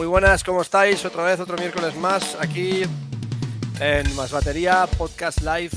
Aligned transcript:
muy 0.00 0.06
buenas, 0.06 0.42
¿cómo 0.44 0.62
estáis? 0.62 1.04
Otra 1.04 1.24
vez, 1.24 1.38
otro 1.40 1.58
miércoles 1.58 1.94
más, 1.94 2.34
aquí 2.40 2.84
en 3.80 4.16
Más 4.16 4.30
Batería, 4.30 4.88
Podcast 4.96 5.42
Live 5.42 5.72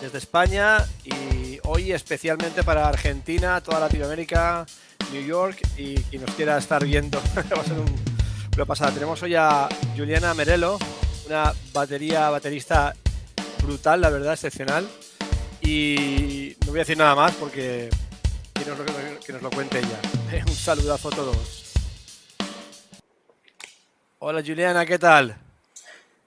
desde 0.00 0.18
España 0.18 0.84
y 1.04 1.60
hoy 1.62 1.92
especialmente 1.92 2.64
para 2.64 2.88
Argentina, 2.88 3.60
toda 3.60 3.78
Latinoamérica, 3.78 4.66
New 5.12 5.24
York 5.24 5.60
y 5.76 5.94
quien 5.94 6.22
nos 6.22 6.34
quiera 6.34 6.58
estar 6.58 6.84
viendo. 6.84 7.22
Va 7.36 7.60
a 7.60 7.64
ser 7.64 7.78
un, 7.78 7.94
una 8.56 8.64
pasada. 8.64 8.90
Tenemos 8.90 9.22
hoy 9.22 9.36
a 9.36 9.68
Juliana 9.96 10.34
Merelo, 10.34 10.76
una 11.28 11.54
batería, 11.72 12.30
baterista 12.30 12.96
brutal, 13.62 14.00
la 14.00 14.10
verdad, 14.10 14.32
excepcional. 14.32 14.88
Y 15.62 16.56
no 16.66 16.72
voy 16.72 16.80
a 16.80 16.82
decir 16.82 16.98
nada 16.98 17.14
más 17.14 17.32
porque 17.36 17.90
que 18.54 18.64
nos 18.64 18.76
lo, 18.76 18.84
que 19.24 19.32
nos 19.34 19.42
lo 19.42 19.50
cuente 19.50 19.78
ella. 19.78 20.42
Un 20.48 20.52
saludazo 20.56 21.10
a 21.10 21.12
todos. 21.12 21.67
Hola 24.20 24.42
Juliana, 24.44 24.84
¿qué 24.84 24.98
tal? 24.98 25.36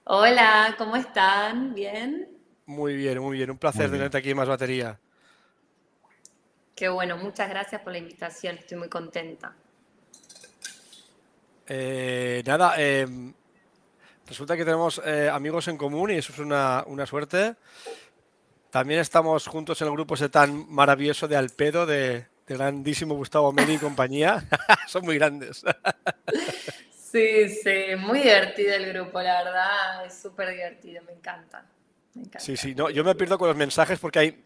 Hola, 0.06 0.76
¿cómo 0.78 0.96
están? 0.96 1.74
¿Bien? 1.74 2.26
Muy 2.66 2.96
bien, 2.96 3.20
muy 3.20 3.36
bien. 3.36 3.52
Un 3.52 3.58
placer 3.58 3.92
tenerte 3.92 4.18
aquí 4.18 4.30
en 4.30 4.38
Más 4.38 4.48
Batería. 4.48 4.98
Qué 6.74 6.88
bueno, 6.88 7.18
muchas 7.18 7.50
gracias 7.50 7.82
por 7.82 7.92
la 7.92 8.00
invitación. 8.00 8.58
Estoy 8.58 8.78
muy 8.78 8.88
contenta. 8.88 9.54
Eh, 11.68 12.42
nada, 12.46 12.76
eh, 12.78 13.06
resulta 14.26 14.56
que 14.56 14.64
tenemos 14.64 15.02
eh, 15.04 15.30
amigos 15.30 15.68
en 15.68 15.76
común 15.76 16.12
y 16.12 16.16
eso 16.16 16.32
es 16.32 16.40
una, 16.40 16.86
una, 16.88 17.06
suerte. 17.06 17.56
También 18.70 19.02
estamos 19.02 19.48
juntos 19.48 19.82
en 19.82 19.90
el 19.90 19.94
grupo 19.94 20.16
ese 20.16 20.30
tan 20.30 20.66
maravilloso 20.74 21.28
de 21.28 21.36
Alpedo, 21.36 21.86
de, 21.86 22.26
de 22.48 22.56
grandísimo 22.56 23.16
Gustavo 23.16 23.52
Meni 23.52 23.74
y 23.74 23.80
compañía. 23.80 24.46
Son 24.88 25.04
muy 25.04 25.18
grandes. 25.18 25.66
Sí, 27.12 27.50
sí, 27.50 27.96
muy 27.98 28.20
divertido 28.20 28.74
el 28.74 28.94
grupo, 28.94 29.22
la 29.22 29.44
verdad, 29.44 30.06
es 30.06 30.22
súper 30.22 30.52
divertido, 30.52 31.04
me 31.04 31.12
encanta, 31.12 31.66
Sí, 32.40 32.56
sí, 32.56 32.74
no, 32.74 32.90
yo 32.90 33.04
me 33.04 33.16
pierdo 33.16 33.38
con 33.38 33.50
los 33.50 33.58
mensajes 33.58 34.00
porque 34.00 34.20
hay 34.20 34.44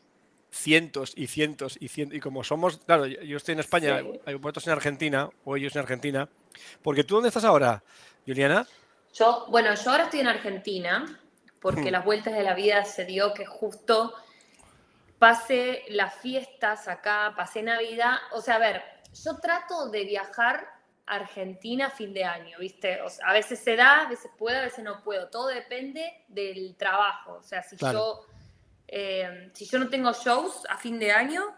cientos 0.51 1.13
y 1.15 1.27
cientos 1.27 1.77
y 1.79 1.89
cientos, 1.89 2.17
y 2.17 2.19
como 2.19 2.43
somos, 2.43 2.77
claro, 2.77 3.05
yo 3.05 3.37
estoy 3.37 3.53
en 3.53 3.59
España, 3.59 4.01
hay 4.25 4.35
vosotros 4.35 4.65
en 4.65 4.73
Argentina, 4.73 5.29
o 5.43 5.57
ellos 5.57 5.75
en 5.75 5.81
Argentina, 5.81 6.27
porque 6.81 7.03
tú 7.03 7.15
dónde 7.15 7.29
estás 7.29 7.43
ahora, 7.43 7.83
Juliana? 8.25 8.67
Yo, 9.13 9.45
bueno, 9.49 9.73
yo 9.75 9.91
ahora 9.91 10.05
estoy 10.05 10.21
en 10.21 10.27
Argentina, 10.27 11.19
porque 11.59 11.89
hmm. 11.89 11.93
las 11.93 12.05
vueltas 12.05 12.33
de 12.33 12.43
la 12.43 12.55
vida 12.55 12.83
se 12.85 13.05
dio 13.05 13.33
que 13.35 13.45
justo 13.45 14.15
pase 15.19 15.83
las 15.89 16.15
fiestas 16.15 16.87
acá, 16.87 17.33
pasé 17.35 17.61
Navidad, 17.61 18.15
o 18.31 18.41
sea, 18.41 18.55
a 18.55 18.59
ver, 18.59 18.81
yo 19.23 19.37
trato 19.37 19.89
de 19.89 20.03
viajar 20.05 20.74
Argentina 21.07 21.89
fin 21.89 22.13
de 22.13 22.23
año, 22.23 22.57
¿viste? 22.59 22.99
a 23.23 23.33
veces 23.33 23.59
se 23.59 23.75
da, 23.75 24.05
a 24.05 24.09
veces 24.09 24.31
puedo, 24.37 24.57
a 24.57 24.63
veces 24.63 24.83
no 24.83 25.03
puedo. 25.03 25.29
Todo 25.29 25.47
depende 25.47 26.23
del 26.27 26.75
trabajo. 26.75 27.33
O 27.33 27.43
sea, 27.43 27.61
si, 27.61 27.77
yo, 27.77 28.25
eh, 28.87 29.51
si 29.53 29.65
yo 29.65 29.79
no 29.79 29.89
tengo 29.89 30.11
shows 30.13 30.63
a 30.69 30.77
fin 30.77 30.97
de 30.99 31.11
año, 31.11 31.55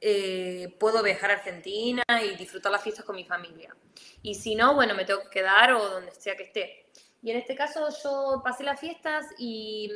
eh, 0.00 0.76
puedo 0.78 1.02
viajar 1.02 1.30
a 1.30 1.34
Argentina 1.34 2.02
y 2.22 2.36
disfrutar 2.36 2.70
las 2.70 2.82
fiestas 2.82 3.04
con 3.04 3.16
mi 3.16 3.24
familia. 3.24 3.74
Y 4.22 4.34
si 4.34 4.54
no, 4.54 4.74
bueno, 4.74 4.94
me 4.94 5.04
tengo 5.04 5.22
que 5.22 5.30
quedar 5.30 5.72
o 5.72 5.88
donde 5.88 6.12
sea 6.14 6.36
que 6.36 6.44
esté. 6.44 6.86
Y 7.22 7.30
en 7.30 7.38
este 7.38 7.54
caso 7.54 7.88
yo 8.02 8.42
pasé 8.44 8.64
las 8.64 8.78
fiestas 8.78 9.24
y 9.38 9.90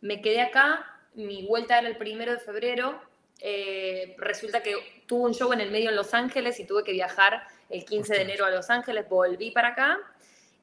me 0.00 0.22
quedé 0.22 0.40
acá. 0.40 0.86
Mi 1.14 1.44
vuelta 1.44 1.78
era 1.78 1.88
el 1.88 1.96
primero 1.96 2.32
de 2.32 2.38
febrero. 2.38 3.00
Eh, 3.40 4.14
resulta 4.18 4.62
que 4.62 5.02
tuve 5.06 5.26
un 5.26 5.34
show 5.34 5.52
en 5.52 5.60
el 5.60 5.70
medio 5.70 5.90
en 5.90 5.96
Los 5.96 6.14
Ángeles 6.14 6.58
y 6.60 6.64
tuve 6.64 6.84
que 6.84 6.92
viajar 6.92 7.46
el 7.68 7.84
15 7.84 8.14
de 8.14 8.22
enero 8.22 8.44
a 8.44 8.50
Los 8.50 8.70
Ángeles, 8.70 9.08
volví 9.08 9.50
para 9.50 9.68
acá 9.68 9.98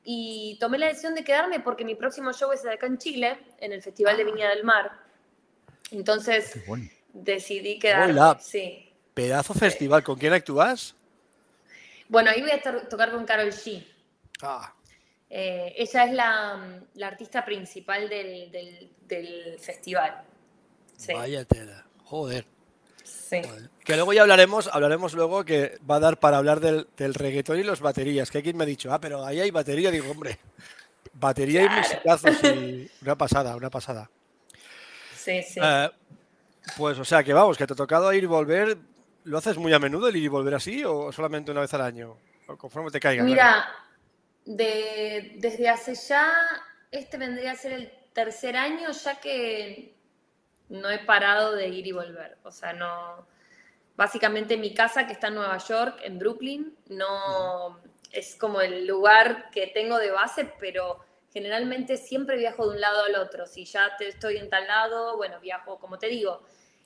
y 0.03 0.57
tomé 0.59 0.77
la 0.77 0.87
decisión 0.87 1.15
de 1.15 1.23
quedarme 1.23 1.59
porque 1.59 1.83
mi 1.83 1.95
próximo 1.95 2.31
show 2.31 2.51
es 2.51 2.65
acá 2.65 2.85
en 2.85 2.97
Chile, 2.97 3.37
en 3.59 3.73
el 3.73 3.81
Festival 3.81 4.17
de 4.17 4.23
ah. 4.23 4.25
Viña 4.25 4.49
del 4.49 4.63
Mar. 4.63 4.91
Entonces 5.91 6.59
decidí 7.13 7.79
quedarme. 7.79 8.13
Hola. 8.13 8.37
Sí. 8.39 8.91
Pedazo 9.13 9.53
festival, 9.53 10.03
¿con 10.03 10.17
quién 10.17 10.33
actúas? 10.33 10.93
Bueno, 12.09 12.29
ahí 12.29 12.41
voy 12.41 12.51
a 12.51 12.61
tocar 12.87 13.11
con 13.11 13.25
Carol 13.25 13.49
G. 13.49 13.83
Ah. 14.41 14.73
Eh, 15.29 15.73
ella 15.77 16.03
es 16.05 16.13
la, 16.13 16.81
la, 16.93 17.07
artista 17.07 17.43
principal 17.43 18.07
del, 18.09 18.51
del, 19.07 19.59
festival. 19.59 20.21
Vaya 21.13 21.43
tela, 21.45 21.85
joder. 22.03 22.45
Que 23.83 23.95
luego 23.95 24.13
ya 24.13 24.21
hablaremos, 24.21 24.69
hablaremos 24.71 25.13
luego 25.13 25.43
que 25.45 25.77
va 25.89 25.97
a 25.97 25.99
dar 25.99 26.19
para 26.19 26.37
hablar 26.37 26.59
del, 26.59 27.13
reggaetón 27.13 27.59
y 27.59 27.63
las 27.63 27.81
baterías. 27.81 28.31
Que 28.31 28.39
alguien 28.39 28.57
me 28.57 28.63
ha 28.63 28.67
dicho, 28.67 28.91
ah, 28.93 28.99
pero 28.99 29.25
ahí 29.25 29.39
hay 29.39 29.51
batería. 29.51 29.91
Digo, 29.91 30.11
hombre, 30.11 30.39
batería 31.13 31.63
y 31.63 31.69
musicazos 31.69 32.43
y 32.43 32.89
una 33.01 33.15
pasada, 33.15 33.55
una 33.55 33.69
pasada. 33.69 34.09
Sí, 35.15 35.41
sí. 35.43 35.59
Eh, 35.61 35.89
pues, 36.77 36.97
o 36.99 37.05
sea, 37.05 37.23
que 37.23 37.33
vamos, 37.33 37.57
que 37.57 37.67
te 37.67 37.73
ha 37.73 37.75
tocado 37.75 38.11
ir 38.13 38.23
y 38.23 38.27
volver. 38.27 38.77
¿Lo 39.23 39.39
haces 39.39 39.57
muy 39.57 39.73
a 39.73 39.79
menudo 39.79 40.07
el 40.07 40.15
ir 40.15 40.23
y 40.23 40.27
volver 40.27 40.53
así 40.55 40.83
o 40.83 41.11
solamente 41.11 41.51
una 41.51 41.61
vez 41.61 41.73
al 41.73 41.81
año? 41.81 42.17
conforme 42.57 42.91
te 42.91 42.99
caiga. 42.99 43.23
Mira, 43.23 43.67
desde 44.45 45.67
hace 45.67 45.95
ya, 45.95 46.31
este 46.91 47.17
vendría 47.17 47.51
a 47.51 47.55
ser 47.55 47.73
el 47.73 47.91
tercer 48.13 48.55
año, 48.55 48.91
ya 48.91 49.19
que 49.19 49.94
no 50.69 50.89
he 50.89 50.99
parado 50.99 51.53
de 51.55 51.67
ir 51.67 51.87
y 51.87 51.91
volver. 51.91 52.37
O 52.43 52.51
sea, 52.51 52.73
no. 52.73 53.27
Básicamente 53.95 54.57
mi 54.57 54.73
casa, 54.73 55.07
que 55.07 55.13
está 55.13 55.27
en 55.27 55.35
Nueva 55.35 55.57
York, 55.57 55.99
en 56.03 56.19
Brooklyn, 56.19 56.77
no 56.89 57.79
es 58.11 58.35
como 58.35 58.61
el 58.61 58.85
lugar 58.85 59.49
que 59.51 59.67
tengo 59.67 59.97
de 59.97 60.11
base, 60.11 60.51
pero 60.59 60.99
generalmente 61.31 61.97
siempre 61.97 62.37
viajo 62.37 62.65
de 62.65 62.75
un 62.75 62.81
lado 62.81 63.03
al 63.03 63.15
otro. 63.15 63.45
Si 63.45 63.65
ya 63.65 63.91
estoy 63.99 64.37
en 64.37 64.49
tal 64.49 64.67
lado, 64.67 65.17
bueno, 65.17 65.39
viajo, 65.39 65.79
como 65.79 65.97
te 65.97 66.07
digo. 66.07 66.41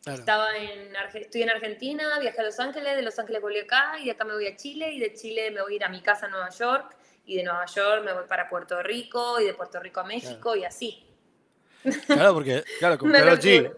Estaba 0.05 0.55
en, 0.55 0.95
estoy 1.13 1.43
en 1.43 1.49
Argentina, 1.49 2.19
viajé 2.19 2.39
a 2.39 2.45
Los 2.45 2.59
Ángeles, 2.59 2.95
de 2.95 3.01
Los 3.01 3.19
Ángeles 3.19 3.41
volví 3.41 3.59
acá 3.59 3.97
y 3.99 4.05
de 4.05 4.11
acá 4.11 4.23
me 4.23 4.33
voy 4.33 4.47
a 4.47 4.55
Chile 4.55 4.93
y 4.93 4.99
de 4.99 5.13
Chile 5.13 5.51
me 5.51 5.61
voy 5.61 5.73
a 5.73 5.75
ir 5.75 5.83
a 5.83 5.89
mi 5.89 6.01
casa 6.01 6.27
en 6.27 6.31
Nueva 6.31 6.49
York 6.49 6.95
y 7.25 7.35
de 7.35 7.43
Nueva 7.43 7.65
York 7.65 8.03
me 8.05 8.13
voy 8.13 8.23
para 8.27 8.49
Puerto 8.49 8.81
Rico 8.81 9.39
y 9.41 9.45
de 9.45 9.53
Puerto 9.53 9.79
Rico 9.79 9.99
a 9.99 10.05
México 10.05 10.55
y 10.55 10.63
así. 10.63 11.08
Claro, 12.05 12.33
porque, 12.33 12.63
claro, 12.79 12.97
con 12.97 13.11
G. 13.13 13.71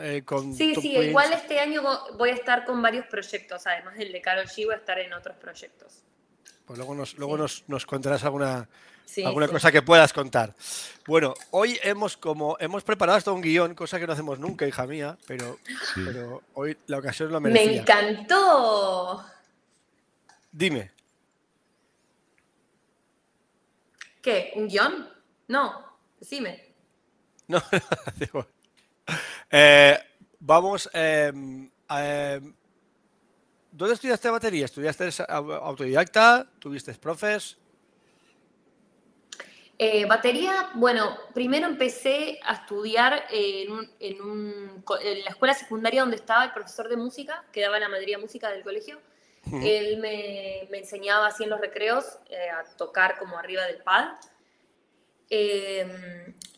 Eh, 0.00 0.24
sí, 0.56 0.74
sí, 0.74 0.96
igual 0.96 1.32
este 1.32 1.60
año 1.60 1.82
voy 2.18 2.30
a 2.30 2.34
estar 2.34 2.64
con 2.64 2.82
varios 2.82 3.06
proyectos, 3.06 3.66
además 3.66 3.96
del 3.96 4.12
de 4.12 4.20
Karol 4.20 4.46
G, 4.46 4.64
voy 4.64 4.74
a 4.74 4.78
estar 4.78 4.98
en 4.98 5.12
otros 5.12 5.36
proyectos. 5.36 6.02
Pues 6.66 6.78
luego 6.78 6.94
nos, 6.94 7.14
luego 7.16 7.36
nos, 7.36 7.64
nos 7.68 7.86
contarás 7.86 8.24
alguna, 8.24 8.68
alguna 9.24 9.48
cosa 9.48 9.70
que 9.70 9.82
puedas 9.82 10.12
contar. 10.12 10.54
Bueno, 11.06 11.34
hoy 11.50 11.78
hemos 11.82 12.16
como 12.16 12.56
hemos 12.58 12.82
preparado 12.82 13.18
hasta 13.18 13.30
un 13.30 13.40
guion, 13.40 13.74
cosa 13.74 14.00
que 14.00 14.06
no 14.06 14.12
hacemos 14.12 14.38
nunca, 14.38 14.66
hija 14.66 14.86
mía, 14.86 15.16
pero, 15.26 15.58
pero 15.94 16.42
hoy 16.54 16.76
la 16.86 16.98
ocasión 16.98 17.30
lo 17.30 17.40
merecía. 17.40 17.70
¡Me 17.70 17.78
encantó! 17.78 19.24
Dime. 20.50 20.90
¿Qué? 24.20 24.52
¿Un 24.56 24.68
guion? 24.68 25.08
No, 25.48 25.98
decime. 26.18 26.71
No, 27.52 27.62
eh, 29.50 29.98
vamos. 30.40 30.88
Em, 30.94 31.70
em, 31.90 32.54
¿Dónde 33.70 33.94
estudiaste 33.94 34.30
batería? 34.30 34.64
¿Estudiaste 34.64 35.10
autodidacta? 35.28 36.46
¿Tuviste 36.58 36.94
profes? 36.94 37.58
Eh, 39.78 40.06
batería, 40.06 40.70
bueno, 40.74 41.18
primero 41.34 41.66
empecé 41.66 42.38
a 42.44 42.54
estudiar 42.54 43.24
en, 43.30 43.90
en, 44.00 44.84
la 45.24 45.30
escuela 45.30 45.54
secundaria 45.54 46.02
donde 46.02 46.16
estaba 46.16 46.44
el 46.44 46.52
profesor 46.52 46.88
de 46.88 46.96
música, 46.96 47.44
que 47.52 47.60
daba 47.60 47.78
la 47.78 47.88
mayoría 47.88 48.18
música 48.18 48.50
del 48.50 48.62
colegio. 48.62 48.98
Él 49.52 49.98
me, 49.98 50.68
me, 50.70 50.78
enseñaba 50.78 51.26
así 51.26 51.42
en 51.44 51.50
los 51.50 51.60
recreos 51.60 52.18
eh, 52.30 52.48
a 52.48 52.64
tocar 52.76 53.18
como 53.18 53.36
arriba 53.36 53.64
del 53.64 53.82
pad. 53.82 54.14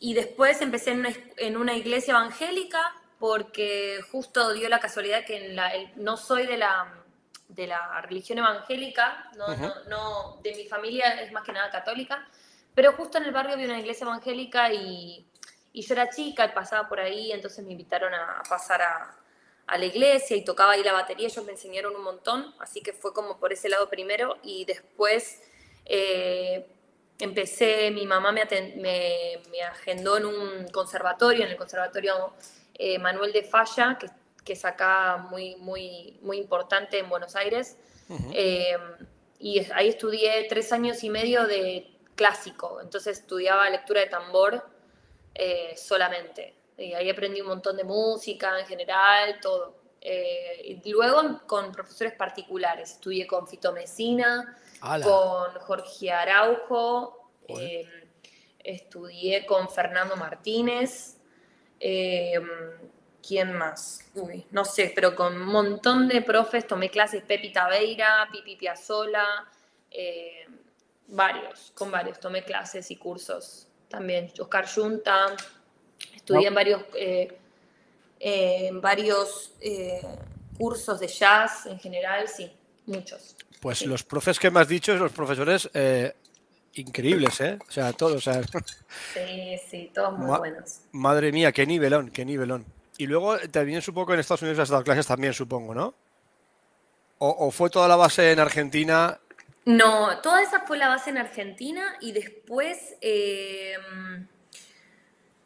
Y 0.05 0.13
después 0.13 0.61
empecé 0.61 0.95
en 1.39 1.57
una, 1.57 1.73
iglesia 1.73 2.13
evangélica 2.13 2.95
porque 3.19 4.01
justo 4.13 4.53
dio 4.53 4.69
la 4.69 4.79
casualidad 4.79 5.25
que 5.25 5.57
no 5.97 6.19
soy 6.19 6.47
de 6.47 6.59
la, 6.59 6.93
de 7.49 7.67
la 7.67 8.03
religión 8.03 8.37
evangélica, 8.37 9.31
no, 9.39 9.47
no, 9.89 10.41
de 10.43 10.55
mi 10.57 10.67
familia 10.67 11.23
es 11.23 11.33
más 11.33 11.43
que 11.43 11.53
nada 11.53 11.71
católica, 11.71 12.29
pero 12.75 12.93
justo 12.93 13.17
en 13.17 13.25
el 13.25 13.33
barrio 13.33 13.55
había 13.55 13.65
una 13.65 13.81
iglesia 13.81 14.05
evangélica 14.05 14.71
y, 14.75 15.27
y 15.73 15.81
yo 15.81 15.95
era 15.95 16.11
chica 16.11 16.45
y 16.45 16.49
pasaba 16.51 16.87
por 16.87 17.01
ahí, 17.01 17.33
entonces 17.33 17.65
me 17.65 17.73
invitaron 17.73 18.13
a, 18.13 18.43
pasar 18.47 18.83
a, 18.83 19.17
a, 19.67 19.79
la 19.79 19.87
iglesia 19.87 20.37
y 20.37 20.45
tocaba 20.45 20.73
ahí 20.73 20.85
la 20.85 20.93
batería, 20.93 21.29
ellos 21.29 21.47
me 21.47 21.53
enseñaron 21.53 21.97
un 21.97 22.05
montón, 22.05 22.55
así 22.59 22.83
que 22.83 22.93
fue 22.93 23.15
como 23.15 23.39
por 23.39 23.55
ese 23.55 23.71
lado 23.71 23.89
primero 23.89 24.37
y 24.43 24.67
después... 24.67 25.41
Eh, 25.87 26.74
empecé, 27.19 27.91
mi 27.91 28.07
mamá 28.07 28.33
me, 28.33 28.45
me, 28.77 29.63
agendó 29.63 30.17
en 30.17 30.27
un 30.27 30.69
conservatorio, 30.69 31.45
en 31.45 31.51
el 31.51 31.57
Conservatorio 31.57 32.35
eh, 32.75 32.99
Manuel 32.99 33.33
de 33.33 33.43
Falla, 33.43 33.97
que, 33.99 34.09
que, 34.45 34.55
es 34.55 34.65
acá 34.65 35.27
muy, 35.31 35.57
muy, 35.57 36.19
muy 36.23 36.39
importante 36.39 36.99
en 36.99 37.09
Buenos 37.09 37.37
Aires. 37.37 37.77
Eh, 38.33 38.77
y 39.39 39.61
ahí 39.73 39.89
estudié 39.89 40.47
tres 40.49 40.73
años 40.73 41.03
y 41.05 41.11
medio 41.11 41.47
de 41.47 41.91
clásico, 42.15 42.81
entonces 42.81 43.19
estudiaba 43.19 43.69
lectura 43.71 44.01
de 44.01 44.07
tambor 44.07 44.65
eh, 45.35 45.75
solamente. 45.77 46.55
Y 46.77 46.93
ahí 46.93 47.09
aprendí 47.11 47.41
un 47.41 47.49
montón 47.49 47.77
de 47.77 47.85
música 47.85 48.59
en 48.59 48.67
general, 48.67 49.39
todo. 49.41 49.77
Eh, 50.01 50.81
y 50.85 50.91
luego 50.91 51.41
con 51.47 51.73
profesores 51.73 52.15
particulares, 52.15 52.93
estudié 52.93 53.27
con 53.27 53.47
Fito 53.49 53.73
Mesina, 53.73 54.59
con 55.03 55.61
Jorge 55.61 56.13
Araujo, 56.13 57.31
eh, 57.49 57.89
estudié 58.59 59.47
con 59.47 59.69
Fernando 59.69 60.17
Martínez, 60.17 61.19
¿quién 61.79 63.53
más? 63.53 64.11
Uy, 64.15 64.47
no 64.51 64.65
sé, 64.65 64.93
pero 64.95 65.15
con 65.15 65.41
un 65.41 65.47
montón 65.47 66.09
de 66.09 66.23
profes 66.23 66.67
tomé 66.67 66.91
clases, 66.91 67.23
Pepi 67.23 67.53
Taveira, 67.53 68.29
Pipi 68.31 68.57
Piazzola, 68.57 69.49
varios, 71.09 71.73
con 71.75 71.91
varios 71.91 72.21
tomé 72.21 72.45
clases 72.45 72.91
y 72.91 72.97
cursos 72.97 73.69
también. 73.89 74.33
Oscar 74.39 74.67
Junta, 74.69 75.37
estudié 76.15 76.49
en 76.49 76.55
varios, 76.55 76.83
eh, 76.95 77.39
eh, 78.19 78.71
varios 78.75 79.53
eh, 79.61 80.03
cursos 80.59 81.01
de 81.01 81.09
jazz 81.09 81.67
en 81.67 81.79
general, 81.79 82.29
sí, 82.29 82.51
muchos. 82.87 83.37
Pues 83.65 83.87
los 83.87 84.05
profes 84.05 84.39
que 84.39 84.51
me 84.51 84.61
has 84.61 84.69
dicho, 84.69 84.95
los 84.95 85.11
profesores 85.11 85.71
increíbles, 86.75 87.41
¿eh? 87.41 87.59
O 87.67 87.73
sea, 87.73 87.95
todos. 87.95 88.23
Sí, 88.23 89.59
sí, 89.71 89.91
todos 89.95 90.19
muy 90.19 90.37
buenos. 90.39 90.81
Madre 90.93 91.33
mía, 91.33 91.51
qué 91.51 91.65
nivelón, 91.65 92.11
qué 92.11 92.27
nivelón. 92.27 92.67
Y 92.99 93.07
luego 93.07 93.39
también 93.51 93.81
supongo 93.81 94.09
que 94.09 94.13
en 94.13 94.21
Estados 94.21 94.43
Unidos 94.43 94.59
has 94.59 94.69
dado 94.69 94.85
clases 94.85 95.07
también, 95.07 95.33
supongo, 95.33 95.75
¿no? 95.75 95.95
¿O, 97.17 97.51
fue 97.51 97.71
toda 97.71 97.89
la 97.89 97.97
base 97.97 98.33
en 98.33 98.39
Argentina 98.39 99.19
no, 99.65 100.19
toda 100.21 100.43
esa 100.43 100.61
fue 100.61 100.77
la 100.77 100.89
base 100.89 101.09
en 101.09 101.17
Argentina 101.17 101.97
y 102.03 102.13
después 102.13 102.97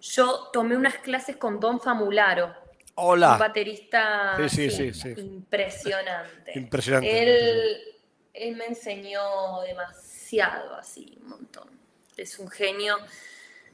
yo 0.00 0.50
tomé 0.53 0.76
unas 0.76 0.97
clases 0.97 1.37
con 1.37 1.61
Don 1.61 1.81
Famularo. 1.81 2.53
Hola. 2.97 3.35
Un 3.35 3.38
baterista 3.38 4.37
sí, 4.49 4.73
sí, 4.73 4.93
sí, 4.93 5.15
impresionante. 5.17 6.59
Impresionante. 6.59 7.23
Él, 7.23 7.97
me 8.56 8.67
enseñó 8.67 9.61
demasiado, 9.62 10.76
así, 10.76 11.19
un 11.23 11.29
montón. 11.29 11.69
Es 12.17 12.38
un 12.38 12.49
genio 12.49 12.99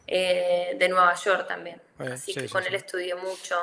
eh, 0.06 0.76
de 0.78 0.88
Nueva 0.88 1.14
York 1.14 1.46
también. 1.49 1.81
Eh, 1.99 2.11
así 2.12 2.34
que 2.34 2.49
con 2.49 2.64
él 2.64 2.75
estudié 2.75 3.14
mucho. 3.14 3.56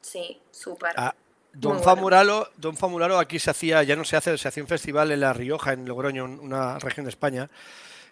Sí, 0.00 0.40
súper. 0.50 0.92
Ah, 0.96 1.14
Don 1.54 1.80
Famularo, 1.82 2.50
Don 2.56 2.76
Famularo 2.76 3.18
aquí 3.18 3.38
se 3.38 3.50
hacía, 3.50 3.82
ya 3.84 3.94
no 3.96 4.04
se 4.04 4.16
hace, 4.16 4.36
se 4.36 4.48
hacía 4.48 4.62
un 4.62 4.68
festival 4.68 5.12
en 5.12 5.20
La 5.20 5.32
Rioja, 5.32 5.72
en 5.72 5.86
Logroño, 5.86 6.24
una 6.24 6.78
región 6.78 7.04
de 7.06 7.10
España, 7.10 7.48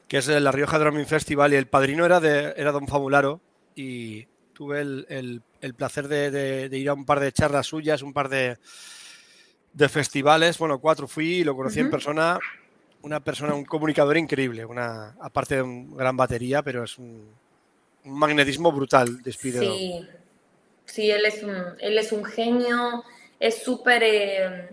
que 0.06 0.18
es 0.18 0.28
La 0.28 0.52
Rioja 0.52 0.78
Drumming 0.78 1.06
Festival, 1.06 1.52
y 1.52 1.56
el 1.56 1.66
padrino 1.66 2.06
era, 2.06 2.20
de, 2.20 2.54
era 2.56 2.70
Don 2.70 2.86
Famularo, 2.86 3.40
y 3.74 4.26
tuve 4.52 4.80
el, 4.80 5.42
placer 5.76 6.06
de, 6.06 6.68
ir 6.72 6.88
a 6.88 6.94
un 6.94 7.04
par 7.04 7.18
de 7.18 7.32
charlas 7.32 7.66
suyas, 7.66 8.02
un 8.02 8.12
par 8.12 8.28
de, 8.28 8.58
festivales, 9.88 10.58
bueno, 10.58 10.78
cuatro 10.78 11.08
fui 11.08 11.36
y 11.36 11.44
lo 11.44 11.56
conocí 11.56 11.80
en 11.80 11.90
persona, 11.90 12.38
una 13.02 13.20
persona, 13.20 13.54
un 13.54 13.64
comunicador 13.64 14.16
increíble, 14.16 14.64
una, 14.64 15.16
aparte 15.20 15.56
de 15.56 15.62
una 15.62 15.96
gran 15.96 16.16
batería, 16.16 16.62
pero 16.62 16.84
es 16.84 16.98
un, 16.98 17.34
magnetismo 18.04 18.72
brutal, 18.72 19.22
despido. 19.22 19.62
Sí, 19.62 20.06
sí, 20.84 21.10
él 21.10 21.24
es 21.24 21.42
un, 21.42 21.56
él 21.78 21.98
es 21.98 22.12
un 22.12 22.24
genio, 22.24 23.04
es 23.38 23.62
súper, 23.62 24.02
eh, 24.02 24.68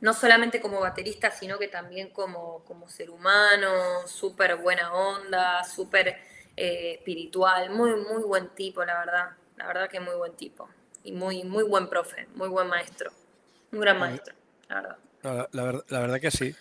no 0.00 0.14
solamente 0.14 0.60
como 0.60 0.80
baterista, 0.80 1.30
sino 1.30 1.58
que 1.58 1.68
también 1.68 2.10
como, 2.10 2.60
como 2.64 2.88
ser 2.88 3.10
humano, 3.10 4.06
súper 4.06 4.56
buena 4.56 4.92
onda, 4.92 5.64
súper 5.64 6.16
eh, 6.56 6.96
espiritual, 6.98 7.70
muy, 7.70 7.94
muy 7.96 8.22
buen 8.22 8.48
tipo, 8.50 8.84
la 8.84 8.98
verdad. 8.98 9.30
La 9.56 9.66
verdad 9.66 9.88
que 9.88 10.00
muy 10.00 10.14
buen 10.14 10.32
tipo. 10.32 10.68
Y 11.04 11.12
muy, 11.12 11.44
muy 11.44 11.62
buen 11.64 11.88
profe, 11.88 12.26
muy 12.34 12.48
buen 12.48 12.68
maestro. 12.68 13.12
Un 13.72 13.80
gran 13.80 13.98
maestro, 13.98 14.34
la 14.68 14.74
verdad. 14.74 14.98
La, 15.88 16.00
verdad, 16.00 16.20
que 16.20 16.30
sí. 16.30 16.54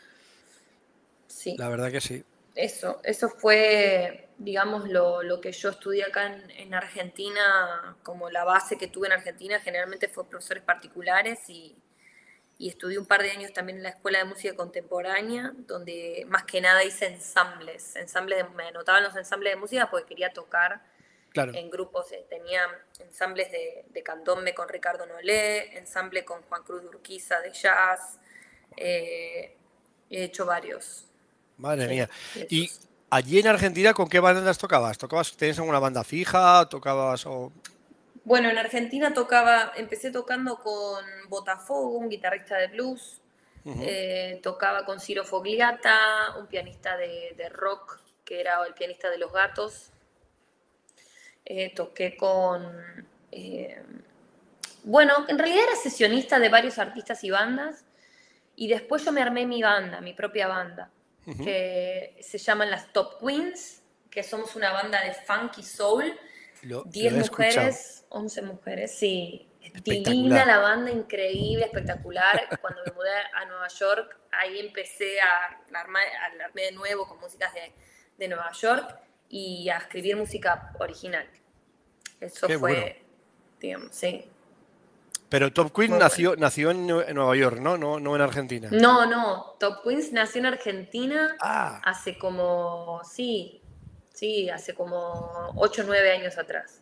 Sí. 1.27 1.55
La 1.57 1.69
verdad 1.69 1.91
que 1.91 2.01
sí. 2.01 2.23
Eso, 2.55 3.01
eso 3.03 3.29
fue, 3.29 4.29
digamos, 4.37 4.87
lo, 4.87 5.41
que 5.41 5.51
yo 5.51 5.69
estudié 5.69 6.05
acá 6.05 6.27
en, 6.27 6.49
en, 6.51 6.73
Argentina, 6.73 7.97
como 8.03 8.29
la 8.29 8.43
base 8.43 8.77
que 8.77 8.87
tuve 8.87 9.07
en 9.07 9.13
Argentina, 9.13 9.59
generalmente 9.59 10.07
fue 10.09 10.27
profesores 10.27 10.63
particulares 10.63 11.49
y, 11.49 11.75
y 12.61 12.69
estudié 12.69 12.99
un 12.99 13.07
par 13.07 13.23
de 13.23 13.31
años 13.31 13.51
también 13.53 13.77
en 13.77 13.83
la 13.83 13.89
Escuela 13.89 14.19
de 14.19 14.25
Música 14.25 14.55
Contemporánea, 14.55 15.51
donde 15.65 16.25
más 16.27 16.43
que 16.43 16.61
nada 16.61 16.83
hice 16.83 17.07
ensambles, 17.07 17.95
ensambles 17.95 18.45
me 18.51 18.67
anotaban 18.67 19.01
los 19.01 19.15
ensambles 19.15 19.53
de 19.53 19.59
música 19.59 19.89
porque 19.89 20.09
quería 20.09 20.31
tocar 20.31 20.79
en 21.33 21.69
grupos, 21.69 22.11
eh, 22.11 22.25
tenía 22.29 22.61
ensambles 22.99 23.51
de, 23.51 23.85
de 23.89 24.03
candombe 24.03 24.53
con 24.53 24.67
Ricardo 24.67 25.05
Nolé, 25.05 25.77
ensamble 25.77 26.25
con 26.25 26.41
Juan 26.43 26.63
Cruz 26.63 26.81
de 26.81 26.87
Urquiza 26.89 27.39
de 27.39 27.51
jazz, 27.51 28.19
eh, 28.77 29.55
he 30.09 30.23
hecho 30.23 30.45
varios. 30.45 31.05
Madre 31.57 31.87
mía. 31.87 32.09
¿Y 32.49 32.69
allí 33.09 33.39
en 33.39 33.47
Argentina 33.47 33.93
con 33.93 34.09
qué 34.09 34.19
bandas 34.19 34.57
tocabas? 34.57 34.97
¿Tocabas, 34.97 35.35
¿Tenías 35.37 35.59
alguna 35.59 35.79
banda 35.79 36.03
fija? 36.03 36.67
¿Tocabas 36.69 37.25
o 37.25 37.51
bueno, 38.23 38.49
en 38.49 38.57
Argentina 38.57 39.13
tocaba, 39.13 39.73
empecé 39.75 40.11
tocando 40.11 40.57
con 40.59 41.03
Botafogo, 41.27 41.97
un 41.97 42.09
guitarrista 42.09 42.55
de 42.57 42.67
blues, 42.67 43.19
eh, 43.65 44.39
tocaba 44.43 44.85
con 44.85 44.99
Ciro 44.99 45.23
Fogliata, 45.23 46.35
un 46.39 46.47
pianista 46.47 46.97
de, 46.97 47.49
rock, 47.49 47.99
que 48.23 48.39
era 48.39 48.63
el 48.65 48.73
pianista 48.73 49.09
de 49.09 49.17
Los 49.17 49.33
Gatos. 49.33 49.91
Eh, 51.53 51.73
toqué 51.75 52.15
con... 52.15 53.05
Eh, 53.29 53.83
bueno, 54.85 55.25
en 55.27 55.37
realidad 55.37 55.65
era 55.67 55.75
sesionista 55.75 56.39
de 56.39 56.47
varios 56.47 56.79
artistas 56.79 57.25
y 57.25 57.29
bandas, 57.29 57.83
y 58.55 58.69
después 58.69 59.03
yo 59.03 59.11
me 59.11 59.21
armé 59.21 59.45
mi 59.45 59.61
banda, 59.61 59.99
mi 59.99 60.13
propia 60.13 60.47
banda, 60.47 60.89
que 61.43 62.17
se 62.21 62.37
llaman 62.37 62.71
las 62.71 62.93
Top 62.93 63.19
Queens, 63.19 63.83
que 64.09 64.23
somos 64.23 64.55
una 64.55 64.71
banda 64.71 65.01
de 65.03 65.13
funky 65.13 65.61
soul, 65.61 66.17
10 66.85 67.13
mujeres 67.13 68.05
11 68.07 68.41
mujeres, 68.43 68.97
sí. 68.97 69.45
Divina 69.83 70.45
la 70.45 70.59
banda, 70.59 70.89
increíble, 70.89 71.65
espectacular. 71.65 72.47
Cuando 72.61 72.81
me 72.85 72.93
mudé 72.93 73.09
a 73.33 73.45
Nueva 73.45 73.67
York, 73.67 74.17
ahí 74.31 74.59
empecé 74.59 75.19
a 75.19 75.59
alarme 75.67 76.61
de 76.63 76.71
nuevo 76.71 77.05
con 77.07 77.19
músicas 77.19 77.51
de, 78.17 78.27
Nueva 78.29 78.51
York 78.53 78.97
y 79.27 79.67
a 79.69 79.77
escribir 79.79 80.15
música 80.15 80.71
original. 80.79 81.27
Eso 82.21 82.47
fue, 82.59 83.01
digamos, 83.59 83.89
sí. 83.91 84.31
Pero 85.27 85.51
Top 85.53 85.73
Queen 85.73 85.97
nació, 85.97 86.35
nació 86.35 86.71
en 86.71 86.87
Nueva 86.87 87.35
York, 87.35 87.59
¿no? 87.59 87.77
¿no? 87.77 87.99
No 87.99 88.15
en 88.15 88.21
Argentina. 88.21 88.69
No, 88.71 89.05
no. 89.05 89.55
Top 89.59 89.81
Queens 89.83 90.11
nació 90.11 90.39
en 90.39 90.45
Argentina 90.47 91.35
ah. 91.39 91.81
hace 91.85 92.17
como, 92.17 93.01
sí, 93.03 93.61
sí, 94.13 94.49
hace 94.49 94.73
como 94.73 95.53
8 95.55 95.81
o 95.81 95.85
9 95.85 96.11
años 96.11 96.37
atrás 96.37 96.81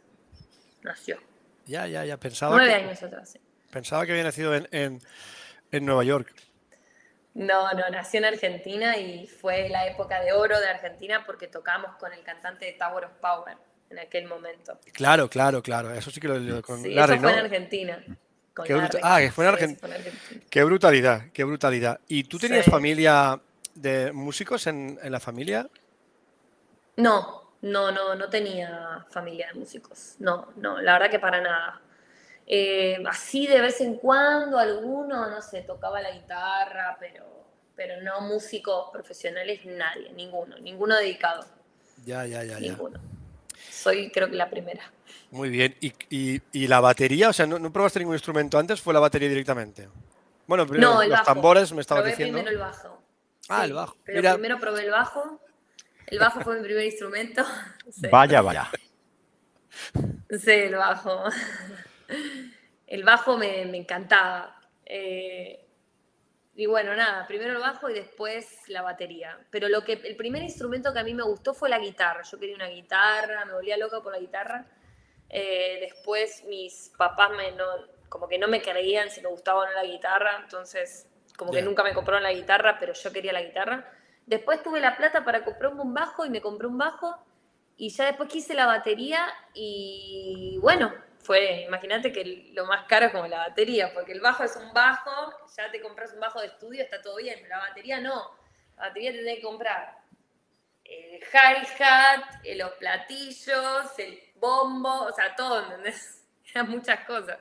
nació. 0.82 1.20
Ya, 1.66 1.86
ya, 1.86 2.04
ya. 2.06 2.18
Pensaba 2.18 2.56
Nueve 2.56 2.74
años 2.74 3.02
atrás, 3.04 3.30
sí. 3.30 3.40
Pensaba 3.72 4.06
que 4.06 4.14
había 4.14 4.24
nacido 4.24 4.56
en, 4.56 5.00
Nueva 5.72 6.04
York. 6.04 6.34
No, 7.36 7.72
no, 7.74 7.88
nació 7.92 8.18
en 8.18 8.26
Argentina 8.26 8.98
y 8.98 9.28
fue 9.28 9.70
la 9.70 9.86
época 9.86 10.20
de 10.22 10.34
oro 10.34 10.60
de 10.60 10.68
Argentina 10.68 11.24
porque 11.26 11.48
tocamos 11.48 11.96
con 11.98 12.12
el 12.12 12.24
cantante 12.24 12.66
de 12.66 12.72
Tower 12.74 13.06
of 13.06 13.12
Power 13.22 13.58
en 13.90 14.00
aquel 14.00 14.28
momento. 14.28 14.80
Claro, 14.94 15.30
claro, 15.30 15.62
claro. 15.62 15.94
Eso 15.94 16.12
sí 16.12 16.20
que 16.20 16.28
lo 16.28 16.62
con 16.62 16.82
sí, 16.82 16.98
eso 16.98 17.18
fue 17.18 17.34
en 17.34 17.40
Argentina. 17.40 18.04
Qué 18.66 18.90
ah, 19.04 19.20
que 19.20 19.32
fue 19.32 19.46
en 19.46 19.54
Argentina. 19.54 19.98
Qué 20.50 20.64
brutalidad, 20.64 21.32
qué 21.32 21.44
brutalidad. 21.44 22.00
¿Y 22.08 22.24
tú 22.26 22.38
tenías 22.38 22.66
familia 22.66 23.40
de 23.74 24.12
músicos 24.12 24.68
en, 24.68 25.00
en 25.02 25.12
la 25.12 25.20
familia? 25.20 25.70
No, 26.98 27.54
no, 27.62 27.92
no, 27.92 28.16
no 28.16 28.30
tenía 28.30 29.06
familia 29.10 29.48
de 29.54 29.60
músicos. 29.60 30.16
No, 30.20 30.50
no, 30.58 30.82
la 30.82 30.94
verdad 30.94 31.10
que 31.10 31.20
para 31.20 31.42
nada. 31.42 31.82
Eh, 32.46 33.02
así 33.08 33.48
de 33.48 33.62
vez 33.62 33.80
en 33.80 33.96
cuando 33.96 34.58
alguno, 34.58 35.30
no 35.30 35.42
sé, 35.42 35.62
tocaba 35.62 36.02
la 36.02 36.12
guitarra, 36.12 36.98
pero, 37.00 37.26
pero 37.76 38.02
no 38.02 38.22
músicos 38.22 38.90
profesionales, 38.92 39.62
nadie, 39.66 40.12
ninguno, 40.14 40.58
ninguno 40.58 40.98
dedicado. 40.98 41.46
Ya, 42.06 42.26
ya, 42.26 42.44
ya. 42.44 42.60
Ninguno. 42.60 43.00
Soy 43.80 44.12
creo 44.12 44.30
que 44.30 44.36
la 44.36 44.50
primera. 44.50 44.92
Muy 45.32 45.50
bien. 45.50 45.76
¿Y, 45.80 46.68
la 46.68 46.80
batería? 46.80 47.30
O 47.30 47.34
sea, 47.34 47.46
¿no, 47.46 47.72
probaste 47.72 48.00
ningún 48.00 48.16
instrumento 48.16 48.58
antes? 48.58 48.82
¿Fue 48.82 48.94
la 48.94 49.00
batería 49.00 49.30
directamente? 49.30 49.88
Bueno, 50.48 50.66
primero 50.66 51.04
los 51.04 51.24
tambores 51.24 51.72
me 51.74 51.82
estabas 51.82 52.06
diciendo. 52.06 52.38
primero 52.38 52.52
el 52.52 52.58
bajo. 52.58 53.02
Ah, 53.48 53.66
el 53.66 53.74
bajo. 53.74 53.98
Pero 54.04 54.34
primero 54.34 54.60
probé 54.60 54.84
el 54.84 54.92
bajo 54.92 55.40
el 56.10 56.20
bajo 56.20 56.42
fue 56.42 56.58
mi 56.58 56.64
primer 56.64 56.86
instrumento. 56.86 57.46
Vaya, 58.12 58.42
vaya. 58.42 58.70
Sí, 60.30 60.52
el 60.52 60.76
bajo. 60.76 61.24
El 62.88 63.04
bajo 63.04 63.38
me, 63.38 63.62
encantaba. 63.78 64.60
Eh, 64.86 65.69
y 66.60 66.66
bueno, 66.66 66.94
nada, 66.94 67.26
primero 67.26 67.54
el 67.54 67.60
bajo 67.60 67.90
y 67.90 67.94
después 67.94 68.68
la 68.68 68.82
batería. 68.82 69.40
Pero 69.50 69.70
lo 69.70 69.86
que 69.86 69.94
el 69.94 70.18
primer 70.18 70.44
instrumento 70.44 70.92
que 70.92 71.00
a 71.00 71.06
mí 71.06 71.14
me 71.14 71.24
gustó 71.24 71.54
fue 71.54 71.70
la 71.70 71.80
guitarra. 71.80 72.22
Yo 72.24 72.38
quería 72.38 72.56
una 72.56 72.68
guitarra, 72.68 73.46
me 73.46 73.54
volvía 73.54 73.78
loca 73.78 74.02
por 74.02 74.12
la 74.12 74.20
guitarra. 74.20 74.66
Eh, 75.30 75.78
después 75.80 76.44
mis 76.50 76.92
papás 76.98 77.30
me 77.32 77.54
no, 77.54 77.64
como 78.10 78.28
que 78.28 78.38
no 78.38 78.50
me 78.50 78.62
creían 78.62 79.10
si 79.10 79.22
me 79.22 79.30
gustaba 79.30 79.62
o 79.62 79.66
no 79.68 79.72
la 79.72 79.86
guitarra, 79.86 80.32
entonces 80.44 81.08
como 81.38 81.54
que 81.54 81.62
nunca 81.62 81.82
me 81.82 81.94
compraron 81.94 82.24
la 82.24 82.34
guitarra, 82.34 82.76
pero 82.78 82.92
yo 82.92 83.14
quería 83.14 83.32
la 83.32 83.42
guitarra. 83.42 83.90
Después 84.26 84.62
tuve 84.62 84.82
la 84.82 84.98
plata 84.98 85.24
para 85.24 85.46
comprar 85.46 85.74
un 85.74 85.94
bajo 85.94 86.26
y 86.26 86.30
me 86.30 86.42
compré 86.42 86.68
un 86.68 86.78
bajo 86.78 87.16
y 87.78 87.90
ya 87.92 88.04
después 88.04 88.28
quise 88.28 88.54
la 88.54 88.66
batería 88.66 89.26
y 89.54 90.60
bueno, 90.62 90.92
fue, 91.20 91.64
imagínate 91.68 92.12
que 92.12 92.52
lo 92.54 92.66
más 92.66 92.86
caro 92.88 93.08
es 93.08 93.12
como 93.12 93.28
la 93.28 93.50
batería, 93.50 93.94
porque 93.94 94.14
el 94.14 94.22
bajo 94.22 94.44
es 94.44 94.56
un 94.56 94.74
bajo, 94.74 95.12
ya 95.56 95.70
te 95.72 95.82
compras 95.82 96.14
un 96.14 96.20
bajo 96.20 96.42
de 96.42 96.48
estudio, 96.48 96.84
está 96.84 97.02
todo 97.02 97.18
bien, 97.18 97.48
la 97.48 97.60
batería 97.60 98.00
no. 98.00 98.32
La 98.78 98.88
batería 98.88 99.12
te 99.12 99.24
que 99.24 99.42
comprar 99.42 100.00
el 100.90 101.20
hi-hat, 101.22 102.44
eh, 102.44 102.56
los 102.56 102.72
platillos, 102.74 104.00
el 104.00 104.20
bombo, 104.36 105.04
o 105.04 105.14
sea, 105.14 105.36
todo, 105.36 105.64
¿entendés? 105.64 106.24
Eran 106.54 106.70
muchas 106.70 107.06
cosas. 107.06 107.38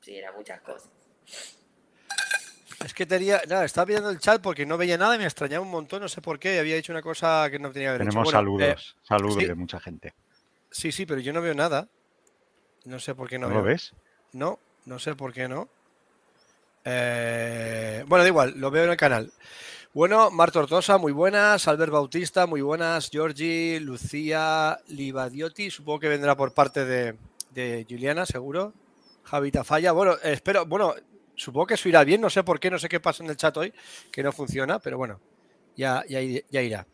Sí, 0.00 0.16
eran 0.16 0.34
muchas 0.34 0.60
cosas. 0.60 0.88
Es 2.84 2.94
que 2.94 3.06
tenía, 3.06 3.42
nada, 3.48 3.64
estaba 3.64 3.84
viendo 3.84 4.08
el 4.08 4.18
chat 4.18 4.40
porque 4.40 4.64
no 4.64 4.78
veía 4.78 4.96
nada 4.96 5.16
y 5.16 5.18
me 5.18 5.24
extrañaba 5.24 5.64
un 5.64 5.70
montón, 5.70 6.00
no 6.00 6.08
sé 6.08 6.22
por 6.22 6.38
qué, 6.38 6.58
había 6.58 6.76
hecho 6.76 6.92
una 6.92 7.02
cosa 7.02 7.48
que 7.50 7.58
no 7.58 7.70
tenía 7.70 7.88
que 7.88 7.98
ver. 7.98 8.08
Tenemos 8.08 8.30
saludos, 8.30 8.96
eh, 8.96 9.02
saludos 9.02 9.36
de 9.36 9.54
mucha 9.54 9.80
gente. 9.80 10.14
Sí, 10.70 10.92
sí, 10.92 11.06
pero 11.06 11.20
yo 11.20 11.32
no 11.32 11.42
veo 11.42 11.54
nada. 11.54 11.88
No 12.86 13.00
sé 13.00 13.14
por 13.16 13.28
qué 13.28 13.38
no, 13.38 13.50
lo 13.50 13.62
ves? 13.64 13.92
No, 14.32 14.60
no 14.84 15.00
sé 15.00 15.16
por 15.16 15.32
qué 15.32 15.48
no. 15.48 15.68
Eh, 16.84 18.04
bueno, 18.06 18.22
da 18.22 18.28
igual, 18.28 18.54
lo 18.56 18.70
veo 18.70 18.84
en 18.84 18.90
el 18.90 18.96
canal. 18.96 19.32
Bueno, 19.92 20.30
Mar 20.30 20.52
Tortosa, 20.52 20.96
muy 20.96 21.10
buenas. 21.10 21.66
Albert 21.66 21.90
Bautista, 21.90 22.46
muy 22.46 22.60
buenas. 22.60 23.10
Georgie, 23.10 23.80
Lucía, 23.80 24.78
Livadiotti, 24.86 25.68
supongo 25.68 25.98
que 25.98 26.08
vendrá 26.08 26.36
por 26.36 26.54
parte 26.54 26.84
de, 26.84 27.86
Juliana, 27.90 28.24
seguro. 28.24 28.72
Javi 29.24 29.50
Tafalla, 29.50 29.90
bueno, 29.90 30.14
espero, 30.22 30.64
bueno, 30.64 30.94
supongo 31.34 31.66
que 31.66 31.74
eso 31.74 31.88
irá 31.88 32.04
bien, 32.04 32.20
no 32.20 32.30
sé 32.30 32.44
por 32.44 32.60
qué, 32.60 32.70
no 32.70 32.78
sé 32.78 32.88
qué 32.88 33.00
pasa 33.00 33.24
en 33.24 33.30
el 33.30 33.36
chat 33.36 33.56
hoy, 33.56 33.74
que 34.12 34.22
no 34.22 34.30
funciona, 34.30 34.78
pero 34.78 34.96
bueno, 34.96 35.18
ya, 35.76 36.04
ya, 36.06 36.20
irá. 36.62 36.86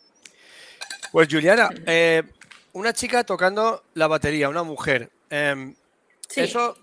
Pues 1.11 1.29
Juliana, 1.31 1.69
eh, 1.85 2.23
una 2.73 2.95
chica 2.95 3.25
tocando 3.25 3.85
la 3.93 4.07
batería, 4.07 4.49
una 4.49 4.63
mujer. 4.63 5.11
Eso, 6.37 6.77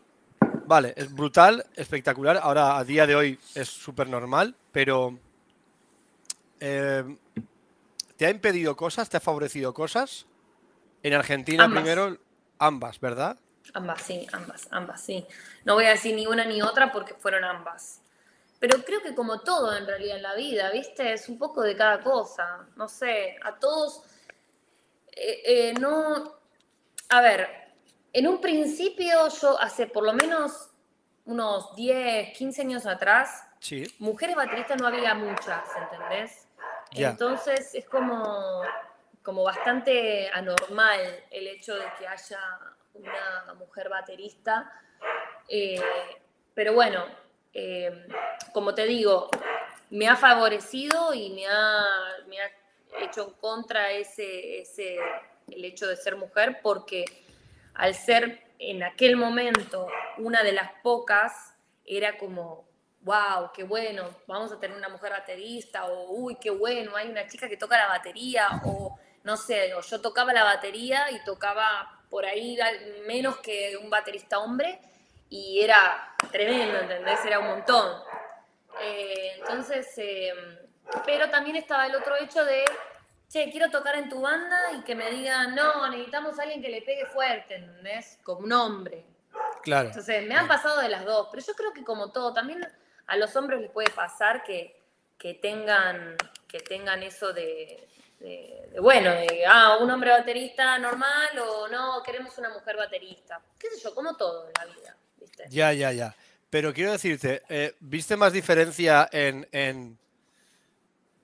vale, 0.65 0.94
es 0.96 1.13
brutal, 1.13 1.65
espectacular. 1.75 2.39
Ahora, 2.41 2.77
a 2.77 2.84
día 2.84 3.08
de 3.08 3.15
hoy, 3.15 3.39
es 3.56 3.68
súper 3.68 4.08
normal, 4.08 4.56
pero 4.72 5.18
eh, 6.60 7.03
¿te 8.18 8.25
ha 8.25 8.29
impedido 8.29 8.75
cosas? 8.75 9.10
¿Te 9.10 9.18
ha 9.18 9.22
favorecido 9.22 9.74
cosas? 9.74 10.25
En 11.01 11.13
Argentina 11.13 11.70
primero, 11.70 12.18
ambas, 12.58 13.00
¿verdad? 13.00 13.38
Ambas, 13.74 14.01
sí, 14.01 14.27
ambas, 14.32 14.68
ambas, 14.72 15.01
sí. 15.01 15.25
No 15.63 15.75
voy 15.75 15.86
a 15.86 15.91
decir 15.91 16.15
ni 16.15 16.27
una 16.27 16.44
ni 16.46 16.62
otra 16.62 16.91
porque 16.91 17.13
fueron 17.13 17.44
ambas. 17.44 18.01
Pero 18.60 18.84
creo 18.84 19.01
que 19.01 19.15
como 19.15 19.39
todo 19.39 19.75
en 19.75 19.88
realidad 19.88 20.18
en 20.18 20.24
la 20.24 20.36
vida, 20.36 20.70
¿viste? 20.72 21.13
Es 21.13 21.29
un 21.29 21.38
poco 21.38 21.62
de 21.62 21.77
cada 21.77 22.01
cosa. 22.01 22.68
No 22.75 22.89
sé, 22.89 23.38
a 23.41 23.56
todos... 23.56 24.03
Eh, 25.12 25.41
eh, 25.46 25.74
no... 25.79 26.39
A 27.10 27.22
ver, 27.22 27.68
en 28.13 28.28
un 28.28 28.42
principio, 28.42 29.28
yo 29.42 29.60
hace 29.60 29.88
por 29.88 30.04
lo 30.04 30.13
menos 30.13 30.70
unos 31.25 31.75
10, 31.75 32.36
15 32.38 32.62
años 32.62 32.86
atrás, 32.86 33.46
mujeres 34.00 34.36
bateristas 34.36 34.82
no 34.82 34.88
había 34.88 35.13
muchas, 35.13 35.63
¿entendés? 35.78 36.48
Entonces 36.92 37.75
es 37.75 37.86
como, 37.86 38.62
como 39.22 39.44
bastante 39.44 40.30
anormal 40.34 41.00
el 41.30 41.48
hecho 41.48 41.75
de 41.75 41.86
que 42.00 42.08
haya 42.08 42.39
una 42.94 43.54
mujer 43.54 43.89
baterista. 43.89 44.72
Eh, 45.48 45.82
pero 46.54 46.74
bueno, 46.74 47.06
eh, 47.54 48.08
como 48.51 48.74
te 48.74 48.86
digo, 48.86 49.30
me 49.92 50.08
ha 50.08 50.16
favorecido 50.16 51.13
y 51.13 51.30
me 51.32 51.48
ha, 51.48 51.86
me 52.28 52.42
ha 52.42 52.51
hecho 53.04 53.28
en 53.28 53.34
contra 53.36 53.92
ese, 53.92 54.62
ese, 54.62 54.98
el 55.48 55.63
hecho 55.63 55.88
de 55.88 55.96
ser 55.96 56.16
mujer 56.16 56.60
porque 56.62 57.06
al 57.73 57.95
ser 57.95 58.41
en 58.59 58.83
aquel 58.83 59.15
momento 59.15 59.88
una 60.17 60.43
de 60.43 60.51
las 60.51 60.71
pocas, 60.83 61.55
era 61.85 62.17
como, 62.17 62.67
wow, 63.01 63.51
qué 63.53 63.63
bueno, 63.63 64.03
vamos 64.27 64.51
a 64.51 64.59
tener 64.59 64.77
una 64.77 64.89
mujer 64.89 65.11
baterista, 65.11 65.85
o 65.85 66.11
uy, 66.11 66.38
qué 66.39 66.49
bueno, 66.49 66.95
hay 66.95 67.09
una 67.09 67.27
chica 67.27 67.47
que 67.47 67.57
toca 67.57 67.77
la 67.77 67.88
batería, 67.88 68.47
o 68.65 68.99
no 69.23 69.38
sé, 69.38 69.73
o 69.73 69.81
yo 69.81 70.01
tocaba 70.01 70.33
la 70.33 70.43
batería 70.43 71.09
y 71.11 71.23
tocaba 71.23 72.01
por 72.09 72.25
ahí 72.25 72.57
menos 73.05 73.38
que 73.38 73.77
un 73.77 73.89
baterista 73.89 74.39
hombre, 74.39 74.79
y 75.29 75.61
era 75.61 76.15
tremendo, 76.31 76.79
¿entendés? 76.79 77.23
Era 77.23 77.39
un 77.39 77.47
montón. 77.47 78.01
Eh, 78.81 79.33
entonces, 79.39 79.88
eh, 79.97 80.33
pero 81.05 81.29
también 81.29 81.55
estaba 81.55 81.85
el 81.85 81.95
otro 81.95 82.15
hecho 82.17 82.43
de 82.43 82.65
che, 83.29 83.50
quiero 83.51 83.69
tocar 83.69 83.95
en 83.95 84.09
tu 84.09 84.21
banda 84.21 84.57
y 84.77 84.81
que 84.81 84.95
me 84.95 85.09
digan, 85.12 85.53
no, 85.55 85.88
necesitamos 85.89 86.38
a 86.39 86.43
alguien 86.43 86.62
que 86.62 86.69
le 86.69 86.81
pegue 86.81 87.05
fuerte, 87.05 87.55
¿entendés? 87.55 88.17
Como 88.24 88.41
un 88.41 88.51
hombre. 88.51 89.05
Claro. 89.62 89.89
Entonces, 89.89 90.27
me 90.27 90.36
han 90.36 90.48
pasado 90.48 90.81
de 90.81 90.89
las 90.89 91.05
dos, 91.05 91.27
pero 91.31 91.45
yo 91.45 91.53
creo 91.53 91.71
que 91.71 91.83
como 91.83 92.12
todo, 92.12 92.33
también 92.33 92.67
a 93.05 93.17
los 93.17 93.36
hombres 93.36 93.62
les 93.62 93.69
puede 93.69 93.89
pasar 93.91 94.43
que, 94.43 94.81
que 95.17 95.36
tengan, 95.36 96.17
que 96.48 96.59
tengan 96.59 97.03
eso 97.03 97.31
de, 97.31 97.88
bueno, 98.81 99.12
de, 99.12 99.45
ah, 99.48 99.77
un 99.79 99.89
hombre 99.91 100.09
baterista 100.09 100.77
normal 100.79 101.39
o 101.39 101.67
no, 101.67 102.01
queremos 102.03 102.38
una 102.38 102.50
mujer 102.50 102.77
baterista. 102.77 103.41
¿Qué 103.57 103.69
sé 103.69 103.79
yo? 103.81 103.93
Como 103.93 104.17
todo 104.17 104.48
en 104.48 104.53
la 104.57 104.74
vida, 104.74 104.98
¿viste? 105.17 105.45
Ya, 105.50 105.71
ya, 105.74 105.91
ya. 105.91 106.15
Pero 106.50 106.74
quiero 106.74 106.91
decirte, 106.91 107.43
eh, 107.48 107.75
¿viste 107.79 108.17
más 108.17 108.33
diferencia 108.33 109.07
en, 109.12 109.48
en, 109.51 110.00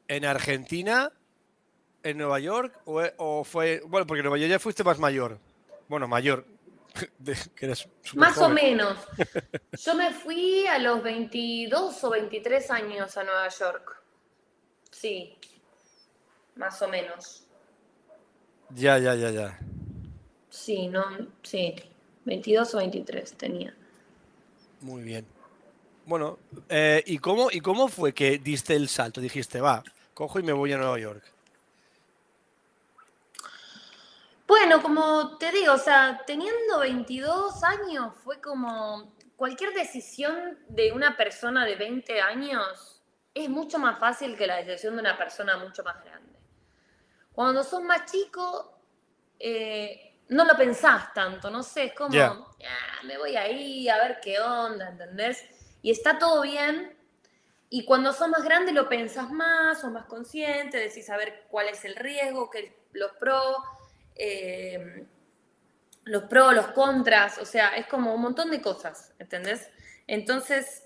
en 0.07 0.25
Argentina 0.25 1.11
en 2.05 2.19
Nueva 2.19 2.39
York 2.39 2.79
o, 2.85 3.43
fue, 3.43 3.81
bueno, 3.87 4.05
porque 4.05 4.19
en 4.19 4.25
Nueva 4.25 4.37
York 4.37 4.51
ya 4.51 4.59
fuiste 4.59 4.83
más 4.83 4.99
mayor. 4.99 5.39
Bueno, 5.87 6.07
mayor. 6.07 6.45
que 7.55 7.65
eres 7.65 7.89
más 8.13 8.37
o 8.37 8.47
menos. 8.47 8.97
Yo 9.83 9.95
me 9.95 10.13
fui 10.13 10.65
a 10.67 10.79
los 10.79 11.03
22 11.03 12.03
o 12.03 12.09
23 12.11 12.71
años 12.71 13.17
a 13.17 13.23
Nueva 13.23 13.49
York. 13.49 14.01
Sí, 14.91 15.35
más 16.55 16.81
o 16.81 16.87
menos. 16.87 17.43
Ya, 18.69 18.97
ya, 18.99 19.15
ya, 19.15 19.31
ya. 19.31 19.59
Sí, 20.49 20.87
no, 20.87 21.03
sí, 21.43 21.75
22 22.23 22.75
o 22.75 22.77
23 22.77 23.33
tenía. 23.33 23.75
Muy 24.81 25.03
bien. 25.03 25.25
Bueno, 26.05 26.37
eh, 26.69 27.03
¿y, 27.07 27.17
cómo, 27.17 27.49
¿y 27.51 27.61
cómo 27.61 27.87
fue 27.87 28.13
que 28.13 28.37
diste 28.37 28.75
el 28.75 28.87
salto? 28.89 29.19
Dijiste, 29.19 29.59
va, 29.59 29.83
cojo 30.13 30.39
y 30.39 30.43
me 30.43 30.53
voy 30.53 30.71
a 30.71 30.77
Nueva 30.77 30.99
York. 30.99 31.34
Bueno, 34.47 34.81
como 34.81 35.37
te 35.37 35.51
digo, 35.51 35.73
o 35.73 35.77
sea, 35.77 36.21
teniendo 36.25 36.79
22 36.79 37.63
años 37.63 38.13
fue 38.23 38.39
como 38.39 39.15
cualquier 39.35 39.73
decisión 39.73 40.59
de 40.69 40.91
una 40.91 41.17
persona 41.17 41.65
de 41.65 41.75
20 41.75 42.21
años 42.21 43.03
es 43.33 43.49
mucho 43.49 43.79
más 43.79 43.99
fácil 43.99 44.37
que 44.37 44.47
la 44.47 44.57
decisión 44.63 44.95
de 44.95 45.01
una 45.01 45.17
persona 45.17 45.57
mucho 45.57 45.83
más 45.83 46.01
grande. 46.03 46.39
Cuando 47.33 47.63
sos 47.63 47.81
más 47.81 48.09
chico, 48.09 48.79
eh, 49.39 50.19
no 50.29 50.45
lo 50.45 50.55
pensás 50.55 51.13
tanto, 51.13 51.49
no 51.49 51.61
sé, 51.61 51.85
es 51.85 51.93
como, 51.93 52.17
ah, 52.17 53.03
me 53.03 53.17
voy 53.17 53.35
ahí 53.35 53.89
a 53.89 53.97
ver 53.97 54.19
qué 54.21 54.39
onda, 54.39 54.89
¿entendés? 54.89 55.43
Y 55.81 55.91
está 55.91 56.17
todo 56.17 56.41
bien. 56.43 56.97
Y 57.69 57.83
cuando 57.83 58.13
sos 58.13 58.29
más 58.29 58.43
grande 58.43 58.71
lo 58.71 58.87
pensás 58.87 59.29
más, 59.31 59.81
sos 59.81 59.91
más 59.91 60.05
consciente, 60.05 60.77
decís 60.77 61.09
a 61.09 61.17
ver 61.17 61.45
cuál 61.49 61.67
es 61.67 61.83
el 61.83 61.95
riesgo, 61.95 62.49
qué 62.49 62.85
los 62.93 63.11
pros 63.13 63.57
eh, 64.15 65.05
los 66.05 66.23
pros, 66.23 66.53
los 66.53 66.67
contras, 66.67 67.37
o 67.39 67.45
sea, 67.45 67.69
es 67.69 67.87
como 67.87 68.13
un 68.13 68.21
montón 68.21 68.51
de 68.51 68.61
cosas, 68.61 69.13
¿entendés? 69.19 69.69
Entonces, 70.07 70.83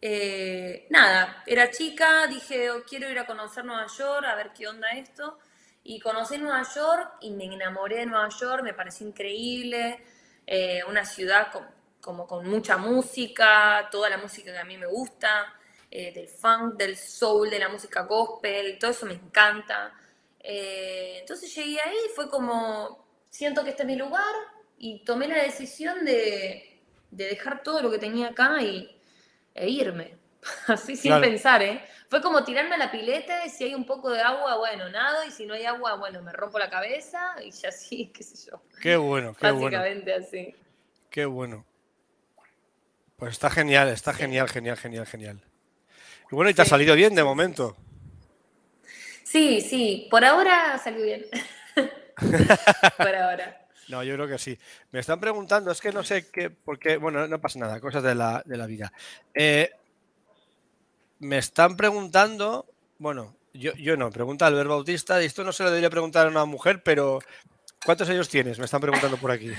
eh, 0.00 0.86
nada, 0.90 1.42
era 1.46 1.70
chica, 1.70 2.26
dije, 2.26 2.70
oh, 2.70 2.82
quiero 2.84 3.10
ir 3.10 3.18
a 3.18 3.26
conocer 3.26 3.64
Nueva 3.64 3.86
York, 3.86 4.26
a 4.26 4.34
ver 4.34 4.52
qué 4.56 4.66
onda 4.66 4.88
esto, 4.90 5.38
y 5.84 6.00
conocí 6.00 6.38
Nueva 6.38 6.62
York 6.74 7.16
y 7.20 7.30
me 7.30 7.44
enamoré 7.44 7.98
de 7.98 8.06
Nueva 8.06 8.28
York, 8.28 8.62
me 8.62 8.74
pareció 8.74 9.06
increíble, 9.06 10.02
eh, 10.46 10.82
una 10.88 11.04
ciudad 11.04 11.48
como 12.00 12.26
con 12.26 12.48
mucha 12.48 12.78
música, 12.78 13.88
toda 13.90 14.08
la 14.08 14.16
música 14.16 14.52
que 14.52 14.58
a 14.58 14.64
mí 14.64 14.78
me 14.78 14.86
gusta, 14.86 15.54
del 15.90 16.28
funk, 16.28 16.74
del 16.74 16.96
soul, 16.98 17.48
de 17.48 17.58
la 17.58 17.70
música 17.70 18.02
gospel, 18.02 18.78
todo 18.78 18.90
eso 18.90 19.06
me 19.06 19.14
encanta. 19.14 19.94
Eh, 20.40 21.18
entonces 21.20 21.54
llegué 21.54 21.80
ahí 21.80 21.96
y 22.06 22.14
fue 22.14 22.30
como, 22.30 23.06
siento 23.30 23.64
que 23.64 23.70
este 23.70 23.82
es 23.82 23.86
mi 23.86 23.96
lugar 23.96 24.34
y 24.78 25.04
tomé 25.04 25.28
la 25.28 25.42
decisión 25.42 26.04
de, 26.04 26.80
dejar 27.10 27.62
todo 27.62 27.82
lo 27.82 27.90
que 27.90 27.98
tenía 27.98 28.28
acá 28.28 28.62
y, 28.62 29.00
e 29.54 29.68
irme. 29.68 30.16
Así 30.68 30.96
sin 30.96 31.20
pensar, 31.20 31.62
¿eh? 31.62 31.82
Fue 32.08 32.22
como 32.22 32.42
tirarme 32.44 32.76
a 32.76 32.78
la 32.78 32.90
pileta 32.90 33.44
y 33.44 33.50
si 33.50 33.64
hay 33.64 33.74
un 33.74 33.84
poco 33.84 34.10
de 34.10 34.22
agua, 34.22 34.56
bueno, 34.56 34.88
nada, 34.88 35.26
y 35.26 35.30
si 35.30 35.44
no 35.44 35.54
hay 35.54 35.66
agua, 35.66 35.96
bueno, 35.96 36.22
me 36.22 36.32
rompo 36.32 36.58
la 36.58 36.70
cabeza 36.70 37.36
y 37.44 37.50
ya 37.50 37.70
sí, 37.70 38.10
qué 38.14 38.22
sé 38.22 38.50
yo. 38.50 38.62
Qué 38.80 38.96
bueno, 38.96 39.34
qué 39.34 39.50
Básicamente 39.50 40.14
así. 40.14 40.54
Qué 41.10 41.26
bueno. 41.26 41.66
Pues 43.16 43.32
está 43.32 43.50
genial, 43.50 43.88
está 43.88 44.14
genial, 44.14 44.48
genial, 44.48 44.76
genial, 44.76 45.06
genial. 45.06 45.40
Y 46.30 46.34
bueno, 46.34 46.50
y 46.50 46.54
te 46.54 46.62
ha 46.62 46.66
salido 46.66 46.94
bien 46.94 47.14
de 47.14 47.24
momento. 47.24 47.76
Sí, 49.30 49.60
sí, 49.60 50.08
por 50.10 50.24
ahora 50.24 50.72
ha 50.72 50.78
salido 50.78 51.04
bien. 51.04 51.26
por 52.96 53.14
ahora. 53.14 53.66
No, 53.88 54.02
yo 54.02 54.14
creo 54.14 54.26
que 54.26 54.38
sí. 54.38 54.58
Me 54.90 55.00
están 55.00 55.20
preguntando, 55.20 55.70
es 55.70 55.82
que 55.82 55.92
no 55.92 56.02
sé 56.02 56.30
qué, 56.30 56.48
porque, 56.48 56.96
bueno, 56.96 57.28
no 57.28 57.38
pasa 57.38 57.58
nada, 57.58 57.78
cosas 57.78 58.02
de 58.02 58.14
la, 58.14 58.42
de 58.46 58.56
la 58.56 58.64
vida. 58.64 58.90
Eh, 59.34 59.70
me 61.18 61.36
están 61.36 61.76
preguntando, 61.76 62.72
bueno, 62.96 63.36
yo, 63.52 63.74
yo 63.74 63.98
no, 63.98 64.10
pregunta 64.10 64.46
Albert 64.46 64.70
Bautista, 64.70 65.22
y 65.22 65.26
esto 65.26 65.44
no 65.44 65.52
se 65.52 65.62
lo 65.62 65.68
debería 65.68 65.90
preguntar 65.90 66.26
a 66.26 66.30
una 66.30 66.46
mujer, 66.46 66.82
pero 66.82 67.18
¿cuántos 67.84 68.08
años 68.08 68.30
tienes? 68.30 68.58
Me 68.58 68.64
están 68.64 68.80
preguntando 68.80 69.18
por 69.18 69.30
aquí. 69.30 69.52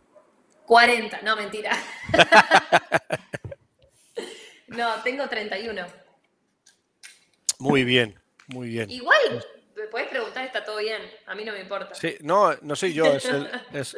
40, 0.64 1.20
no, 1.20 1.36
mentira. 1.36 1.76
no, 4.68 5.02
tengo 5.02 5.28
31. 5.28 5.86
Muy 7.58 7.84
bien, 7.84 8.18
muy 8.48 8.68
bien. 8.68 8.90
Igual, 8.90 9.44
me 9.76 9.86
puedes 9.86 10.08
preguntar, 10.08 10.44
está 10.44 10.64
todo 10.64 10.78
bien. 10.78 11.02
A 11.26 11.34
mí 11.34 11.44
no 11.44 11.52
me 11.52 11.60
importa. 11.60 11.94
Sí, 11.94 12.16
no, 12.20 12.54
no 12.62 12.76
soy 12.76 12.92
yo. 12.92 13.06
Es 13.72 13.96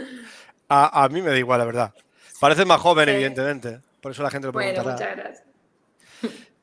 a, 0.69 1.09
mí 1.11 1.23
me 1.23 1.31
da 1.31 1.39
igual, 1.39 1.59
la 1.59 1.65
verdad. 1.65 1.95
Parece 2.41 2.65
más 2.65 2.81
joven, 2.81 3.09
evidentemente. 3.09 3.81
Por 4.01 4.13
eso 4.13 4.23
la 4.23 4.31
gente 4.31 4.47
lo 4.47 4.53
preguntará. 4.53 4.83
Bueno, 4.83 4.99
muchas 4.99 5.17
gracias. 5.17 5.49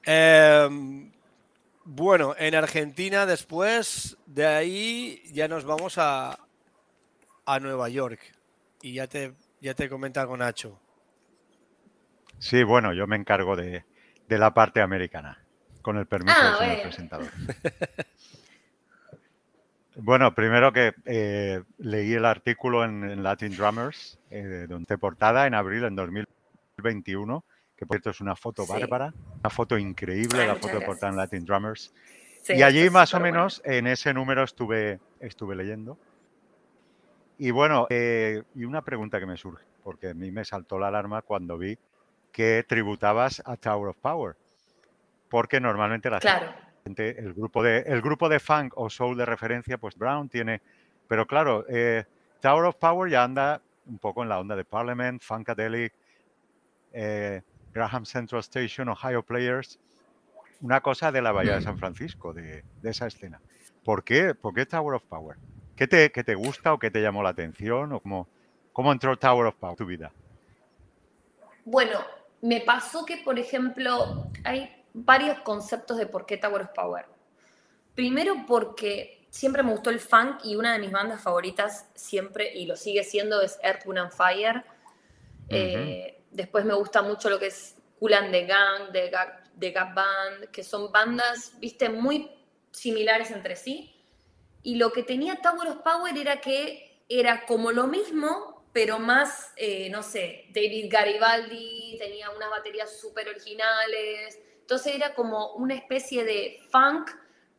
Em, 0.07 1.11
bueno, 1.83 2.35
en 2.37 2.53
Argentina 2.53 3.25
después 3.25 4.15
de 4.27 4.45
ahí 4.45 5.23
ya 5.33 5.47
nos 5.47 5.65
vamos 5.65 5.97
a, 5.97 6.37
a 7.45 7.59
Nueva 7.59 7.89
York. 7.89 8.19
Y 8.81 8.93
ya 8.93 9.07
te, 9.07 9.33
ya 9.61 9.73
te 9.73 9.89
comenta 9.89 10.21
algo 10.21 10.37
Nacho. 10.37 10.79
Sí, 12.39 12.63
bueno, 12.63 12.93
yo 12.93 13.07
me 13.07 13.15
encargo 13.15 13.55
de, 13.55 13.83
la 14.27 14.53
parte 14.53 14.81
americana, 14.81 15.44
con 15.85 15.97
el 15.97 16.07
permiso 16.07 16.35
ah, 16.41 16.45
del 16.45 16.57
señor 16.57 16.81
presentador. 16.81 17.27
bueno, 19.97 20.33
primero 20.33 20.73
que 20.73 20.95
eh, 21.05 21.61
leí 21.77 22.13
el 22.13 22.25
artículo 22.25 22.83
en, 22.83 23.21
Latin 23.21 23.55
Drummers, 23.55 24.17
eh, 24.31 24.65
de 24.67 24.97
portada 24.97 25.45
en 25.45 25.53
abril 25.53 25.83
en 25.83 25.95
2021 25.95 27.45
que 27.75 27.85
por 27.85 27.97
cierto 27.97 28.09
es 28.09 28.21
una 28.21 28.35
foto 28.35 28.65
bárbara, 28.65 29.13
una 29.41 29.49
foto 29.51 29.77
increíble, 29.77 30.47
la 30.47 30.55
foto 30.55 30.79
de 30.79 30.85
portada 30.85 31.11
en 31.11 31.17
Latin 31.17 31.45
Drummers. 31.45 31.93
y 32.49 32.63
allí 32.63 32.89
más 32.89 33.13
o 33.13 33.19
menos 33.19 33.61
en 33.63 33.85
ese 33.85 34.11
número 34.11 34.43
estuve, 34.43 34.99
estuve 35.19 35.55
leyendo. 35.55 35.99
Y 37.37 37.51
bueno, 37.51 37.85
eh, 37.91 38.41
y 38.55 38.63
una 38.63 38.81
pregunta 38.81 39.19
que 39.19 39.27
me 39.27 39.37
surge, 39.37 39.65
porque 39.83 40.09
a 40.09 40.13
mí 40.15 40.31
me 40.31 40.45
saltó 40.45 40.79
la 40.79 40.87
alarma 40.87 41.21
cuando 41.21 41.59
vi 41.59 41.77
que 42.31 42.65
tributabas 42.67 43.43
a 43.45 43.55
Tower 43.57 43.89
of 43.89 43.97
Power. 43.97 44.35
Porque 45.35 45.59
normalmente 45.59 46.09
la 46.09 46.21
gente, 46.85 47.19
el 47.19 47.33
grupo, 47.33 47.61
de, 47.61 47.79
el 47.79 48.01
grupo 48.01 48.29
de 48.29 48.39
funk 48.39 48.71
o 48.77 48.89
soul 48.89 49.17
de 49.17 49.25
referencia, 49.25 49.77
pues 49.77 49.97
Brown 49.97 50.29
tiene. 50.29 50.61
Pero 51.09 51.27
claro, 51.27 51.65
eh, 51.67 52.05
Tower 52.39 52.63
of 52.63 52.77
Power 52.77 53.11
ya 53.11 53.25
anda 53.25 53.61
un 53.85 53.99
poco 53.99 54.23
en 54.23 54.29
la 54.29 54.39
onda 54.39 54.55
de 54.55 54.63
Parliament, 54.63 55.21
Funkadelic, 55.21 55.93
eh, 56.93 57.41
Graham 57.73 58.05
Central 58.05 58.39
Station, 58.39 58.87
Ohio 58.87 59.23
Players, 59.23 59.77
una 60.61 60.79
cosa 60.79 61.11
de 61.11 61.21
la 61.21 61.33
Bahía 61.33 61.55
de 61.55 61.63
San 61.63 61.77
Francisco, 61.77 62.31
de, 62.31 62.63
esa 62.83 63.07
escena. 63.07 63.41
¿Por 63.83 64.05
qué? 64.05 64.35
¿Por 64.35 64.53
qué 64.53 64.65
Tower 64.65 64.95
of 64.95 65.03
Power? 65.03 65.35
¿Qué 65.75 65.85
te, 65.85 66.09
te 66.09 66.35
gusta 66.35 66.71
o 66.71 66.79
qué 66.79 66.91
te 66.91 67.01
llamó 67.01 67.21
la 67.21 67.31
atención? 67.31 67.91
¿O 67.91 67.99
cómo, 67.99 68.29
cómo 68.71 68.89
entró 68.93 69.17
Tower 69.19 69.47
of 69.47 69.55
Power 69.55 69.73
en 69.73 69.77
tu 69.77 69.85
vida? 69.85 70.13
Bueno, 71.65 71.99
me 72.41 72.61
pasó 72.61 73.05
que, 73.05 73.17
por 73.17 73.37
ejemplo, 73.37 74.31
hay 74.45 74.84
varios 74.97 75.39
conceptos 75.41 75.97
de 75.97 76.07
por 76.07 76.25
qué 76.25 76.37
Tower 76.37 76.61
of 76.61 76.69
Power. 76.73 77.05
Primero 77.93 78.45
porque 78.47 79.27
siempre 79.29 79.61
me 79.61 79.71
gustó 79.71 79.89
el 79.89 79.99
funk 79.99 80.45
y 80.45 80.55
una 80.55 80.73
de 80.73 80.79
mis 80.79 80.91
bandas 80.91 81.21
favoritas 81.21 81.89
siempre, 81.93 82.53
y 82.53 82.65
lo 82.65 82.77
sigue 82.77 83.03
siendo, 83.03 83.41
es 83.41 83.59
Earth, 83.61 83.85
Wind 83.85 83.99
and 83.99 84.11
Fire. 84.11 84.63
Después 86.31 86.63
me 86.63 86.73
gusta 86.73 87.01
mucho 87.01 87.29
lo 87.29 87.37
que 87.37 87.47
es 87.47 87.75
Kulan 87.99 88.31
de 88.31 88.45
Gang, 88.45 88.91
de 88.91 89.09
Gap, 89.09 89.93
Band, 89.93 90.49
que 90.51 90.63
son 90.63 90.91
bandas, 90.91 91.59
viste, 91.59 91.89
muy 91.89 92.31
similares 92.71 93.31
entre 93.31 93.55
sí. 93.55 93.93
Y 94.63 94.75
lo 94.75 94.91
que 94.91 95.03
tenía 95.03 95.41
Tower 95.41 95.67
of 95.67 95.77
Power 95.77 96.17
era 96.17 96.39
que 96.39 97.03
era 97.07 97.45
como 97.45 97.71
lo 97.71 97.87
mismo, 97.87 98.65
pero 98.73 98.99
más, 98.99 99.53
eh, 99.57 99.89
no 99.89 100.01
sé, 100.03 100.45
David 100.53 100.87
Garibaldi 100.89 101.97
tenía 101.99 102.29
unas 102.31 102.49
baterías 102.49 102.97
súper 102.99 103.29
originales. 103.29 104.39
Entonces 104.65 104.95
era 104.95 105.13
como 105.13 105.53
una 105.53 105.75
especie 105.75 106.23
de 106.23 106.59
funk, 106.71 107.11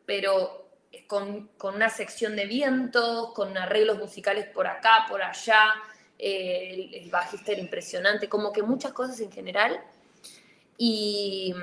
pero 0.04 0.68
con, 1.06 1.46
con 1.56 1.76
una 1.76 1.88
sección 1.88 2.34
de 2.34 2.46
vientos, 2.46 3.32
con 3.32 3.56
arreglos 3.56 3.98
musicales 3.98 4.46
por 4.46 4.66
acá, 4.66 5.06
por 5.08 5.22
allá 5.22 5.72
el, 6.18 6.92
el, 6.92 7.08
bajista 7.08 7.52
impresionante, 7.52 8.28
como 8.28 8.52
que 8.52 8.64
muchas 8.64 8.92
cosas 8.92 9.20
en 9.20 9.30
general. 9.30 9.80
Y 10.78 11.54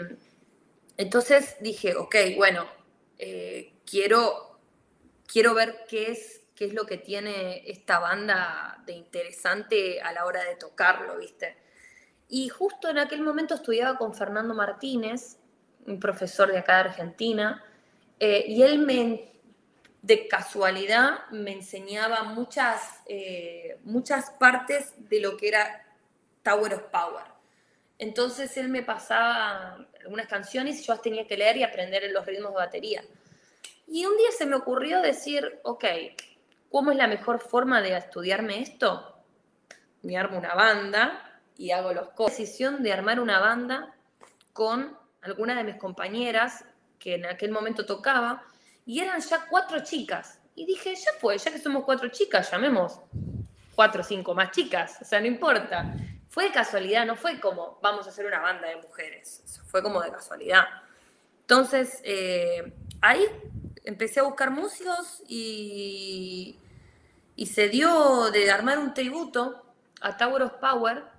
entonces 0.96 1.58
dije, 1.60 1.94
ok, 1.94 2.16
bueno, 2.38 2.66
eh, 3.18 3.74
quiero, 3.86 4.60
quiero 5.28 5.54
ver 5.54 5.84
qué 5.90 6.12
es, 6.12 6.46
qué 6.56 6.68
es 6.68 6.74
lo 6.74 6.86
que 6.86 7.00
tiene 7.00 7.70
esta 7.70 8.00
banda 8.00 8.82
de 8.86 8.94
interesante 8.94 10.02
a 10.02 10.14
la 10.14 10.24
hora 10.24 10.42
de 10.46 10.56
tocarlo, 10.56 11.18
¿viste? 11.18 11.58
Y 12.36 12.50
justo 12.50 12.90
en 12.90 12.98
aquel 12.98 13.22
momento 13.22 13.54
estudiaba 13.54 13.96
con 13.96 14.16
Fernando 14.16 14.56
Martínez, 14.56 15.38
un 15.86 16.00
profesor 16.00 16.52
de 16.52 16.58
acá 16.58 16.78
de 16.78 16.90
Argentina, 16.90 17.64
eh, 18.20 18.46
y 18.48 18.64
él 18.64 18.80
me 18.80 19.32
de 20.02 20.28
casualidad 20.28 21.30
me 21.30 21.52
enseñaba 21.52 22.24
muchas, 22.24 23.02
eh, 23.06 23.78
muchas 23.84 24.32
partes 24.32 24.96
de 24.98 25.22
lo 25.22 25.38
que 25.38 25.50
era 25.50 25.86
Tower 26.42 26.74
of 26.74 26.82
Power. 26.86 27.26
Entonces 28.00 28.58
él 28.58 28.70
me 28.70 28.82
pasaba 28.82 29.86
algunas 30.02 30.26
canciones 30.26 30.80
y 30.80 30.84
yo 30.84 30.94
las 30.94 31.04
tenía 31.04 31.28
que 31.28 31.38
leer 31.38 31.58
y 31.58 31.64
aprender 31.64 32.04
en 32.04 32.14
los 32.14 32.26
ritmos 32.26 32.54
de 32.54 32.58
batería. 32.58 33.04
Y 33.86 34.08
un 34.08 34.18
día 34.18 34.32
se 34.36 34.48
me 34.48 34.56
ocurrió 34.56 35.04
decir, 35.04 35.60
ok, 35.62 35.86
¿cómo 36.72 36.90
es 36.90 36.98
la 36.98 37.06
mejor 37.06 37.40
forma 37.40 37.80
de 37.84 37.96
estudiarme 37.96 38.60
esto? 38.60 39.24
Me 40.02 40.18
armo 40.18 40.40
una 40.40 40.56
banda 40.56 41.30
y 41.58 41.72
hago 41.72 41.94
los 41.94 42.10
decisión 42.16 42.84
de 42.84 42.94
armar 42.94 43.20
una 43.20 43.40
banda 43.40 43.94
con 44.54 44.98
alguna 45.22 45.56
de 45.56 45.64
mis 45.64 45.76
compañeras 45.76 46.66
que 47.00 47.16
en 47.16 47.26
aquel 47.26 47.52
momento 47.52 47.86
tocaba 47.86 48.44
y 48.86 49.00
eran 49.00 49.22
ya 49.22 49.46
cuatro 49.50 49.84
chicas. 49.84 50.40
Y 50.56 50.66
dije, 50.66 50.96
ya 50.96 51.12
fue, 51.20 51.38
ya 51.38 51.52
que 51.52 51.60
somos 51.60 51.84
cuatro 51.84 52.10
chicas, 52.10 52.52
llamemos 52.52 53.00
cuatro 53.76 54.02
o 54.02 54.04
cinco 54.04 54.36
más 54.36 54.52
chicas, 54.52 55.00
o 55.02 55.06
sea, 55.06 55.20
no 55.20 55.28
importa. 55.28 55.94
Fue 56.30 56.46
de 56.46 56.52
casualidad, 56.52 57.06
no 57.06 57.16
fue 57.16 57.40
como 57.40 57.80
vamos 57.82 58.06
a 58.08 58.10
hacer 58.10 58.26
una 58.26 58.40
banda 58.40 58.68
de 58.68 58.76
mujeres, 58.78 59.44
fue 59.68 59.82
como 59.82 60.02
de 60.02 60.12
casualidad. 60.12 60.66
Entonces, 61.42 62.00
eh, 62.04 62.74
ahí 63.02 63.26
empecé 63.84 64.20
a 64.20 64.24
buscar 64.24 64.52
músicos 64.52 65.22
y, 65.28 66.58
y 67.36 67.46
se 67.48 67.70
dio 67.70 68.32
de 68.32 68.50
armar 68.52 68.80
un 68.80 68.94
tributo 68.94 69.64
a 70.02 70.18
Tower 70.18 70.44
of 70.44 70.54
Power 70.54 71.13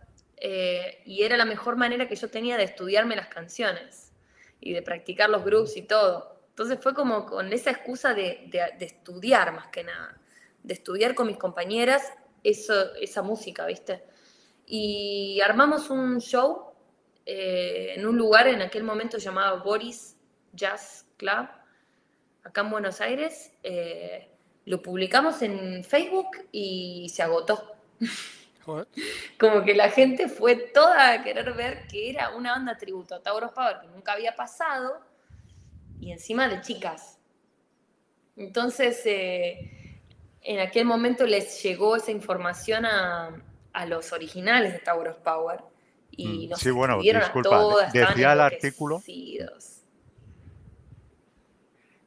eh, 0.47 1.01
y 1.07 1.23
era 1.23 1.39
la 1.39 1.47
mejor 1.47 1.77
manera 1.77 2.07
que 2.07 2.17
yo 2.17 2.29
tenía 2.29 2.59
de 2.59 2.65
estudiarme 2.65 3.17
las 3.17 3.29
canciones 3.29 4.13
y 4.61 4.75
de 4.75 4.83
practicar 4.83 5.31
los 5.31 5.43
groups 5.43 5.75
y 5.79 5.81
todo. 5.81 6.39
Entonces 6.51 6.79
fue 6.83 6.93
como 6.93 7.25
con 7.25 7.51
esa 7.51 7.71
excusa 7.71 8.13
de, 8.13 8.51
estudiar 8.79 9.55
más 9.55 9.69
que 9.69 9.85
nada, 9.85 10.21
de 10.63 10.75
estudiar 10.75 11.15
con 11.15 11.29
mis 11.29 11.39
compañeras 11.39 12.13
eso, 12.43 12.95
esa 12.97 13.23
música, 13.23 13.65
¿viste? 13.65 14.05
Y 14.67 15.41
armamos 15.41 15.89
un 15.89 16.21
show 16.21 16.75
eh, 17.25 17.95
en 17.97 18.07
un 18.07 18.19
lugar 18.19 18.47
en 18.47 18.61
aquel 18.61 18.85
momento 18.85 19.17
llamado 19.17 19.65
Boris 19.65 20.15
Jazz 20.53 21.07
Club, 21.17 21.49
acá 22.43 22.61
en 22.61 22.71
Buenos 22.71 23.01
Aires. 23.01 23.51
Eh, 23.63 24.29
lo 24.67 24.83
publicamos 24.83 25.41
en 25.41 25.83
Facebook 25.85 26.29
y 26.53 27.09
se 27.09 27.23
agotó. 27.23 27.77
Como 29.39 29.63
que 29.65 29.75
la 29.75 29.91
gente 29.91 30.29
fue 30.29 30.57
toda 30.57 31.13
a 31.13 31.23
querer 31.23 31.53
ver 31.55 31.87
que 31.87 32.11
era 32.11 32.31
una 32.31 32.53
banda 32.53 32.77
tributo 32.77 33.15
a 33.15 33.23
Tauros 33.23 33.53
Power 33.53 33.81
que 33.81 33.89
nunca 33.89 34.13
había 34.13 34.35
pasado 34.35 35.01
y 36.01 36.13
encima 36.13 36.49
de 36.49 36.61
chicas. 36.61 37.19
Entonces, 38.37 39.01
eh, 39.07 40.01
en 40.43 40.61
aquel 40.61 40.85
momento 40.85 41.27
les 41.27 41.63
llegó 41.63 41.97
esa 41.97 42.11
información 42.11 42.85
a, 42.87 43.41
los 43.87 44.13
originales 44.13 44.73
de 44.73 44.79
Tower 44.79 45.09
of 45.09 45.19
Power 45.19 45.61
Y 46.11 46.47
Mm, 46.47 46.51
nos 46.51 46.61
sí, 46.61 46.71
bueno, 46.71 47.01
a 47.01 47.43
todas, 47.43 47.93
decía 47.93 48.33
el 48.33 48.41
artículo-. 48.41 49.03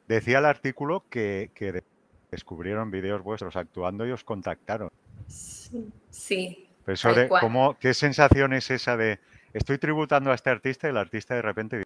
Decía 0.06 0.38
el 0.38 0.46
artículo 0.46 1.04
que, 1.10 1.50
que 1.54 1.72
de- 1.72 1.84
descubrieron 2.30 2.90
vídeos 2.90 3.22
vuestros 3.22 3.56
actuando 3.56 4.06
y 4.06 4.12
os 4.12 4.24
contactaron. 4.24 4.88
Sí, 5.26 5.92
sí. 6.18 6.64
Eso 6.86 7.12
de 7.12 7.28
cómo, 7.28 7.76
¿Qué 7.78 7.92
sensación 7.92 8.54
es 8.54 8.70
esa 8.70 8.96
de 8.96 9.20
estoy 9.52 9.76
tributando 9.78 10.30
a 10.30 10.34
este 10.34 10.48
artista 10.50 10.86
y 10.86 10.90
el 10.90 10.96
artista 10.96 11.34
de 11.34 11.42
repente 11.42 11.82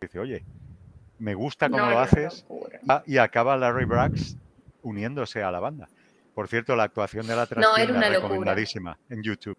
dice, 0.00 0.18
oye, 0.18 0.44
me 1.18 1.34
gusta 1.34 1.68
cómo 1.68 1.84
No, 1.84 1.90
lo 1.90 1.98
haces 1.98 2.46
ah, 2.88 3.02
y 3.06 3.18
acaba 3.18 3.56
Larry 3.56 3.84
Brax 3.84 4.36
uniéndose 4.82 5.42
a 5.42 5.50
la 5.50 5.58
banda. 5.58 5.88
Por 6.34 6.46
cierto, 6.48 6.76
la 6.76 6.84
actuación 6.84 7.26
de 7.26 7.34
la 7.34 7.48
No, 7.56 7.76
era 7.76 7.92
locura. 7.92 8.08
recomendadísima 8.10 8.98
en 9.08 9.22
YouTube. 9.22 9.56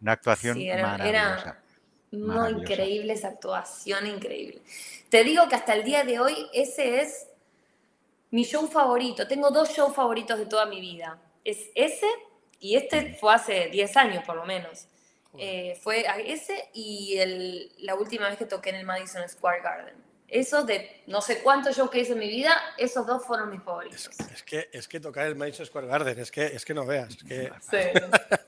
Una 0.00 0.12
actuación 0.12 0.56
Sí, 0.56 0.68
era, 0.68 0.82
maravillosa. 0.82 1.40
era- 1.42 1.64
no, 2.12 2.50
increíble 2.50 3.12
esa 3.12 3.28
actuación, 3.28 4.06
increíble. 4.06 4.60
Te 5.08 5.22
digo 5.22 5.48
que 5.48 5.54
hasta 5.54 5.74
el 5.74 5.84
día 5.84 6.02
de 6.04 6.18
hoy 6.18 6.34
ese 6.52 7.02
es 7.02 7.28
mi 8.30 8.44
show 8.44 8.66
favorito. 8.66 9.28
Tengo 9.28 9.50
dos 9.50 9.70
shows 9.70 9.94
favoritos 9.94 10.38
de 10.38 10.46
toda 10.46 10.66
mi 10.66 10.80
vida. 10.80 11.18
Es 11.44 11.70
ese 11.74 12.06
y 12.60 12.76
este 12.76 13.14
fue 13.14 13.34
hace 13.34 13.68
10 13.70 13.96
años 13.96 14.22
por 14.24 14.36
lo 14.36 14.44
menos. 14.44 14.86
Eh, 15.38 15.78
fue 15.82 16.06
a 16.08 16.18
ese 16.18 16.68
y 16.74 17.16
el- 17.18 17.72
la 17.78 17.94
última 17.94 18.28
vez 18.28 18.36
que 18.36 18.46
toqué 18.46 18.70
en 18.70 18.76
el 18.76 18.84
Madison 18.86 19.28
Square 19.28 19.62
Garden. 19.62 19.94
Esos 20.28 20.64
de 20.66 21.02
no 21.06 21.20
sé 21.22 21.40
cuántos 21.42 21.76
shows 21.76 21.90
que 21.90 22.00
hice 22.00 22.12
en 22.12 22.18
mi 22.20 22.28
vida, 22.28 22.56
esos 22.78 23.06
dos 23.06 23.24
fueron 23.24 23.48
mis 23.50 23.58
Es, 23.60 23.64
favoritos. 23.64 24.10
es 24.32 24.42
que, 24.44 24.68
es 24.72 24.86
que 24.88 25.00
tocar 25.00 25.26
el 25.26 25.34
Madison 25.36 25.66
Square 25.66 25.86
Garden, 25.88 26.18
es 26.18 26.30
que, 26.30 26.46
es 26.46 26.64
que 26.64 26.74
no 26.74 26.84
veas. 26.86 27.10
es 27.10 27.22
que 27.24 27.50
Sí. 27.60 27.76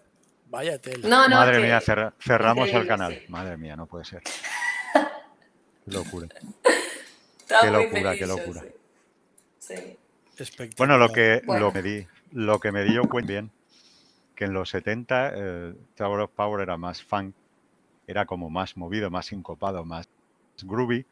vaya 0.47 0.79
tela. 0.79 1.09
No, 1.09 1.29
no, 1.29 1.37
Madre 1.37 1.57
que- 1.59 1.63
mía, 1.65 1.81
cerra- 1.81 2.13
cerramos 2.21 2.69
el 2.69 2.87
canal. 2.87 3.13
sí. 3.15 3.25
Madre 3.29 3.57
mía, 3.57 3.75
no 3.77 3.87
puede 3.87 4.05
ser. 4.05 4.23
Qué 5.85 5.91
locura. 5.91 6.29
Qué 7.61 7.71
locura, 7.71 8.13
feliz 8.13 8.19
qué 8.21 8.27
locura. 8.27 8.63
sí. 9.59 9.99
Bueno, 10.77 10.99
lo 10.99 11.13
que, 11.13 11.43
Bueno. 11.45 11.67
Lo, 11.67 11.73
que 11.73 11.83
di, 11.83 12.07
lo 12.33 12.59
que 12.59 12.73
me 12.73 12.83
di 12.85 12.95
yo 12.95 13.03
cuenta 13.09 13.33
bien, 13.33 13.51
que 14.35 14.45
en 14.45 14.53
los 14.55 14.71
70 14.71 15.33
eh, 15.35 15.75
Tower 15.95 16.21
of 16.21 16.31
Power 16.33 16.63
era 16.63 16.77
más 16.77 17.03
funk, 17.03 17.35
era 18.07 18.27
como 18.27 18.51
más 18.51 18.77
movido, 18.77 19.11
más 19.11 19.27
sincopado, 19.27 19.85
más 19.85 20.09
groovy. 20.63 21.05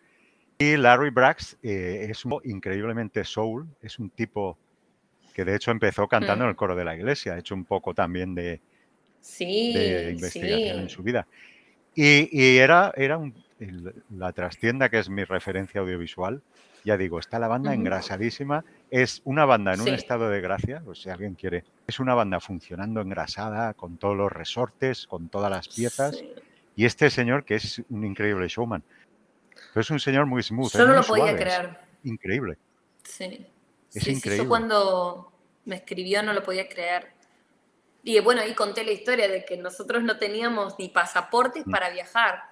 Y 0.58 0.76
Larry 0.76 1.10
Brax 1.10 1.56
eh, 1.62 2.06
es 2.10 2.24
un, 2.24 2.38
increíblemente 2.44 3.24
soul, 3.24 3.66
es 3.82 3.98
un 3.98 4.10
tipo 4.10 4.58
que 5.34 5.44
de 5.44 5.56
hecho 5.56 5.70
empezó 5.70 6.08
cantando 6.08 6.44
Mm. 6.44 6.46
en 6.46 6.50
el 6.50 6.56
coro 6.56 6.76
de 6.76 6.84
la 6.84 6.96
iglesia, 6.96 7.34
ha 7.34 7.38
hecho 7.38 7.54
un 7.54 7.64
poco 7.64 7.94
también 7.94 8.34
de, 8.34 8.60
Sí, 9.20 9.72
de 9.72 10.10
investigación 10.10 10.80
en 10.80 10.88
sí. 10.88 10.94
su 10.96 11.02
vida. 11.02 11.26
Y, 11.94 12.28
y 12.32 12.58
era, 12.58 12.92
era 12.96 13.18
un- 13.18 13.34
la 14.10 14.32
trastienda, 14.32 14.88
que 14.88 14.98
es 14.98 15.08
mi 15.08 15.24
referencia 15.24 15.80
audiovisual. 15.80 16.42
Ya 16.84 16.96
digo, 16.96 17.18
está 17.18 17.38
la 17.38 17.48
banda 17.48 17.74
engrasadísima. 17.74 18.64
Es 18.90 19.20
una 19.24 19.44
banda 19.44 19.74
en 19.74 19.80
un 19.82 19.88
estado 19.88 20.28
de 20.30 20.40
gracia, 20.40 20.82
pues 20.84 21.02
si 21.02 21.10
alguien 21.10 21.34
quiere. 21.34 21.64
Es 21.86 22.00
una 22.00 22.14
banda 22.14 22.40
funcionando 22.40 23.00
engrasada, 23.00 23.74
con 23.74 23.98
todos 23.98 24.16
los 24.16 24.32
resortes, 24.32 25.06
con 25.06 25.28
todas 25.28 25.50
las 25.50 25.68
piezas. 25.68 26.16
Sí. 26.16 26.32
Y 26.76 26.84
este 26.86 27.10
señor, 27.10 27.44
que 27.44 27.56
es 27.56 27.82
un 27.90 28.04
increíble 28.04 28.48
showman. 28.48 28.82
Pero 29.72 29.80
es 29.82 29.90
un 29.90 30.00
señor 30.00 30.26
muy 30.26 30.42
smooth. 30.42 30.74
No 30.76 30.86
muy 30.86 30.96
lo 30.96 31.02
podía 31.02 31.36
suave. 31.36 31.78
Increíble. 32.04 32.56
Sí. 33.04 33.46
Es 33.92 34.04
sí, 34.04 34.12
increíble. 34.12 34.44
yo 34.44 34.48
cuando 34.48 35.32
me 35.66 35.76
escribió 35.76 36.22
no 36.22 36.32
lo 36.32 36.42
podía 36.42 36.68
creer. 36.68 37.08
Y 38.02 38.18
bueno, 38.20 38.40
ahí 38.40 38.54
conté 38.54 38.82
la 38.84 38.92
historia 38.92 39.28
de 39.28 39.44
que 39.44 39.56
nosotros 39.58 40.02
no 40.02 40.16
teníamos 40.16 40.78
ni 40.78 40.88
pasaportes 40.88 41.66
Mm. 41.66 41.70
para 41.70 41.90
viajar. 41.90 42.44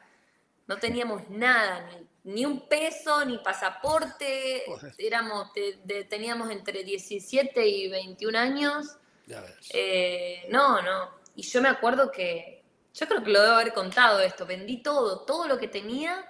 No 0.67 0.77
teníamos 0.77 1.31
nada, 1.31 1.89
ni, 1.89 2.07
ni 2.29 2.45
un 2.45 2.69
peso, 2.69 3.25
ni 3.25 3.39
pasaporte. 3.39 4.65
Éramos, 4.99 5.53
de- 5.55 5.79
de- 5.85 6.05
teníamos 6.05 6.51
entre 6.51 6.85
17 6.85 7.67
y 7.67 7.89
21 7.89 8.37
años. 8.37 8.97
Ya 9.27 9.41
ves. 9.41 9.55
Eh, 9.73 10.47
no, 10.51 10.81
no. 10.83 11.11
Y 11.37 11.43
yo 11.43 11.61
me 11.63 11.69
acuerdo 11.69 12.11
que, 12.11 12.63
yo 12.95 13.07
creo 13.07 13.23
que 13.23 13.31
lo 13.31 13.41
debo 13.43 13.55
haber 13.55 13.73
contado 13.73 14.21
esto, 14.21 14.45
vendí 14.47 14.83
todo, 14.83 15.25
todo 15.25 15.47
lo 15.47 15.59
que 15.59 15.69
tenía 15.69 16.27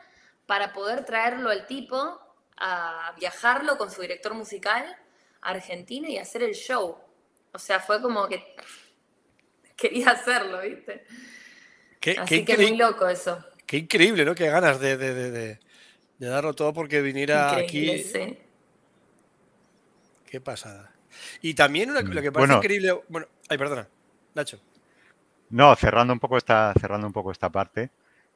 para 0.46 0.72
poder 0.72 1.04
traerlo 1.04 1.50
al 1.50 1.66
tipo 1.66 2.20
a 2.56 3.14
viajarlo 3.18 3.76
con 3.78 3.90
su 3.90 4.00
director 4.02 4.34
musical 4.34 4.84
a 5.42 5.50
Argentina 5.50 6.08
y 6.08 6.18
hacer 6.18 6.42
el 6.42 6.54
show. 6.54 6.98
O 7.52 7.58
sea, 7.58 7.80
fue 7.80 8.00
como 8.02 8.26
que 8.28 8.54
quería 9.76 10.10
hacerlo, 10.10 10.60
¿viste? 10.62 11.04
Qué, 12.00 12.14
qué 12.14 12.20
Así 12.20 12.44
que 12.44 12.56
muy 12.56 12.76
loco 12.76 13.08
eso. 13.08 13.44
qué 13.66 13.78
increíble, 13.78 14.24
¿no? 14.24 14.34
Qué 14.34 14.48
ganas 14.48 14.80
de, 14.80 14.96
de- 14.96 15.30
de- 15.30 15.60
de- 16.18 16.26
darlo 16.28 16.52
todo 16.54 16.72
porque 16.72 17.00
viniera 17.02 17.60
Increíble, 17.62 17.92
aquí. 17.92 18.02
sí. 18.04 18.38
Qué 20.30 20.40
pasada. 20.40 20.90
Y 21.42 21.54
también 21.54 21.90
una- 21.90 22.02
lo 22.02 22.20
que 22.22 22.30
parece 22.30 22.38
bueno. 22.38 22.56
increíble. 22.56 23.00
Bueno, 23.08 23.26
ay, 23.48 23.58
perdona, 23.58 23.88
Nacho. 24.34 24.60
No, 25.50 25.74
cerrando 25.76 26.12
un 26.12 26.20
poco 26.20 26.36
esta, 26.36 26.72
cerrando 26.78 27.06
un 27.06 27.12
poco 27.12 27.32
esta 27.32 27.48
parte, 27.48 27.90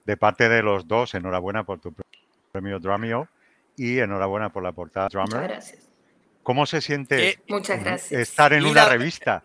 de 0.05 0.17
parte 0.17 0.49
de 0.49 0.63
los 0.63 0.89
dos, 0.89 1.15
enhorabuena 1.15 1.65
por 1.65 1.79
tu 1.81 1.95
premio 2.51 2.79
Drumeo 2.81 3.29
y 3.77 3.99
enhorabuena 3.99 4.51
por 4.51 4.63
la 4.63 4.73
portada 4.73 5.09
Muchas 5.13 5.29
Drummer. 5.31 5.49
gracias. 5.51 5.89
¿Cómo 6.43 6.67
se 6.67 6.81
siente 6.81 7.29
Eh, 7.29 7.39
Muchas 7.49 7.83
gracias. 7.85 8.21
estar 8.21 8.53
en 8.55 8.67
Y 8.67 8.71
una 8.71 8.85
la- 8.85 8.89
revista? 8.89 9.45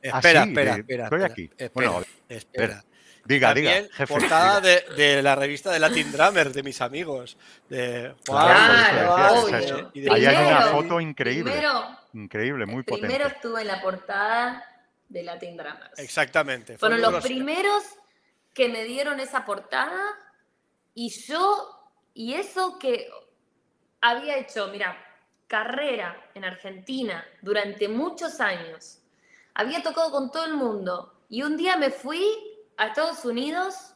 Espera, 0.00 0.44
espera, 0.44 0.74
de- 0.76 0.80
espera. 0.80 1.04
estoy 1.04 1.18
espera, 1.18 1.32
aquí. 1.32 1.50
Espera, 1.58 1.90
Bueno, 1.90 2.06
espera. 2.28 2.84
Diga, 3.24 3.48
También 3.48 3.84
diga, 3.84 3.94
jefe. 3.96 4.12
portada 4.14 4.60
diga. 4.60 4.80
de, 4.96 5.02
de 5.02 5.22
la 5.22 5.34
revista 5.36 5.70
de 5.70 5.78
Latin 5.78 6.10
Drummer 6.12 6.52
de 6.52 6.62
mis 6.62 6.80
amigos. 6.80 7.36
De 7.68 8.14
Juan, 8.26 8.46
Claro, 8.46 9.48
es- 9.48 9.74
y 9.94 10.00
de- 10.00 10.10
Ahí 10.12 10.26
hay 10.26 10.36
una 10.36 10.58
Primero- 10.62 10.70
foto 10.82 11.00
increíble, 11.00 11.50
Primero, 11.52 11.98
increíble, 12.14 12.66
muy 12.66 12.82
primero 12.82 13.08
potente. 13.24 13.34
estuve 13.36 13.60
en 13.62 13.66
la 13.68 13.80
portada 13.82 14.64
de 15.08 15.22
Latin 15.22 15.56
Dramas. 15.56 15.90
Exactamente. 15.98 16.72
fue 16.78 16.88
Fueron 16.88 17.00
los 17.02 17.12
los- 17.12 17.24
primeros 17.24 17.84
que 18.54 18.68
me 18.68 18.84
dieron 18.84 19.20
esa 19.20 19.44
portada 19.44 20.00
y 20.94 21.10
yo, 21.10 21.90
y 22.14 22.34
eso 22.34 22.78
que 22.78 23.08
había 24.00 24.36
hecho, 24.38 24.68
mira, 24.68 24.96
carrera 25.46 26.16
en 26.34 26.44
Argentina 26.44 27.24
durante 27.42 27.88
muchos 27.88 28.40
años, 28.40 28.98
había 29.54 29.82
tocado 29.82 30.10
con 30.10 30.30
todo 30.30 30.44
el 30.46 30.54
mundo 30.54 31.12
y 31.28 31.42
un 31.42 31.56
día 31.56 31.76
me 31.76 31.90
fui 31.90 32.24
a 32.80 32.86
Estados 32.86 33.26
Unidos 33.26 33.94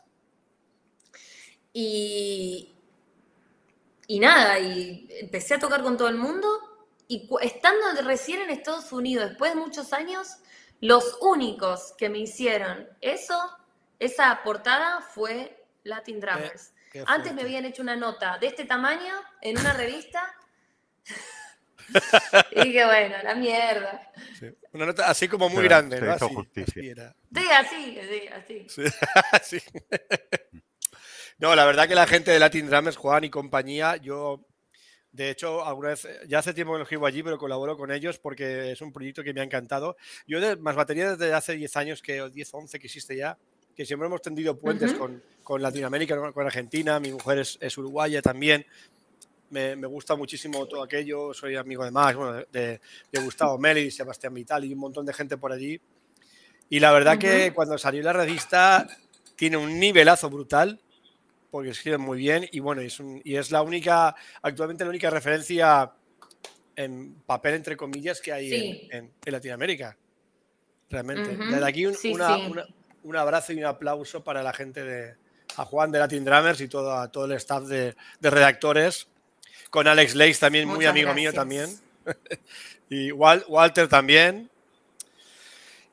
y, 1.73 2.77
y 4.07 4.21
nada, 4.21 4.59
y 4.59 5.09
empecé 5.23 5.55
a 5.55 5.59
tocar 5.59 5.83
con 5.83 5.97
todo 5.97 6.09
el 6.09 6.17
mundo 6.17 6.47
y 7.09 7.27
estando 7.41 8.03
recién 8.03 8.43
en 8.43 8.51
Estados 8.51 8.93
Unidos, 8.93 9.31
después 9.31 9.55
de 9.55 9.61
muchos 9.61 9.95
años, 9.95 10.37
los 10.83 11.17
únicos 11.23 11.95
que 11.97 12.11
me 12.11 12.19
hicieron 12.19 12.87
eso, 13.01 13.35
esa 13.99 14.43
portada 14.45 15.01
fue 15.01 15.65
Latin 15.85 16.21
Drummers. 16.21 16.75
Antes 17.07 17.33
me 17.33 17.41
habían 17.41 17.65
hecho 17.65 17.81
una 17.81 17.97
nota 17.97 18.37
de 18.39 18.49
este 18.49 18.67
tamaño 18.67 19.15
en 19.41 19.59
una 19.59 19.73
revista. 19.73 20.31
y 22.53 22.65
dije, 22.65 22.85
bueno, 22.85 23.17
la 23.23 23.35
mierda. 23.35 24.13
Sí. 24.39 24.47
Una 24.73 24.87
nota 24.87 25.09
así 25.09 25.29
como 25.29 25.49
muy 25.49 25.63
grande, 25.65 26.01
¿no? 26.01 26.13
Así, 26.13 26.35
justicia. 26.35 26.65
así 26.77 26.89
era. 26.89 27.17
Sí, 27.35 27.49
así, 27.51 27.99
sí, 28.09 28.29
así. 28.29 28.67
Sí, 28.69 28.83
sí. 29.61 30.61
No, 31.39 31.55
la 31.55 31.65
verdad 31.65 31.89
que 31.89 31.95
la 31.95 32.07
gente 32.07 32.31
de 32.31 32.39
Latin 32.39 32.67
Drummers, 32.69 32.97
Juan 32.97 33.25
y 33.25 33.31
compañía, 33.31 33.97
yo, 33.97 34.47
de 35.11 35.31
hecho, 35.31 35.65
alguna 35.65 35.91
vez, 35.91 36.07
ya 36.29 36.39
hace 36.39 36.55
tiempo 36.55 36.73
que 36.73 36.79
no 36.79 36.83
escribo 36.85 37.07
allí, 37.07 37.23
pero 37.23 37.39
colaboro 37.39 37.77
con 37.77 37.91
ellos 37.91 38.19
porque 38.19 38.73
es 38.73 38.81
un 38.81 38.93
proyecto 38.93 39.23
que 39.23 39.35
me 39.35 39.41
ha 39.41 39.45
encantado. 39.45 39.97
Yo 40.27 40.41
de 40.41 40.57
más 40.57 40.77
batería 40.77 41.17
desde 41.17 41.33
hace 41.33 41.55
10 41.55 41.77
años, 41.77 42.03
que 42.03 42.23
o 42.23 42.31
10, 42.31 42.55
11 42.55 42.79
que 42.79 42.87
existe 42.87 43.17
ya, 43.17 43.37
que 43.75 43.85
siempre 43.85 44.07
hemos 44.07 44.23
tendido 44.23 44.59
puentes 44.59 44.93
Ujú. 44.93 45.01
con, 45.01 45.23
con 45.43 45.63
Latinoamérica, 45.63 46.17
con, 46.17 46.33
con 46.33 46.47
Argentina, 46.47 47.01
mi 47.01 47.11
mujer 47.11 47.39
es, 47.39 47.59
es 47.61 47.77
uruguaya 47.77 48.23
también. 48.23 48.65
Me, 49.55 49.77
me 49.77 49.87
gusta 49.87 50.17
muchísimo 50.17 50.67
todo 50.67 50.83
aquello, 50.83 51.33
soy 51.33 51.55
amigo 51.55 51.85
de 51.85 51.93
más, 51.93 52.13
bueno, 52.17 52.33
de, 52.51 52.81
de- 53.13 53.21
Gustavo 53.21 53.57
Meli, 53.57 53.89
Sebastián 53.93 54.35
Vital 54.35 54.65
y 54.65 54.73
un 54.73 54.81
montón 54.81 55.07
de 55.07 55.13
gente 55.15 55.37
por 55.37 55.53
allí. 55.53 55.81
Y 56.69 56.81
la 56.81 56.91
verdad 56.91 57.17
que 57.19 57.47
Ujú. 57.47 57.55
cuando 57.55 57.79
salió 57.79 58.03
la 58.03 58.13
revista 58.13 58.85
tiene 59.37 59.57
un 59.57 59.79
nivelazo 59.79 60.29
brutal, 60.29 60.81
porque 61.53 61.71
escriben 61.71 62.01
muy 62.01 62.19
bien 62.19 62.49
y 62.51 62.59
bueno, 62.59 62.81
es, 62.83 62.99
un- 62.99 63.21
y 63.25 63.37
es 63.37 63.53
la 63.53 63.63
única, 63.63 64.17
actualmente 64.43 64.83
la 64.83 64.91
única 64.91 65.09
referencia 65.09 65.93
en 66.75 67.15
papel, 67.25 67.55
entre 67.55 67.77
comillas, 67.77 68.21
que 68.21 68.33
hay 68.33 68.51
Sí. 68.51 68.89
en, 68.91 69.05
en- 69.05 69.13
en 69.25 69.33
Latinoamérica. 69.33 69.97
Realmente. 70.91 71.31
Ujú. 71.31 71.45
Desde 71.53 71.65
aquí 71.65 71.87
un, 71.87 71.95
Sí, 71.95 72.13
una- 72.13 72.37
sí. 72.39 72.47
una- 72.51 72.67
un 73.05 73.17
abrazo 73.17 73.53
y 73.53 73.59
un 73.59 73.67
aplauso 73.67 74.25
para 74.25 74.43
la 74.43 74.53
gente 74.53 74.83
de 74.83 75.15
a 75.57 75.65
Juan 75.65 75.93
de 75.93 76.01
Latin 76.01 76.25
Drummers 76.25 76.61
y 76.61 76.67
todo, 76.67 76.93
a 76.93 77.13
todo 77.13 77.27
el 77.27 77.33
staff 77.33 77.63
de, 77.69 77.95
de 78.19 78.31
redactores. 78.31 79.07
Con 79.75 79.89
Alex 79.89 80.15
Leis 80.15 80.39
también, 80.39 80.69
muy 80.69 80.87
amigo 80.87 81.13
mío 81.15 81.33
también. 81.33 81.69
y 82.89 83.11
Wal- 83.11 83.45
Walter 83.49 83.89
también. 83.89 84.49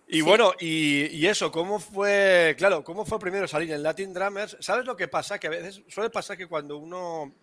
Y 0.07 0.21
bueno, 0.21 0.53
y, 0.59 1.25
eso, 1.25 1.51
¿cómo 1.51 1.79
fue, 1.79 2.53
claro, 2.59 2.83
cómo 2.83 3.07
fue 3.07 3.17
primero 3.17 3.47
salir 3.47 3.71
en 3.71 3.81
Latin 3.81 4.13
Drummers? 4.13 4.55
¿Sabes 4.59 4.85
lo 4.85 4.95
que 4.95 5.07
pasa? 5.07 5.39
Que 5.39 5.47
a 5.47 5.49
veces 5.49 5.81
suele 5.87 6.11
pasar 6.11 6.37
que 6.37 6.45
cuando 6.45 6.77
uno, 6.77 7.33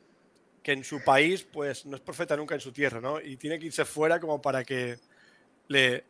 que 0.62 0.70
en 0.70 0.85
su 0.85 1.03
país, 1.03 1.42
pues 1.42 1.85
no 1.87 1.96
es 1.96 2.03
profeta 2.03 2.37
nunca 2.37 2.55
en 2.55 2.61
su 2.61 2.70
tierra, 2.70 3.01
¿no? 3.01 3.20
Y 3.20 3.37
tiene 3.37 3.59
que 3.59 3.66
irse 3.66 3.85
fuera 3.85 4.20
como 4.20 4.40
para 4.40 4.62
que 4.62 5.01
le, 5.66 6.05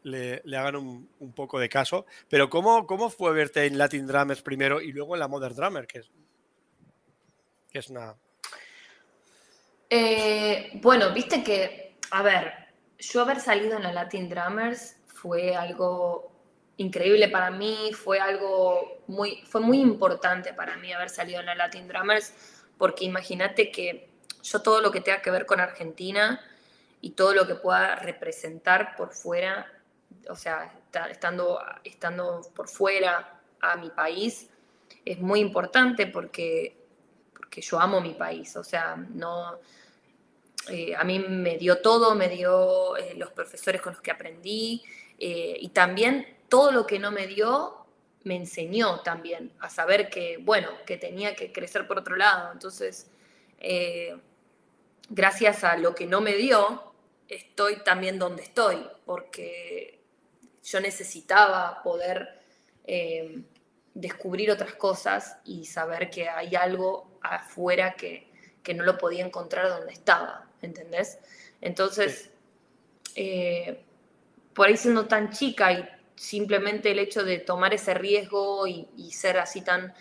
hagan 0.55 0.77
un, 0.77 1.33
poco 1.35 1.59
de 1.59 1.71
caso. 1.71 2.05
Pero 2.29 2.51
¿cómo, 2.51 2.87
¿cómo 2.87 3.09
fue 3.09 3.33
verte 3.33 3.65
en 3.65 3.79
Latin 3.79 4.07
Drummers 4.07 4.43
primero 4.43 4.83
y 4.83 4.93
luego 4.93 5.15
en 5.15 5.21
la 5.21 5.29
Modern 5.29 5.57
Drummer, 5.57 5.87
que 5.87 6.01
es, 6.01 6.11
que 7.73 7.79
es 7.79 7.89
una... 7.89 8.15
Eh, 9.91 10.71
bueno, 10.75 11.13
viste 11.13 11.43
que, 11.43 11.97
a 12.11 12.23
ver, 12.23 12.53
yo 12.99 13.23
haber 13.23 13.41
salido 13.41 13.77
en 13.77 13.83
la 13.83 13.93
Latin 13.93 14.29
Drummers 14.29 14.97
fue 15.07 15.57
algo 15.57 16.33
increíble 16.77 17.29
para 17.29 17.51
mí, 17.51 17.91
fue 17.93 18.21
algo 18.21 19.03
muy, 19.07 19.43
fue 19.47 19.61
muy 19.61 19.81
importante 19.81 20.53
para 20.53 20.77
mí 20.77 20.93
haber 20.93 21.11
salido 21.11 21.41
en 21.41 21.47
la 21.47 21.55
Latin 21.55 21.89
Drummers, 21.89 22.33
porque 22.77 23.05
imagínate 23.05 23.71
que 23.71 24.09
yo 24.43 24.63
todo 24.63 24.81
lo 24.81 24.91
que 24.91 25.01
tenga 25.01 25.21
que 25.21 25.31
ver 25.31 25.47
con 25.47 25.61
Argentina 25.61 26.41
y 27.01 27.11
todo 27.11 27.35
lo 27.35 27.47
que 27.47 27.55
pueda 27.55 27.97
representar 27.97 28.95
por 28.97 29.13
fuera, 29.13 29.67
o 30.29 30.37
sea, 30.37 30.73
estando, 31.11 31.61
estando 31.85 32.43
por 32.55 32.69
fuera 32.69 33.41
a 33.61 33.77
mi 33.77 33.91
país, 33.91 34.51
es 35.05 35.19
muy 35.19 35.41
importante 35.41 36.07
porque, 36.07 36.78
porque 37.49 37.63
yo 37.63 37.81
amo 37.81 38.03
mi 38.03 38.13
país, 38.13 38.55
o 38.57 38.65
sea, 38.65 38.95
no... 38.97 39.59
Eh, 40.69 40.95
a 40.95 41.03
mí 41.03 41.19
me 41.19 41.57
dio 41.57 41.81
todo, 41.81 42.15
me 42.15 42.29
dio 42.29 42.95
eh, 42.99 43.15
los 43.17 43.31
profesores 43.31 43.81
con 43.81 43.95
los 43.95 44.03
que 44.03 44.11
aprendí 44.11 44.85
eh, 45.19 45.57
y 45.59 45.71
también 45.71 46.41
todo 46.51 46.73
lo 46.73 46.87
que 46.87 46.99
no 46.99 47.11
me 47.11 47.27
dio 47.27 47.87
me 48.25 48.37
enseñó 48.37 49.01
también 49.01 49.51
a 49.61 49.71
saber 49.71 50.11
que, 50.11 50.37
bueno, 50.37 50.69
que 50.85 50.99
tenía 50.99 51.35
que 51.35 51.53
crecer 51.53 51.87
por 51.87 51.99
otro 51.99 52.17
lado. 52.17 52.53
Entonces, 52.53 53.11
gracias 55.09 55.65
a 55.65 55.79
lo 55.79 55.95
que 55.95 56.05
no 56.05 56.21
me 56.21 56.35
dio, 56.35 56.93
estoy 57.29 57.77
también 57.83 58.19
donde 58.19 58.43
estoy, 58.43 58.87
porque 59.07 60.03
yo 60.63 60.81
necesitaba 60.81 61.83
poder 61.83 62.43
descubrir 63.99 64.51
otras 64.51 64.75
cosas 64.75 65.39
y 65.45 65.67
saber 65.67 66.09
que 66.09 66.29
hay 66.29 66.55
algo 66.55 67.19
afuera 67.21 67.95
que, 67.95 68.27
no 68.77 68.85
lo 68.85 68.99
podía 68.99 69.25
encontrar 69.25 69.67
donde 69.71 69.95
estaba, 69.95 70.47
¿entendés? 70.61 71.19
Entonces, 71.63 72.29
eh, 73.15 73.83
por 74.53 74.69
ahí 74.69 74.77
siendo 74.77 75.07
tan 75.07 75.31
chica 75.31 75.73
y 75.73 75.89
simplemente 76.17 76.91
el 76.91 76.99
hecho 76.99 77.25
de 77.25 77.39
tomar 77.39 77.73
ese 77.73 77.95
riesgo 77.95 78.67
y, 78.67 79.11
ser 79.11 79.39
así 79.39 79.63
tan, 79.63 79.95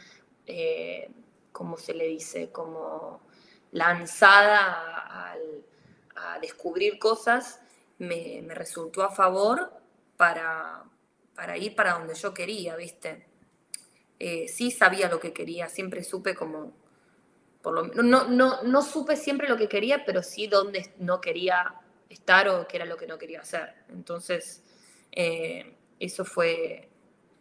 eh, 0.48 1.10
¿cómo 1.54 1.78
se 1.78 1.94
le 1.94 2.10
dice? 2.10 2.52
Como 2.52 3.22
lanzada 3.72 5.32
a 6.18 6.40
descubrir 6.42 7.00
cosas, 7.00 7.62
me, 8.00 8.46
resultó 8.50 9.04
a 9.04 9.12
favor 9.12 9.72
para, 10.18 10.84
para, 11.36 11.58
ir 11.58 11.76
para 11.76 11.94
donde 11.94 12.16
yo 12.16 12.34
quería, 12.34 12.76
¿viste? 12.76 13.26
Eh, 14.20 14.48
sí 14.48 14.72
sabía 14.72 15.10
lo 15.10 15.20
que 15.20 15.34
quería, 15.34 15.70
siempre 15.70 16.04
supe 16.04 16.36
como, 16.36 16.74
por 17.62 17.74
lo, 17.74 18.04
no, 18.04 18.28
no, 18.28 18.64
no 18.64 18.82
supe 18.82 19.16
siempre 19.16 19.48
lo 19.48 19.58
que 19.58 19.70
quería, 19.70 20.06
pero 20.06 20.24
sí 20.24 20.48
dónde 20.48 20.92
no 20.98 21.22
quería 21.22 21.76
estar 22.10 22.48
o 22.50 22.68
qué 22.68 22.78
era 22.78 22.86
lo 22.86 22.98
que 22.98 23.08
no 23.08 23.18
quería 23.18 23.42
hacer. 23.42 23.76
Entonces, 23.90 24.64
eh, 25.12 25.76
eso 26.00 26.26
fue, 26.26 26.90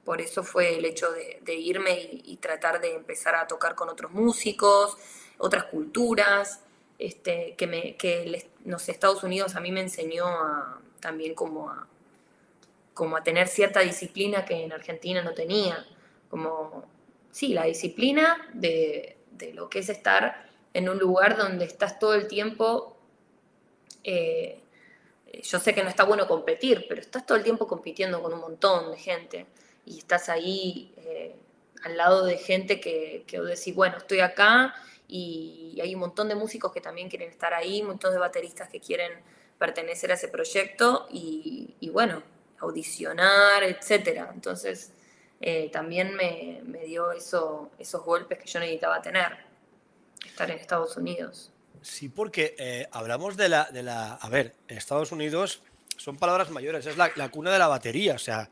por 0.05 0.21
eso 0.21 0.43
fue 0.43 0.77
el 0.77 0.85
hecho 0.85 1.11
de, 1.13 1.55
irme 1.55 2.09
y, 2.25 2.37
tratar 2.37 2.81
de 2.81 2.95
empezar 2.95 3.35
a 3.35 3.47
tocar 3.47 3.75
con 3.75 3.89
otros 3.89 4.13
músicos, 4.13 4.97
otras 5.39 5.65
culturas, 5.65 6.63
este, 6.99 7.55
que, 7.57 7.67
me, 7.67 7.97
que 7.97 8.49
los 8.65 8.89
Estados 8.89 9.23
Unidos 9.23 9.57
a 9.57 9.61
mí 9.61 9.73
me 9.73 9.81
enseñó 9.81 10.27
también 11.01 11.35
como 11.35 11.71
como 12.97 13.19
a 13.19 13.23
tener 13.23 13.47
cierta 13.47 13.81
disciplina 13.81 14.47
que 14.47 14.65
en 14.65 14.73
Argentina 14.73 15.23
no 15.23 15.35
tenía. 15.35 15.87
Como, 16.43 16.85
sí, 17.31 17.49
la 17.49 17.65
disciplina 17.65 18.49
de, 18.53 19.17
lo 19.55 19.69
que 19.69 19.81
es 19.81 19.89
estar 19.89 20.47
en 20.75 20.89
un 20.89 20.99
lugar 20.99 21.37
donde 21.37 21.65
estás 21.65 21.99
todo 21.99 22.15
el 22.15 22.27
tiempo. 22.29 22.97
Eh, 24.05 24.61
yo 25.43 25.59
sé 25.59 25.75
que 25.75 25.83
no 25.83 25.89
está 25.89 26.05
bueno 26.05 26.27
competir, 26.27 26.87
pero 26.89 27.01
estás 27.01 27.27
todo 27.27 27.37
el 27.37 27.45
tiempo 27.45 27.67
compitiendo 27.67 28.23
con 28.23 28.33
un 28.33 28.41
montón 28.41 28.91
de 28.91 28.99
gente 28.99 29.47
y 29.85 29.99
estás 29.99 30.29
ahí 30.29 30.93
eh, 30.99 31.35
al 31.83 31.97
lado 31.97 32.25
de 32.25 32.39
gente 32.39 32.81
que, 32.81 33.25
que 33.27 33.41
decís, 33.41 33.75
bueno, 33.75 33.97
estoy 33.99 34.21
acá 34.21 34.75
y 35.09 35.79
hay 35.81 35.95
un 35.95 36.01
montón 36.01 36.29
de 36.29 36.35
músicos 36.35 36.73
que 36.73 36.81
también 36.81 37.09
quieren 37.09 37.31
estar 37.31 37.55
ahí, 37.55 37.81
un 37.81 37.89
montón 37.89 38.13
de 38.13 38.19
bateristas 38.19 38.69
que 38.69 38.81
quieren 38.81 39.13
pertenecer 39.59 40.11
a 40.11 40.15
ese 40.15 40.29
proyecto 40.29 41.07
y, 41.11 41.91
bueno, 41.93 42.23
audicionar, 42.59 43.63
etcétera. 43.63 44.31
Entonces, 44.35 44.93
eh, 45.41 45.71
también 45.73 46.15
me, 46.15 46.63
dio 46.87 47.13
eso, 47.13 47.71
esos 47.79 48.05
golpes 48.05 48.39
que 48.39 48.47
yo 48.47 48.61
necesitaba 48.61 49.01
tener, 49.03 49.37
estar 50.25 50.51
en 50.51 50.59
Estados 50.59 50.97
Unidos. 50.97 51.53
Sí, 51.83 52.09
porque 52.09 52.55
eh, 52.59 52.89
hablamos 52.91 53.37
de 53.37 53.49
la, 53.49 53.65
de 53.65 53.83
la... 53.83 54.15
A 54.15 54.29
ver, 54.29 54.55
Estados 54.69 55.13
Unidos 55.13 55.63
son 55.97 56.17
palabras 56.17 56.51
mayores, 56.51 56.87
es 56.87 56.97
la, 56.97 57.11
la 57.17 57.31
cuna 57.31 57.53
de 57.53 57.59
la 57.59 57.69
batería, 57.69 58.15
o 58.15 58.19
sea, 58.19 58.51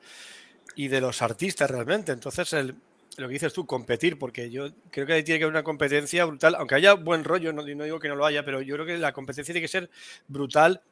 y 0.77 0.88
de 0.88 1.01
los 1.01 1.20
artistas 1.23 1.70
realmente. 1.70 2.12
Entonces, 2.12 2.53
el, 2.53 2.77
lo 3.16 3.29
que 3.29 3.35
dices 3.35 3.53
tú, 3.53 3.66
competir, 3.66 4.18
porque 4.18 4.51
yo 4.51 4.70
creo 4.90 5.07
que 5.07 5.23
tiene 5.23 5.38
que 5.38 5.44
haber 5.44 5.55
una 5.55 5.62
competencia 5.62 6.25
brutal, 6.25 6.57
aunque 6.57 6.75
haya 6.75 6.94
buen 6.94 7.25
rollo, 7.25 7.53
no, 7.53 7.62
digo 7.62 8.01
que 8.01 8.09
no 8.09 8.16
lo 8.16 8.27
haya, 8.27 8.44
pero 8.44 8.61
yo 8.61 8.75
creo 8.75 8.87
que 8.87 8.99
la 8.99 9.12
competencia 9.12 9.53
tiene 9.53 9.61
que 9.61 9.68
ser 9.68 9.90
brutal 10.27 10.83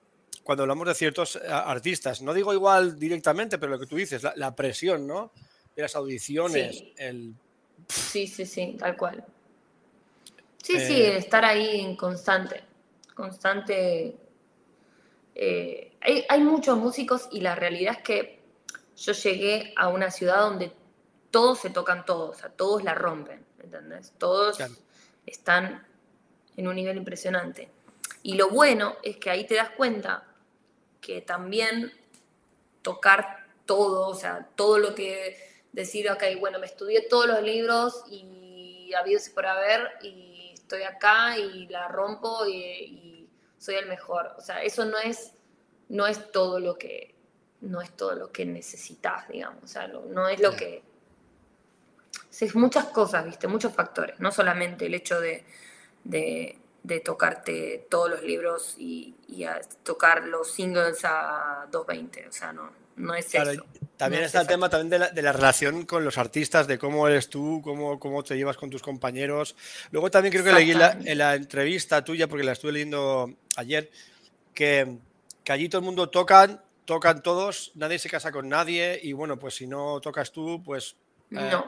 cuando 0.44 0.62
hablamos 0.62 0.87
de 0.87 0.94
ciertos 0.94 1.37
eh, 1.37 1.40
artistas. 1.48 2.22
No 2.22 2.33
digo 2.33 2.52
igual 2.55 2.98
directamente, 2.98 3.59
pero 3.59 3.72
lo 3.72 3.78
que 3.78 3.87
tú 3.87 3.96
dices, 3.96 4.22
la, 4.37 4.55
presión, 4.55 5.07
¿no? 5.07 5.33
De 5.74 5.82
las 5.82 5.96
audiciones, 5.96 6.76
sí. 6.76 6.94
el... 6.96 7.35
Sí, 7.88 8.26
sí, 8.26 8.46
sí, 8.46 8.76
tal 8.78 8.96
cual. 8.96 9.24
Sí, 10.62 10.78
sí, 10.78 11.02
eh, 11.02 11.16
estar 11.16 11.44
ahí 11.44 11.80
en 11.80 11.96
constante, 11.96 12.62
constante. 13.14 14.16
Eh, 15.35 15.92
hay, 16.00 16.24
hay 16.28 16.40
muchos 16.40 16.78
músicos 16.78 17.28
y 17.32 17.40
la 17.40 17.54
realidad 17.54 17.96
es 17.98 18.02
que 18.02 18.40
yo 18.96 19.12
llegué 19.12 19.72
a 19.76 19.88
una 19.88 20.11
ciudad 20.11 20.40
donde 20.42 20.72
todos 21.30 21.61
se 21.61 21.70
tocan 21.70 22.04
todos, 22.04 22.37
o 22.37 22.38
sea, 22.38 22.50
todos 22.50 22.85
la 22.85 22.94
rompen, 22.94 23.44
¿entendés? 23.62 24.12
Todos 24.18 24.58
están 25.26 25.85
en 26.56 26.68
un 26.68 26.76
nivel 26.76 26.98
impresionante. 26.98 27.68
Y 28.22 28.35
lo 28.35 28.50
bueno 28.50 28.96
es 29.02 29.16
que 29.16 29.30
ahí 29.30 29.46
te 29.46 29.56
das 29.56 29.70
cuenta 29.70 30.24
que 31.00 31.20
también 31.22 31.92
tocar 32.82 33.46
todo, 33.66 34.08
o 34.08 34.14
sea, 34.14 34.48
todo 34.54 34.78
lo 34.78 34.94
que 34.94 35.52
decir, 35.72 36.11
ok, 36.11 36.22
bueno, 36.38 36.58
me 36.58 36.66
estudié 36.66 37.02
todos 37.08 37.26
los 37.26 37.42
libros 37.42 38.04
y 38.11 38.92
habido 38.94 39.20
por 39.35 39.46
haber 39.46 39.90
y 40.02 40.50
estoy 40.52 40.82
acá 40.82 41.38
y 41.38 41.66
la 41.68 41.88
rompo 41.88 42.46
y, 42.46 43.28
soy 43.58 43.76
el 43.76 43.87
mejor. 43.87 44.35
O 44.37 44.40
sea, 44.40 44.62
eso 44.62 44.85
no 44.85 44.98
es, 44.98 45.35
no 45.88 46.06
es 46.08 46.32
todo 46.32 46.58
lo 46.58 46.76
que 46.76 47.14
no 47.61 47.80
es 47.80 47.92
todo 47.92 48.16
lo 48.16 48.32
que 48.32 48.44
necesitas, 48.44 49.28
digamos. 49.28 49.62
O 49.62 49.68
sea, 49.68 49.87
no 49.87 50.28
es 50.28 50.40
lo 50.40 50.56
que 50.56 50.82
es 52.40 52.54
muchas 52.54 52.87
cosas, 52.87 53.24
¿viste? 53.24 53.46
Muchos 53.46 53.72
factores, 53.72 54.18
no 54.18 54.32
solamente 54.32 54.87
el 54.87 54.94
hecho 54.94 55.20
de, 55.20 55.44
tocarte 57.04 57.87
todos 57.88 58.11
los 58.11 58.22
libros 58.22 58.74
y, 58.78 59.14
tocar 59.85 60.24
los 60.24 60.50
singles 60.50 61.04
a 61.04 61.68
220, 61.70 62.28
o 62.28 62.32
sea, 62.32 62.52
no, 62.52 62.82
no 62.96 63.14
es 63.14 63.35
eso. 63.35 63.64
También 63.96 64.24
está 64.24 64.40
el 64.40 64.46
tema 64.46 64.68
también 64.68 65.00
de 65.14 65.22
la, 65.22 65.33
relación 65.33 65.87
con 65.87 66.05
los 66.05 66.18
artistas, 66.18 66.66
de 66.66 66.78
cómo 66.78 67.07
eres 67.07 67.28
tú, 67.28 67.61
cómo, 67.62 68.00
cómo 68.00 68.22
te 68.24 68.37
llevas 68.37 68.57
con 68.57 68.68
tus 68.68 68.83
compañeros. 68.83 69.55
Luego 69.92 70.11
también 70.11 70.33
creo 70.33 70.44
que 70.44 70.52
leí 70.52 70.74
la, 70.74 70.98
en 71.05 71.18
la 71.18 71.37
entrevista 71.37 72.02
tuya, 72.02 72.26
porque 72.26 72.44
la 72.44 72.52
estuve 72.52 72.72
leyendo 72.72 73.33
ayer, 73.57 73.90
que, 74.55 74.98
allí 75.48 75.68
todo 75.68 75.81
el 75.81 75.85
mundo 75.85 76.11
tocan, 76.11 76.61
tocan 76.85 77.22
todos, 77.22 77.72
nadie 77.76 77.98
se 77.98 78.11
casa 78.11 78.33
con 78.33 78.48
nadie 78.48 78.98
y 79.02 79.12
bueno, 79.12 79.38
pues 79.38 79.55
si 79.55 79.66
no 79.66 80.00
tocas 80.00 80.33
tú, 80.33 80.62
pues 80.64 80.96
eh, 81.31 81.50
no 81.50 81.66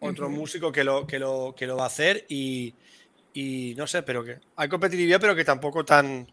otro 0.00 0.28
músico 0.28 0.72
que 0.72 0.84
lo, 0.84 1.06
que, 1.06 1.18
lo, 1.18 1.54
que 1.56 1.66
lo 1.66 1.76
va 1.76 1.84
a 1.84 1.86
hacer 1.86 2.26
y, 2.28 2.74
no 3.76 3.86
sé, 3.86 4.02
pero 4.02 4.24
que 4.24 4.38
hay 4.56 4.68
competitividad, 4.68 5.20
pero 5.20 5.34
que 5.34 5.44
tampoco 5.44 5.84
tan, 5.84 6.26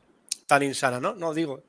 tan 0.48 0.64
insana, 0.64 1.00
¿no? 1.00 1.14
No 1.14 1.34
digo. 1.34 1.62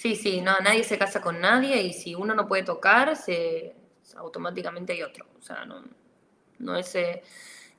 Sí, 0.00 0.16
sí, 0.16 0.40
no, 0.40 0.58
nadie 0.60 0.82
se 0.82 0.96
casa 0.96 1.20
con 1.20 1.38
nadie 1.42 1.82
y 1.82 1.92
si 1.92 2.14
uno 2.14 2.34
no 2.34 2.48
puede 2.48 2.62
tocar, 2.62 3.14
se, 3.18 3.76
automáticamente 4.16 4.94
hay 4.94 5.02
otro. 5.02 5.26
O 5.38 5.42
sea, 5.42 5.66
no, 5.66 5.84
no 6.58 6.74
es, 6.74 6.94
eh, 6.94 7.22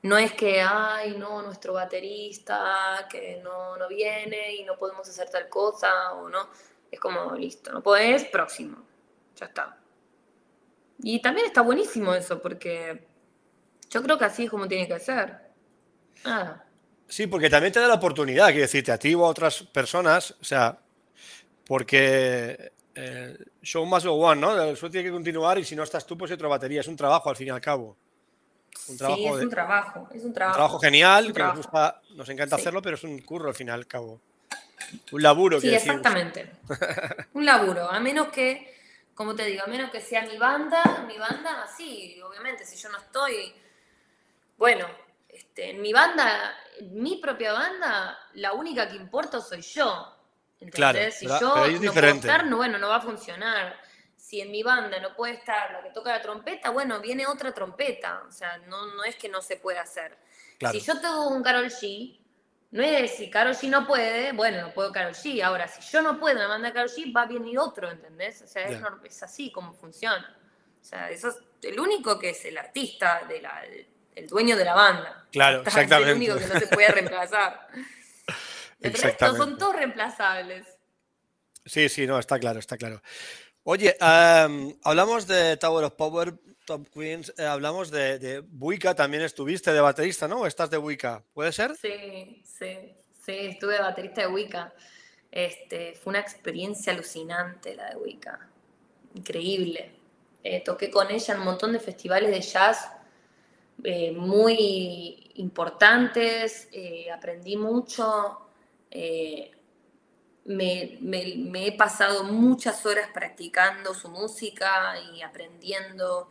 no 0.04 0.20
es 0.20 0.32
que, 0.34 0.62
ay, 0.62 1.16
no, 1.18 1.42
nuestro 1.42 1.74
baterista, 1.74 3.08
que 3.10 3.42
no, 3.44 3.76
no 3.76 3.88
viene 3.88 4.54
y 4.54 4.64
no 4.66 4.78
podemos 4.78 5.10
hacer 5.10 5.32
tal 5.32 5.50
cosa 5.50 6.14
o 6.14 6.30
no. 6.30 6.48
Es 6.92 7.00
como, 7.00 7.34
listo, 7.34 7.72
no 7.72 7.82
podés, 7.82 8.26
próximo. 8.26 8.86
Ya 9.38 9.48
está. 9.48 9.80
Y 11.00 11.24
también 11.24 11.48
está 11.48 11.62
buenísimo 11.62 12.14
eso, 12.14 12.40
porque 12.40 13.04
yo 13.90 14.04
creo 14.04 14.20
que 14.20 14.26
así 14.26 14.44
es 14.44 14.52
como 14.52 14.68
tiene 14.68 14.88
que 14.88 15.00
ser. 15.00 15.40
Sí, 17.08 17.26
porque 17.26 17.50
también 17.50 17.74
te 17.74 17.80
da 17.80 17.88
la 17.88 17.96
oportunidad, 17.96 18.50
quiero 18.50 18.62
decirte, 18.62 18.92
a 18.92 19.00
ti 19.00 19.16
o 19.16 19.26
a 19.26 19.30
otras 19.30 19.64
personas, 19.64 20.36
o 20.40 20.44
sea, 20.44 20.81
porque 21.67 22.71
eh, 22.95 23.38
show 23.62 23.86
must 23.86 24.06
go 24.06 24.13
on, 24.13 24.39
¿no? 24.39 24.62
Eso 24.63 24.89
tiene 24.89 25.08
que 25.08 25.12
continuar 25.12 25.58
y 25.58 25.65
si 25.65 25.76
no 25.76 25.84
estás 25.84 26.06
tú, 26.06 26.17
pues 26.17 26.32
hay 26.32 26.36
otra 26.36 26.47
batería. 26.47 26.82
Es 26.82 26.88
un 26.88 26.95
trabajo 26.95 27.30
al 27.30 27.36
fin 27.36 27.47
y 27.47 27.52
al 27.52 27.62
cabo. 27.62 27.95
Un 28.88 28.97
trabajo 28.97 29.17
sí, 29.17 29.28
es 29.28 29.43
un 29.43 29.50
trabajo, 29.50 30.10
es 30.13 30.24
un 30.24 30.34
trabajo. 30.34 30.56
Un 30.56 30.58
trabajo 30.58 30.80
genial, 30.80 31.34
que 31.34 31.39
Nos, 31.39 31.58
gusta, 31.58 32.02
nos 32.15 32.30
encanta 32.30 32.56
hacerlo, 32.56 32.82
pero 32.82 32.95
es 32.95 33.04
un 33.04 33.19
curro 33.19 33.50
al 33.50 33.56
fin 33.56 33.67
y 33.67 33.71
al 33.71 33.88
cabo. 33.88 34.21
Un 35.12 35.21
laburo. 35.21 35.60
Sí, 35.60 35.74
exactamente. 35.74 36.52
un 37.34 37.45
laburo, 37.45 37.89
a 37.89 38.00
menos 38.00 38.30
que, 38.30 38.76
como 39.13 39.36
te 39.36 39.45
digo, 39.45 39.63
a 39.63 39.67
menos 39.67 39.91
que 39.91 40.02
sea 40.02 40.24
mi 40.24 40.38
banda, 40.38 41.06
mi 41.08 41.17
banda, 41.17 41.67
sí, 41.76 42.19
obviamente, 42.21 42.65
si 42.65 42.76
yo 42.78 42.89
no 42.89 42.97
estoy, 42.97 43.54
bueno, 44.58 44.88
este, 45.30 45.71
en 45.71 45.82
mi 45.82 45.93
banda, 45.93 46.56
en 46.80 47.02
mi 47.02 47.17
propia 47.17 47.54
banda, 47.54 48.17
la 48.34 48.54
única 48.54 48.88
que 48.89 48.95
importa 48.95 49.39
soy 49.39 49.62
yo. 49.62 50.17
¿Entendés? 50.62 50.76
Claro, 50.76 51.12
si 51.12 51.26
yo 51.28 51.65
es 51.65 51.82
no 51.82 51.91
puedo 51.93 52.08
estar, 52.08 52.45
no, 52.45 52.58
bueno, 52.58 52.78
no 52.78 52.89
va 52.89 52.97
a 52.97 53.02
funcionar. 53.02 53.76
Si 54.15 54.39
en 54.39 54.52
mi 54.52 54.63
banda 54.63 55.00
no 55.00 55.15
puede 55.15 55.34
estar 55.34 55.71
la 55.71 55.84
que 55.84 55.89
toca 55.89 56.12
la 56.12 56.21
trompeta, 56.21 56.69
bueno, 56.69 57.02
viene 57.02 57.26
otra 57.26 57.52
trompeta. 57.54 58.24
O 58.28 58.32
sea, 58.32 58.58
no, 58.60 58.93
no 58.93 59.04
es 59.04 59.15
que 59.15 59.28
no 59.28 59.41
se 59.41 59.58
puede 59.58 59.80
hacer. 59.80 60.17
Claro. 60.60 60.80
Si 60.80 60.86
yo 60.86 61.02
tengo 61.02 61.28
un 61.30 61.41
Carol 61.41 61.65
G, 61.65 62.19
no 62.69 62.84
es 62.84 63.17
si 63.17 63.30
Carol 63.30 63.54
G 63.54 63.69
no 63.69 63.88
puede, 63.88 64.32
bueno, 64.34 64.62
no 64.62 64.74
puedo 64.74 64.91
Carol 64.91 65.13
G. 65.13 65.43
Ahora, 65.43 65.67
si 65.67 65.82
yo 65.91 66.02
no 66.02 66.19
puedo 66.19 66.36
en 66.36 66.43
la 66.43 66.47
banda 66.47 66.67
de 66.67 66.74
Carol 66.74 66.89
G, 66.89 67.13
va 67.15 67.24
a 67.24 67.26
venir 67.26 67.58
otro, 67.58 67.89
¿entendés? 67.89 68.41
O 68.43 68.47
sea, 68.47 68.65
es, 68.67 68.80
es 69.04 69.24
así 69.24 69.52
como 69.52 69.74
funciona. 69.74 70.38
O 70.80 70.84
sea, 70.84 71.10
eso 71.10 71.30
es 71.30 71.38
el 71.63 71.80
único 71.80 72.19
que 72.19 72.30
es 72.30 72.45
el 72.45 72.58
artista, 72.58 73.24
de 73.28 73.41
la, 73.41 73.65
el, 73.65 73.88
el 74.15 74.28
dueño 74.28 74.56
de 74.56 74.65
la 74.65 74.76
banda. 74.76 75.26
Claro, 75.32 75.60
Está, 75.60 75.69
Es 75.71 75.76
el 75.76 75.84
exactamente. 75.84 76.15
único 76.15 76.38
que 76.38 76.54
no 76.54 76.60
se 76.60 76.67
puede 76.67 76.88
reemplazar. 76.89 77.67
El 78.82 78.94
resto 78.94 79.36
son 79.36 79.58
todos 79.58 79.76
reemplazables. 79.76 80.67
Sí, 81.65 81.88
sí, 81.89 82.08
no, 82.08 82.17
está 82.17 82.39
claro, 82.39 82.60
está 82.60 82.78
claro. 82.78 83.02
Oye, 83.63 83.96
hablamos 84.00 85.28
de 85.28 85.56
Tower 85.58 85.86
of 85.86 85.94
Power, 85.94 86.34
Top 86.65 86.88
Queens, 86.89 87.34
eh, 87.38 87.46
hablamos 87.46 87.91
de, 87.91 88.17
de 88.17 88.39
Buica, 88.39 88.96
también 88.96 89.22
estuviste 89.24 89.72
de 89.72 89.82
baterista, 89.82 90.28
¿no? 90.28 90.41
¿O 90.41 90.48
estás 90.48 90.70
de 90.72 90.78
Buica? 90.78 91.24
¿Puede 91.34 91.52
ser? 91.52 91.76
Sí, 91.76 92.41
sí, 92.44 92.96
sí, 93.24 93.32
estuve 93.32 93.76
de 93.76 93.82
baterista 93.82 94.22
de 94.22 94.28
Wicca. 94.28 94.74
Este, 95.32 95.94
fue 95.94 96.12
una 96.12 96.20
experiencia 96.20 96.91
alucinante 96.91 97.76
la 97.76 97.91
de 97.91 97.98
Wicca. 97.98 98.48
Increíble. 99.13 99.91
Eh, 100.44 100.62
toqué 100.63 100.89
con 100.89 101.12
ella 101.12 101.34
en 101.34 101.39
un 101.39 101.46
montón 101.46 101.74
de 101.74 101.80
festivales 101.80 102.32
de 102.32 102.41
jazz 102.41 102.91
eh, 103.84 104.12
muy 104.12 105.32
importantes, 105.36 106.67
aprendí 107.13 107.58
mucho, 107.58 108.51
eh, 108.91 109.51
me, 110.45 111.67
he 111.67 111.71
pasado 111.77 112.23
muchas 112.25 112.86
horas 112.86 113.10
practicando 113.13 113.93
su 113.93 114.10
música 114.10 114.99
y 115.13 115.21
aprendiendo 115.21 116.30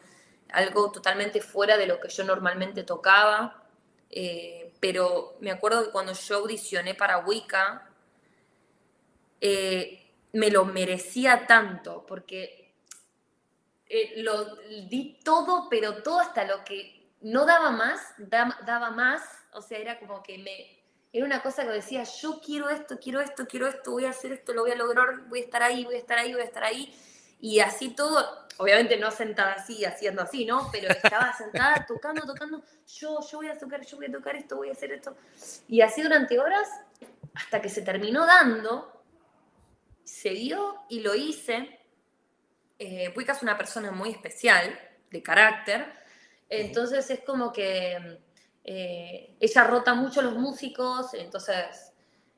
algo 0.52 0.90
totalmente 0.90 1.40
fuera 1.40 1.76
de 1.76 1.86
lo 1.86 2.00
que 2.00 2.08
yo 2.08 2.24
normalmente 2.24 2.82
tocaba. 2.82 3.64
Eh, 4.10 4.72
pero 4.80 5.36
me 5.40 5.50
acuerdo 5.52 5.84
que 5.84 5.90
cuando 5.92 6.12
yo 6.12 6.36
audicioné 6.38 6.94
para 6.94 7.18
Wicca, 7.18 7.88
eh, 9.40 10.12
me 10.32 10.50
lo 10.50 10.64
merecía 10.64 11.46
tanto, 11.46 12.04
porque 12.06 12.72
lo 14.16 14.56
di 14.88 15.18
todo, 15.24 15.68
pero 15.68 16.02
todo 16.02 16.20
hasta 16.20 16.44
lo 16.44 16.64
que 16.64 17.10
no 17.22 17.44
daba 17.44 17.70
más, 17.70 18.00
da- 18.18 18.58
daba 18.64 18.90
más, 18.90 19.22
o 19.52 19.62
sea, 19.62 19.78
era 19.78 19.98
como 19.98 20.22
que 20.22 20.38
me, 20.38 20.79
era 21.12 21.26
una 21.26 21.42
cosa 21.42 21.64
que 21.64 21.70
decía, 21.70 22.04
yo 22.04 22.40
quiero 22.44 22.68
esto, 22.68 22.98
quiero 23.00 23.20
esto, 23.20 23.46
quiero 23.46 23.66
esto, 23.66 23.90
voy 23.90 24.04
a 24.04 24.10
hacer 24.10 24.32
esto, 24.32 24.52
lo 24.52 24.62
voy 24.62 24.70
a 24.70 24.76
lograr, 24.76 25.28
voy 25.28 25.40
a 25.40 25.44
estar 25.44 25.62
ahí, 25.62 25.84
voy 25.84 25.96
a 25.96 25.98
estar 25.98 26.18
ahí, 26.18 26.32
voy 26.32 26.42
a 26.42 26.44
estar 26.44 26.62
ahí, 26.62 26.94
y 27.40 27.58
así 27.60 27.90
todo, 27.90 28.46
obviamente 28.58 28.96
no 28.96 29.10
sentada 29.10 29.54
así, 29.54 29.84
haciendo 29.84 30.22
así, 30.22 30.44
¿no? 30.44 30.68
Pero 30.70 30.88
estaba 30.88 31.32
sentada 31.36 31.84
tocando, 31.86 32.22
tocando, 32.22 32.62
yo, 32.86 33.18
yo 33.28 33.38
voy 33.38 33.48
a 33.48 33.58
tocar, 33.58 33.84
yo 33.84 33.96
voy 33.96 34.06
a 34.06 34.12
tocar 34.12 34.36
esto, 34.36 34.56
voy 34.56 34.68
a 34.68 34.72
hacer 34.72 34.92
esto, 34.92 35.16
y 35.66 35.80
así 35.80 36.00
durante 36.02 36.38
horas, 36.38 36.68
hasta 37.34 37.60
que 37.60 37.68
se 37.68 37.82
terminó 37.82 38.24
dando, 38.24 39.02
se 40.04 40.30
dio 40.30 40.82
y 40.88 41.00
lo 41.00 41.14
hice. 41.14 41.78
Eh, 42.78 43.14
es 43.14 43.42
una 43.42 43.56
persona 43.56 43.90
muy 43.90 44.10
especial, 44.10 44.78
de 45.10 45.22
carácter, 45.22 45.92
entonces 46.48 47.10
es 47.10 47.20
como 47.20 47.52
que 47.52 48.20
eh, 48.64 49.34
ella 49.40 49.64
rota 49.64 49.94
mucho 49.94 50.22
los 50.22 50.34
músicos, 50.34 51.14
entonces 51.14 51.92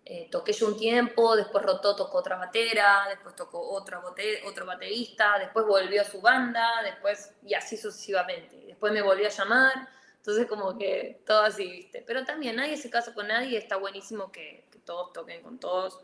eh, 0.05 0.29
toqué 0.31 0.53
yo 0.53 0.67
un 0.69 0.77
tiempo, 0.77 1.37
después 1.37 1.65
rotó, 1.65 1.95
tocó 1.95 2.19
otra 2.19 2.37
batera, 2.37 3.07
después 3.09 3.37
tocó 3.37 3.61
otra 3.71 4.01
bote- 4.01 4.43
otro 4.47 4.67
baterista, 4.67 5.39
después 5.39 5.67
volvió 5.67 6.03
a 6.03 6.05
su 6.05 6.21
banda, 6.21 6.83
después 6.83 7.33
y 7.45 7.55
así 7.55 7.77
sucesivamente. 7.77 8.57
Después 8.67 8.93
me 8.93 9.03
volvió 9.03 9.27
a 9.27 9.31
llamar, 9.31 9.89
entonces 10.17 10.47
como 10.47 10.77
que 10.79 11.23
todo 11.27 11.43
así, 11.43 11.71
¿viste? 11.71 12.03
Pero 12.07 12.25
también 12.25 12.57
nadie 12.57 12.77
se 12.77 12.91
casa 12.91 13.15
con 13.15 13.29
nadie, 13.29 13.59
está 13.59 13.77
buenísimo 13.77 14.33
que, 14.33 14.67
que 14.71 14.79
todos 14.81 15.13
toquen 15.13 15.43
con 15.43 15.59
todos. 15.59 16.01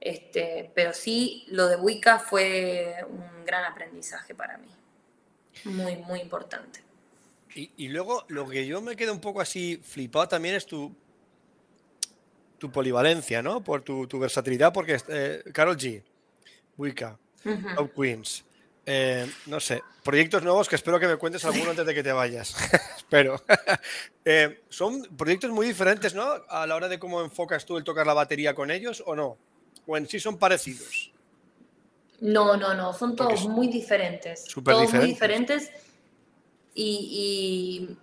Este, 0.00 0.72
pero 0.74 0.92
sí, 0.92 1.44
lo 1.48 1.68
de 1.68 1.76
Wicca 1.76 2.18
fue 2.18 2.96
un 3.08 3.44
gran 3.44 3.64
aprendizaje 3.64 4.34
para 4.34 4.58
mí. 4.58 4.68
Muy, 5.64 5.96
muy 5.96 6.20
importante. 6.20 6.82
Y, 7.54 7.70
y 7.76 7.88
luego 7.88 8.24
lo 8.28 8.48
que 8.48 8.66
yo 8.66 8.80
me 8.80 8.96
quedo 8.96 9.12
un 9.12 9.20
poco 9.20 9.40
así 9.40 9.80
flipado 9.82 10.28
también 10.28 10.54
es 10.54 10.66
tu, 10.66 10.94
tu 12.58 12.70
polivalencia, 12.70 13.42
¿no? 13.42 13.62
Por 13.62 13.82
tu, 13.82 14.06
tu 14.06 14.18
versatilidad, 14.18 14.72
porque 14.72 14.98
eh, 15.08 15.42
Carol 15.52 15.76
G, 15.76 16.02
Wicca. 16.76 17.18
Top 17.76 17.92
Queens, 17.94 18.44
eh, 18.86 19.30
no 19.46 19.60
sé, 19.60 19.82
proyectos 20.04 20.42
nuevos 20.42 20.68
que 20.68 20.76
espero 20.76 20.98
que 20.98 21.06
me 21.06 21.16
cuentes 21.16 21.44
alguno 21.44 21.70
antes 21.70 21.86
de 21.86 21.94
que 21.94 22.02
te 22.02 22.12
vayas. 22.12 22.54
espero. 22.96 23.42
Eh, 24.24 24.62
son 24.68 25.02
proyectos 25.16 25.50
muy 25.50 25.66
diferentes, 25.66 26.14
¿no? 26.14 26.22
A 26.48 26.64
la 26.64 26.76
hora 26.76 26.88
de 26.88 27.00
cómo 27.00 27.22
enfocas 27.22 27.66
tú 27.66 27.76
el 27.76 27.82
tocar 27.82 28.06
la 28.06 28.14
batería 28.14 28.54
con 28.54 28.70
ellos 28.70 29.02
o 29.04 29.16
no. 29.16 29.36
O 29.84 29.96
en 29.96 30.06
sí 30.06 30.20
son 30.20 30.38
parecidos. 30.38 31.12
No, 32.20 32.56
no, 32.56 32.72
no, 32.72 32.94
son 32.94 33.16
todos 33.16 33.48
muy 33.48 33.66
diferentes. 33.66 34.44
súper 34.44 34.74
todos 34.74 34.94
muy 34.94 35.06
diferentes. 35.06 35.72
Y, 36.74 37.96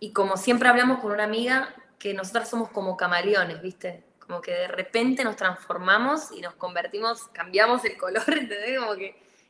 y, 0.00 0.12
como 0.12 0.36
siempre 0.36 0.68
hablamos 0.68 1.00
con 1.00 1.12
una 1.12 1.24
amiga, 1.24 1.74
que 1.98 2.14
nosotras 2.14 2.50
somos 2.50 2.70
como 2.70 2.96
camaleones, 2.96 3.62
¿viste? 3.62 4.04
Como 4.18 4.40
que 4.40 4.52
de 4.52 4.68
repente 4.68 5.24
nos 5.24 5.36
transformamos 5.36 6.32
y 6.32 6.40
nos 6.40 6.54
convertimos, 6.54 7.28
cambiamos 7.28 7.84
el 7.84 7.96
color, 7.96 8.24
¿entendés? 8.28 8.78
Como 8.78 8.94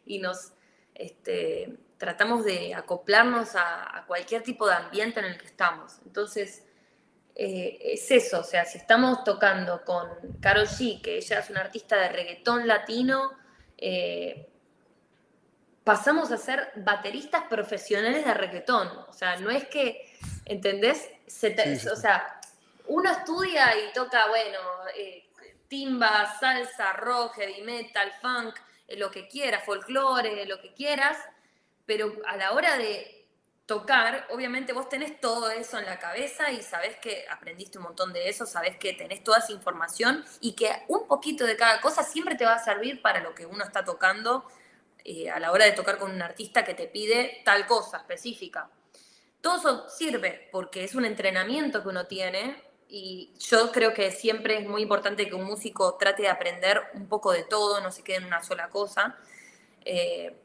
y 0.09 0.19
nos 0.19 0.53
este, 0.95 1.77
tratamos 1.99 2.45
de 2.45 2.75
acoplarnos 2.75 3.57
a, 3.57 3.99
a 3.99 4.07
cualquier 4.07 4.43
tipo 4.43 4.67
de 4.67 4.75
ambiente 4.75 5.21
en 5.21 5.27
el 5.27 5.39
que 5.39 5.47
estamos. 5.47 5.99
Entonces, 6.05 6.67
eh, 7.39 7.93
es 7.93 8.11
eso, 8.11 8.41
o 8.41 8.45
sea, 8.45 8.65
si 8.65 8.79
estamos 8.79 9.23
tocando 9.23 9.85
con 9.85 10.09
Karol 10.41 10.67
G, 10.67 11.03
que 11.03 11.19
ella 11.19 11.41
es 11.41 11.51
una 11.51 11.61
artista 11.61 11.97
de 11.97 12.09
reggaetón 12.09 12.67
latino, 12.67 13.31
eh, 13.77 14.49
pasamos 15.87 16.33
a 16.33 16.37
ser 16.37 16.73
bateristas 16.75 17.45
profesionales 17.45 18.25
de 18.27 18.35
reggaetón. 18.35 18.89
O 19.09 19.13
sea, 19.13 19.37
no 19.37 19.51
es 19.51 19.69
que, 19.69 20.13
¿entendés? 20.45 21.09
Se 21.29 21.51
te- 21.51 21.77
Sí, 21.77 21.79
sí, 21.83 21.89
o 21.89 21.95
sea, 21.95 22.41
uno 22.89 23.09
estudia 23.09 23.73
y 23.79 23.93
toca, 23.93 24.27
bueno, 24.27 24.59
eh, 24.97 25.29
timba, 25.69 26.37
salsa, 26.41 26.93
rock, 26.95 27.37
heavy 27.37 27.63
metal, 27.63 28.13
funk, 28.21 28.57
eh, 28.89 28.97
lo 28.97 29.13
que 29.13 29.29
quieras, 29.29 29.65
folclore, 29.65 30.45
lo 30.47 30.61
que 30.61 30.75
quieras, 30.75 31.19
pero 31.87 32.13
a 32.27 32.37
la 32.37 32.51
hora 32.51 32.77
de 32.77 33.25
tocar, 33.67 34.27
obviamente 34.31 34.73
vos 34.73 34.89
tenés 34.89 35.21
todo 35.21 35.51
eso 35.53 35.79
en 35.79 35.87
la 35.87 36.01
cabeza 36.01 36.51
y 36.51 36.63
sabés 36.63 36.97
que 36.97 37.27
aprendiste 37.31 37.79
un 37.79 37.85
montón 37.85 38.13
de 38.13 38.29
eso, 38.29 38.45
sabés 38.45 38.77
que 38.77 38.93
tenés 38.93 39.23
toda 39.23 39.39
esa 39.39 39.53
información 39.53 40.25
y 40.41 40.55
que 40.57 40.83
un 40.89 41.07
poquito 41.07 41.45
de 41.45 41.57
cada 41.57 41.81
cosa 41.81 42.03
siempre 42.03 42.35
te 42.35 42.45
va 42.45 42.55
a 42.55 42.65
servir 42.65 43.01
para 43.03 43.21
lo 43.21 43.37
que 43.37 43.47
uno 43.47 43.63
está 43.65 43.85
tocando 43.85 44.45
eh, 45.09 45.31
a 45.31 45.39
la 45.39 45.53
hora 45.53 45.65
de 45.65 45.73
tocar 45.73 45.99
con 45.99 46.11
un 46.11 46.21
artista 46.21 46.65
que 46.65 46.75
te 46.75 46.89
pide 46.89 47.43
tal 47.45 47.65
cosa 47.67 47.99
específica. 47.99 48.69
Todo 49.41 49.59
eso 49.59 49.89
sirve 49.89 50.49
porque 50.51 50.83
es 50.83 50.97
un 50.97 51.05
entrenamiento 51.05 51.81
que 51.83 51.89
uno 51.89 52.07
tiene 52.07 52.61
y 52.89 53.33
yo 53.39 53.71
creo 53.71 53.95
que 53.95 54.11
siempre 54.11 54.59
es 54.59 54.69
muy 54.69 54.83
importante 54.83 55.29
que 55.29 55.37
un 55.37 55.45
músico 55.45 55.95
trate 55.95 56.23
de 56.23 56.29
aprender 56.29 56.83
un 56.95 57.09
poco 57.09 57.31
de 57.31 57.45
todo, 57.45 57.81
no 57.81 57.93
se 57.93 58.03
quede 58.03 58.17
en 58.17 58.25
una 58.25 58.43
sola 58.43 58.69
cosa. 58.69 59.17
Eh, 59.85 60.37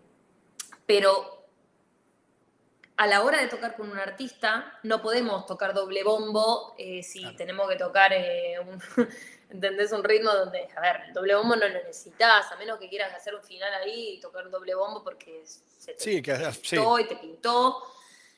pero 0.86 1.42
a 2.98 3.08
la 3.08 3.24
hora 3.24 3.42
de 3.42 3.48
tocar 3.48 3.76
con 3.76 3.90
un 3.90 3.98
artista, 3.98 4.78
no 4.84 5.02
podemos 5.02 5.48
tocar 5.48 5.74
doble 5.74 6.04
bombo 6.04 6.76
eh, 6.78 7.02
si 7.02 7.36
tenemos 7.36 7.68
que 7.68 7.76
tocar 7.76 8.14
eh, 8.14 8.60
un, 8.60 8.80
¿entendés? 9.52 9.92
un 9.92 10.04
ritmo 10.04 10.32
donde, 10.32 10.68
a 10.76 10.82
ver, 10.82 11.02
el 11.08 11.14
doble 11.14 11.36
bombo 11.36 11.56
no 11.56 11.68
lo 11.68 11.74
necesitas, 11.74 12.52
a 12.52 12.56
menos 12.56 12.80
que 12.80 12.90
quieras 12.90 13.14
hacer 13.14 13.36
un 13.36 13.44
final 13.44 13.74
ahí 13.74 14.16
y 14.16 14.20
tocar 14.20 14.50
doble 14.50 14.76
bombo 14.76 15.04
porque 15.04 15.44
se 15.46 15.94
te 15.94 16.00
sí, 16.00 16.22
que, 16.22 16.34
pintó 16.36 17.00
y 17.00 17.06
te 17.06 17.16
pintó, 17.16 17.84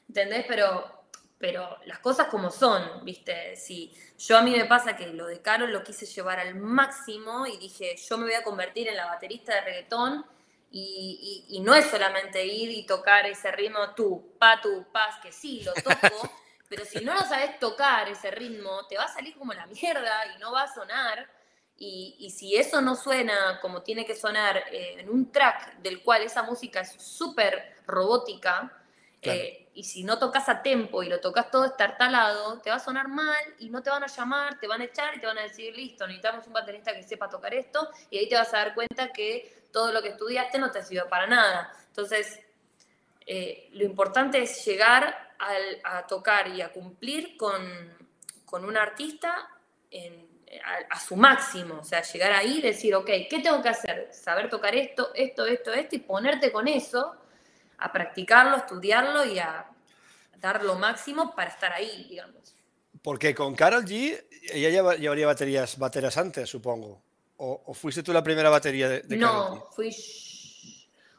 ¿entendés? 0.07 0.45
Pero, 0.47 1.05
pero 1.37 1.77
las 1.85 1.99
cosas 1.99 2.27
como 2.27 2.49
son, 2.49 3.03
¿viste? 3.03 3.55
Si 3.55 3.93
yo 4.17 4.37
a 4.37 4.41
mí 4.41 4.51
me 4.51 4.65
pasa 4.65 4.95
que 4.95 5.07
lo 5.07 5.27
de 5.27 5.41
Carol 5.41 5.71
lo 5.71 5.83
quise 5.83 6.05
llevar 6.05 6.39
al 6.39 6.55
máximo 6.55 7.45
y 7.45 7.57
dije, 7.57 7.95
yo 7.97 8.17
me 8.17 8.25
voy 8.25 8.35
a 8.35 8.43
convertir 8.43 8.87
en 8.87 8.97
la 8.97 9.05
baterista 9.05 9.53
de 9.55 9.61
reggaetón 9.61 10.25
y, 10.75 11.59
no 11.61 11.75
es 11.75 11.85
solamente 11.85 12.43
ir 12.43 12.71
y 12.71 12.85
tocar 12.85 13.27
ese 13.27 13.51
ritmo 13.51 13.93
tú, 13.95 14.33
pa, 14.39 14.59
tú, 14.59 14.85
paz, 14.91 15.17
que 15.21 15.31
sí, 15.31 15.61
lo 15.63 15.73
toco, 15.83 16.29
pero 16.73 16.85
si 16.85 17.05
no 17.05 17.13
lo 17.13 17.21
sabes 17.21 17.59
tocar 17.59 18.09
ese 18.09 18.31
ritmo, 18.31 18.87
te 18.87 18.97
va 18.97 19.03
a 19.03 19.13
salir 19.13 19.37
como 19.37 19.53
la 19.53 19.67
mierda 19.67 20.25
y 20.35 20.39
no 20.39 20.51
va 20.51 20.63
a 20.63 20.73
sonar. 20.73 21.29
Y, 21.77 22.33
si 22.35 22.55
eso 22.55 22.81
no 22.81 22.95
suena 22.95 23.59
como 23.61 23.83
tiene 23.83 24.05
que 24.05 24.15
sonar 24.15 24.57
eh, 24.71 24.95
en 24.99 25.09
un 25.09 25.31
track 25.31 25.77
del 25.79 26.01
cual 26.01 26.23
esa 26.23 26.41
música 26.41 26.81
es 26.81 26.93
súper 26.93 27.75
robótica, 27.85 28.71
eh, 29.21 29.69
y 29.75 29.83
si 29.83 30.03
no 30.03 30.17
tocas 30.17 30.49
a 30.49 30.63
tempo 30.63 31.03
y 31.03 31.09
lo 31.09 31.19
tocas 31.19 31.51
todo 31.51 31.65
estartalado, 31.65 32.59
te 32.59 32.71
va 32.71 32.77
a 32.77 32.79
sonar 32.79 33.07
mal 33.07 33.43
y 33.59 33.69
no 33.69 33.83
te 33.83 33.89
van 33.89 34.03
a 34.03 34.07
llamar, 34.07 34.59
te 34.59 34.67
van 34.67 34.81
a 34.81 34.85
echar 34.85 35.15
y 35.15 35.19
te 35.19 35.27
van 35.27 35.37
a 35.37 35.43
decir, 35.43 35.75
listo, 35.75 36.07
necesitamos 36.07 36.47
un 36.47 36.53
baterista 36.53 36.93
que 36.93 37.03
sepa 37.03 37.29
tocar 37.29 37.53
esto, 37.53 37.89
y 38.09 38.17
ahí 38.17 38.27
te 38.27 38.35
vas 38.35 38.51
a 38.53 38.57
dar 38.57 38.73
cuenta 38.73 39.11
que 39.13 39.63
todo 39.71 39.91
lo 39.91 40.01
que 40.01 40.09
estudiaste 40.09 40.57
no 40.57 40.71
te 40.71 40.83
sirvió 40.83 41.07
para 41.07 41.27
nada. 41.27 41.71
Entonces, 41.87 42.39
eh, 43.25 43.69
lo 43.73 43.83
importante 43.85 44.41
es 44.41 44.65
llegar 44.65 45.32
a 45.83 46.05
tocar 46.07 46.47
y 46.49 46.61
a 46.61 46.71
cumplir 46.71 47.37
con, 47.37 47.61
un 48.51 48.77
artista 48.77 49.49
a, 50.89 50.99
su 50.99 51.15
máximo, 51.15 51.79
o 51.79 51.83
sea, 51.83 52.01
llegar 52.03 52.33
ahí 52.33 52.59
y 52.59 52.61
decir, 52.61 52.93
ok, 52.95 53.09
¿qué 53.29 53.39
tengo 53.43 53.61
que 53.61 53.69
hacer? 53.69 54.09
Saber 54.13 54.49
tocar 54.49 54.75
esto, 54.75 55.11
esto, 55.15 55.45
esto, 55.45 55.73
esto, 55.73 55.95
y 55.95 55.99
ponerte 55.99 56.51
con 56.51 56.67
eso, 56.67 57.15
a 57.79 57.91
practicarlo, 57.91 58.57
estudiarlo 58.57 59.25
y 59.25 59.39
a 59.39 59.65
dar 60.37 60.63
lo 60.63 60.75
máximo 60.75 61.35
para 61.35 61.49
estar 61.49 61.73
ahí, 61.73 62.05
digamos. 62.09 62.55
Porque 63.01 63.33
con 63.33 63.55
Carol 63.55 63.83
G, 63.83 64.23
ella 64.51 64.95
llevaría 64.95 65.25
baterías, 65.25 65.77
bateras 65.77 66.17
antes, 66.17 66.49
supongo. 66.49 67.01
¿O, 67.37 67.73
fuiste 67.73 68.03
tú 68.03 68.13
la 68.13 68.23
primera 68.23 68.49
batería 68.49 68.87
de, 68.87 69.01
de 69.01 69.17
No, 69.17 69.69
fui. 69.71 69.93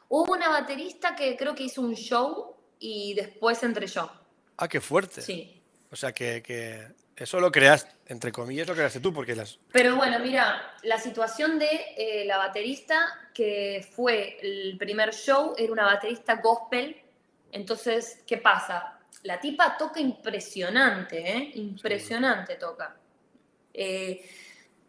Hubo 0.07 0.33
una 0.33 0.49
baterista 0.49 1.15
que 1.15 1.35
creo 1.35 1.53
que 1.53 1.63
hizo 1.63 1.81
un 1.81 1.93
show 1.93 2.54
y 2.79 3.13
después 3.13 3.61
entré 3.63 3.87
yo. 3.87 4.11
Ah, 4.57 4.67
qué 4.67 4.81
fuerte. 4.81 5.21
Sí. 5.21 5.61
O 5.91 5.95
sea, 5.95 6.13
que, 6.13 6.87
eso 7.15 7.39
lo 7.39 7.51
creaste, 7.51 7.91
entre 8.07 8.31
comillas, 8.31 8.67
lo 8.67 8.73
creaste 8.73 8.99
tú, 8.99 9.13
porque 9.13 9.35
las... 9.35 9.59
Pero 9.71 9.95
bueno, 9.95 10.19
mira, 10.19 10.75
la 10.83 10.99
situación 10.99 11.57
de 11.57 11.69
eh, 11.97 12.25
la 12.25 12.37
baterista 12.37 13.29
que 13.33 13.87
fue 13.95 14.37
el 14.41 14.77
primer 14.77 15.13
show 15.13 15.53
era 15.57 15.71
una 15.71 15.85
baterista 15.85 16.35
gospel. 16.35 16.95
Entonces, 17.51 18.23
¿qué 18.27 18.37
pasa? 18.37 18.99
La 19.23 19.39
tipa 19.39 19.77
toca 19.77 19.99
impresionante, 19.99 21.19
¿eh? 21.19 21.51
Impresionante 21.55 22.55
toca. 22.55 22.97
Eh, 23.73 24.29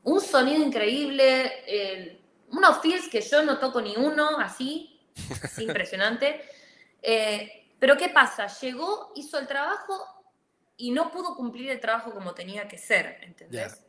un 0.03 0.21
sonido 0.21 0.65
increíble, 0.65 2.21
unos 2.51 2.81
feels 2.81 3.09
que 3.09 3.21
yo 3.21 3.43
no 3.43 3.59
toco 3.59 3.81
ni 3.81 3.97
uno, 3.97 4.39
así, 4.39 5.01
es 5.43 5.59
impresionante. 5.59 6.43
Eh, 7.09 7.66
pero 7.79 7.97
¿qué 7.97 8.09
pasa? 8.09 8.47
Llegó, 8.47 9.13
hizo 9.15 9.39
el 9.39 9.47
trabajo 9.47 10.05
y 10.77 10.91
no 10.91 11.11
pudo 11.11 11.35
cumplir 11.35 11.71
el 11.71 11.81
trabajo 11.81 12.13
como 12.13 12.35
tenía 12.35 12.69
que 12.69 12.79
ser, 12.79 13.19
¿entendés? 13.23 13.83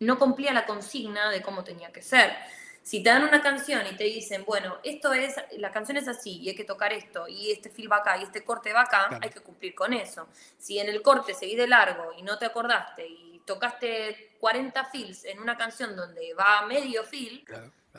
No 0.00 0.18
cumplía 0.18 0.52
la 0.52 0.66
consigna 0.66 1.30
de 1.30 1.42
cómo 1.42 1.64
tenía 1.64 1.92
que 1.92 2.02
ser. 2.02 2.34
Si 2.82 3.02
te 3.02 3.08
dan 3.08 3.24
una 3.24 3.40
canción 3.40 3.86
y 3.86 3.96
te 3.96 4.04
dicen, 4.04 4.44
bueno, 4.44 4.78
esto 4.84 5.14
es, 5.14 5.36
la 5.56 5.70
canción 5.70 5.96
es 5.96 6.06
así 6.06 6.42
y 6.42 6.50
hay 6.50 6.54
que 6.54 6.64
tocar 6.64 6.92
esto 6.92 7.26
y 7.26 7.50
este 7.50 7.70
feel 7.70 7.90
va 7.90 7.96
acá 7.96 8.18
y 8.18 8.24
este 8.24 8.44
corte 8.44 8.74
va 8.74 8.82
acá, 8.82 9.18
hay 9.22 9.30
que 9.30 9.40
cumplir 9.40 9.74
con 9.74 9.94
eso. 9.94 10.28
Si 10.58 10.78
en 10.78 10.90
el 10.90 11.00
corte 11.00 11.32
seguí 11.32 11.56
de 11.56 11.66
largo 11.66 12.12
y 12.18 12.22
no 12.22 12.36
te 12.36 12.44
acordaste 12.44 13.06
y 13.06 13.40
tocaste 13.46 14.36
40 14.38 14.84
fills 14.86 15.24
en 15.24 15.40
una 15.40 15.56
canción 15.56 15.96
donde 15.96 16.34
va 16.34 16.66
medio 16.66 17.04
fill, 17.04 17.46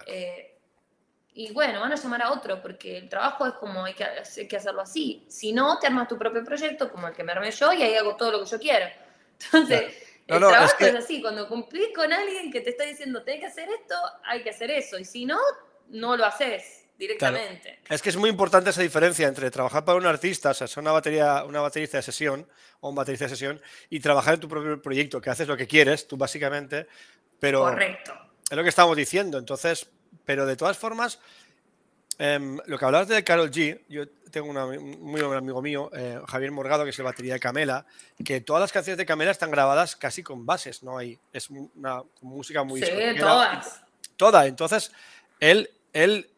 eh, 0.06 0.55
y 1.38 1.52
bueno, 1.52 1.82
van 1.82 1.92
a 1.92 1.96
llamar 1.96 2.22
a 2.22 2.32
otro, 2.32 2.62
porque 2.62 2.98
el 2.98 3.10
trabajo 3.10 3.46
es 3.46 3.54
como 3.56 3.84
hay 3.84 3.94
que, 3.94 4.06
que, 4.48 4.56
hacerlo 4.56 4.82
así. 4.82 5.26
Si 5.28 5.52
no, 5.52 5.78
te 5.80 5.88
armas 5.88 6.08
tu 6.08 6.18
propio 6.18 6.46
proyecto, 6.46 6.90
como 6.90 7.10
el 7.10 7.14
que 7.14 7.26
me 7.26 7.34
armé 7.34 7.52
yo, 7.52 7.74
y 7.74 7.84
ahí 7.84 7.94
hago 7.96 8.16
todo 8.16 8.32
lo 8.32 8.40
que 8.40 8.50
yo 8.50 8.58
quiero. 8.58 8.86
Entonces, 9.44 9.94
el 10.28 10.40
trabajo 10.40 10.76
es, 10.80 10.96
así, 10.96 11.22
cuando 11.22 11.50
cumplís 11.50 11.90
con 11.94 12.14
alguien 12.14 12.50
que 12.54 12.62
te 12.62 12.70
está 12.70 12.86
diciendo, 12.86 13.22
tenés 13.24 13.42
que 13.42 13.48
hacer 13.48 13.68
esto, 13.68 13.96
hay 14.24 14.44
que 14.44 14.52
hacer 14.52 14.72
eso, 14.72 14.98
y 14.98 15.04
si 15.04 15.26
no, 15.26 15.38
no 15.90 16.16
lo 16.16 16.26
haces 16.26 16.86
directamente. 16.98 17.82
Es 17.90 18.02
que 18.02 18.12
es 18.12 18.16
muy 18.16 18.30
importante 18.30 18.70
esa 18.70 18.82
diferencia 18.82 19.28
entre 19.28 19.52
trabajar 19.52 19.84
para 19.84 19.98
un 19.98 20.06
artista, 20.06 20.52
o 20.52 20.54
sea, 20.54 20.68
ser 20.68 20.80
una 20.80 20.94
batería, 20.94 21.44
una 21.44 21.60
baterista 21.60 21.98
de 21.98 22.04
sesión 22.04 22.48
o 22.80 22.88
un 22.88 22.96
baterista 22.96 23.26
de 23.26 23.30
sesión, 23.32 23.62
y 23.90 24.00
trabajar 24.00 24.36
en 24.36 24.40
tu 24.40 24.48
propio 24.48 24.82
proyecto, 24.82 25.20
que 25.20 25.30
haces 25.30 25.50
lo 25.50 25.58
que 25.58 25.68
quieres, 25.68 26.08
tú 26.08 26.16
básicamente, 26.16 26.88
pero... 27.42 27.60
Correcto. 27.60 28.14
Es 28.50 28.56
lo 28.56 28.64
que 28.64 28.70
estamos 28.70 28.96
diciendo, 28.96 29.38
entonces, 29.38 29.90
pero 30.24 30.46
de 30.46 30.56
todas 30.56 30.78
formas, 30.78 31.20
em, 32.18 32.58
lo 32.66 32.78
que 32.78 32.86
hablabas 32.86 33.08
de 33.08 33.24
Carol 33.24 33.52
G, 33.52 33.82
yo 33.90 34.08
tengo 34.32 34.50
un 34.50 35.00
muy 35.00 35.22
buen 35.22 35.38
amigo 35.38 35.62
mío, 35.62 35.90
eh, 35.94 36.20
Javier 36.28 36.52
Morgado, 36.52 36.84
que 36.84 36.92
es 36.92 37.00
el 37.00 37.06
batería 37.06 37.34
de 37.34 37.40
Camela, 37.40 37.86
que 38.24 38.42
todas 38.42 38.62
las 38.62 38.72
canciones 38.72 38.98
de 38.98 39.06
Camela 39.06 39.32
están 39.32 39.52
grabadas 39.52 39.96
casi 39.96 40.24
con 40.24 40.46
bases, 40.46 40.84
¿no? 40.84 40.98
Hay, 40.98 41.20
es 41.34 41.50
una 41.50 42.04
música 42.22 42.64
muy... 42.64 42.82
Sí, 42.82 42.92
todas. 43.20 43.82
Toda, 44.18 44.46
entonces, 44.46 44.92
él, 45.40 45.70
él 45.92 46.30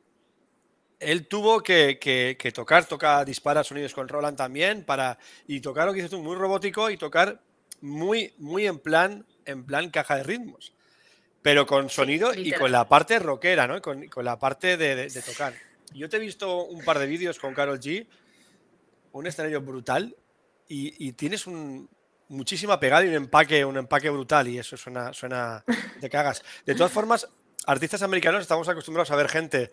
él 0.99 1.27
tuvo 1.27 1.61
que, 1.61 2.37
tocar, 2.53 2.85
toca, 2.85 3.23
dispara 3.23 3.63
sonidos 3.63 3.93
con 3.93 4.07
Roland 4.07 4.37
también, 4.37 4.83
para, 4.83 5.17
y 5.47 5.59
tocar 5.61 5.85
lo 5.85 5.93
que 5.93 5.97
dices 5.97 6.11
tú, 6.11 6.21
muy 6.21 6.35
robótico 6.35 6.89
y 6.89 6.97
tocar 6.97 7.39
muy, 7.81 8.33
muy 8.37 8.65
en 8.65 8.79
plan, 8.79 9.25
en 9.45 9.65
plan 9.65 9.89
caja 9.89 10.17
de 10.17 10.23
ritmos. 10.23 10.73
Pero 11.41 11.65
con 11.65 11.89
sonido 11.89 12.33
y 12.33 12.51
con 12.51 12.71
la 12.71 12.87
parte 12.87 13.19
rockera, 13.19 13.67
¿no? 13.67 13.81
Con, 13.81 14.07
con 14.07 14.25
la 14.25 14.37
parte 14.37 14.75
de, 14.77 15.09
tocar. 15.25 15.53
Yo 15.93 16.09
te 16.09 16.17
he 16.17 16.19
visto 16.19 16.65
un 16.65 16.83
par 16.83 16.99
de 16.99 17.05
vídeos 17.05 17.39
con 17.39 17.53
Carol 17.53 17.79
G, 17.79 18.05
un 19.13 19.27
escenario 19.27 19.61
brutal, 19.61 20.15
y, 20.67 21.13
tienes 21.13 21.47
un, 21.47 21.89
muchísima 22.27 22.79
pegada 22.79 23.05
y 23.05 23.09
un 23.09 23.15
empaque, 23.15 23.63
un 23.63 23.77
empaque 23.77 24.09
brutal, 24.09 24.47
y 24.47 24.57
eso 24.57 24.75
suena, 24.75 25.13
suena 25.13 25.63
de 26.01 26.09
cagas. 26.09 26.43
De 26.65 26.75
todas 26.75 26.91
formas, 26.91 27.29
artistas 27.65 28.01
americanos 28.01 28.41
estamos 28.41 28.67
acostumbrados 28.67 29.11
a 29.11 29.15
ver 29.15 29.29
gente 29.29 29.71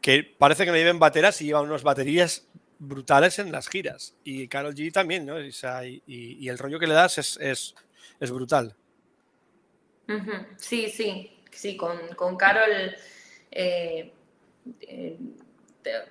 que 0.00 0.22
parece 0.22 0.64
que 0.64 0.70
no 0.70 0.76
lleven 0.76 0.98
bateras 0.98 1.40
y 1.42 1.46
llevan 1.46 1.64
unas 1.64 1.82
baterías 1.82 2.46
brutales 2.78 3.38
en 3.38 3.52
las 3.52 3.68
giras. 3.68 4.14
Y 4.24 4.48
Carol 4.48 4.74
G 4.74 4.92
también, 4.92 5.26
¿no? 5.26 5.36
y, 5.40 6.48
el 6.48 6.58
rollo 6.58 6.78
que 6.78 6.86
le 6.86 6.94
das 6.94 7.18
es, 7.18 7.38
es, 7.40 8.30
brutal. 8.30 8.76
Sí, 10.56 10.88
sí, 10.88 11.42
sí, 11.50 11.76
con, 11.76 12.14
con 12.14 12.36
Carol, 12.36 12.96
eh, 13.50 14.12
eh, 14.80 15.18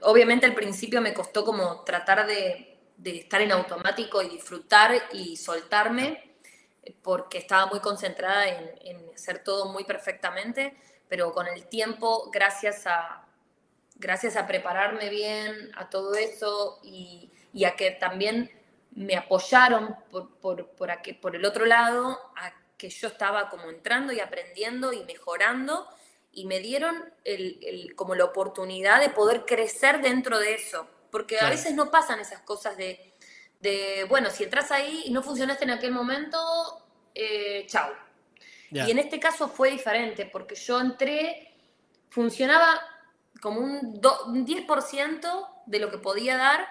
obviamente 0.01 0.45
al 0.45 0.53
principio 0.53 1.01
me 1.01 1.13
costó 1.13 1.43
como 1.43 1.81
tratar 1.83 2.27
de, 2.27 2.77
estar 3.03 3.41
en 3.41 3.51
automático 3.51 4.21
y 4.21 4.29
disfrutar 4.29 4.91
y 5.13 5.35
soltarme, 5.37 6.35
porque 7.01 7.39
estaba 7.39 7.65
muy 7.65 7.79
concentrada 7.79 8.47
en, 8.47 8.71
en 8.81 9.13
hacer 9.13 9.43
todo 9.43 9.71
muy 9.71 9.83
perfectamente, 9.83 10.77
pero 11.09 11.31
con 11.31 11.47
el 11.47 11.67
tiempo, 11.67 12.29
gracias 12.31 12.87
a, 12.87 13.27
gracias 13.99 14.35
a 14.35 14.47
prepararme 14.47 15.09
bien 15.09 15.71
a 15.75 15.89
todo 15.89 16.15
eso 16.15 16.79
y, 16.83 17.31
a 17.65 17.75
que 17.75 17.91
también 17.91 18.51
me 18.91 19.15
apoyaron 19.15 19.95
por, 20.11 20.37
por, 20.37 20.67
por, 20.75 21.35
el 21.35 21.45
otro 21.45 21.65
lado, 21.65 22.19
que 22.77 22.89
yo 22.89 23.07
estaba 23.07 23.49
como 23.49 23.69
entrando 23.69 24.13
y 24.13 24.19
aprendiendo 24.19 24.93
y 24.93 25.03
mejorando 25.03 25.87
y 26.31 26.45
me 26.45 26.59
dieron 26.59 27.11
el, 27.23 27.93
como 27.95 28.13
la 28.13 28.25
oportunidad 28.25 28.99
de 28.99 29.09
poder 29.09 29.45
crecer 29.45 30.01
dentro 30.01 30.37
de 30.37 30.53
eso, 30.53 30.87
porque 31.09 31.39
a 31.39 31.49
veces 31.49 31.73
no 31.73 31.89
pasan 31.89 32.19
esas 32.19 32.41
cosas 32.41 32.77
de, 32.77 33.13
de, 33.59 34.05
bueno, 34.07 34.29
si 34.29 34.43
entras 34.43 34.71
ahí 34.71 35.03
y 35.05 35.11
no 35.11 35.23
funcionaste 35.23 35.63
en 35.63 35.71
aquel 35.71 35.91
momento, 35.91 36.37
eh, 37.15 37.65
chao. 37.67 37.91
Y 38.69 38.91
en 38.91 38.99
este 38.99 39.19
caso 39.19 39.47
fue 39.47 39.71
diferente, 39.71 40.25
porque 40.25 40.55
yo 40.55 40.79
entré, 40.79 41.55
funcionaba 42.09 42.79
como 43.41 43.61
un, 43.61 44.01
10% 44.01 45.47
de 45.65 45.79
lo 45.79 45.89
que 45.89 45.97
podía 45.97 46.37
dar, 46.37 46.67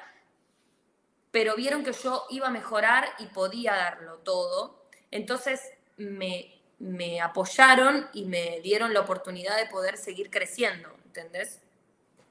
pero 1.30 1.57
vieron 1.57 1.82
que 1.82 1.92
yo 1.92 2.26
iba 2.30 2.48
a 2.48 2.50
mejorar 2.50 3.09
y 3.18 3.26
podía 3.26 3.74
darlo 3.74 4.18
todo. 4.18 4.86
Entonces 5.11 5.61
me, 5.97 6.61
me 6.78 7.20
apoyaron 7.20 8.09
y 8.12 8.24
me 8.24 8.61
dieron 8.61 8.92
la 8.92 9.01
oportunidad 9.01 9.57
de 9.57 9.66
poder 9.66 9.97
seguir 9.97 10.30
creciendo, 10.30 10.90
¿entendés? 11.07 11.61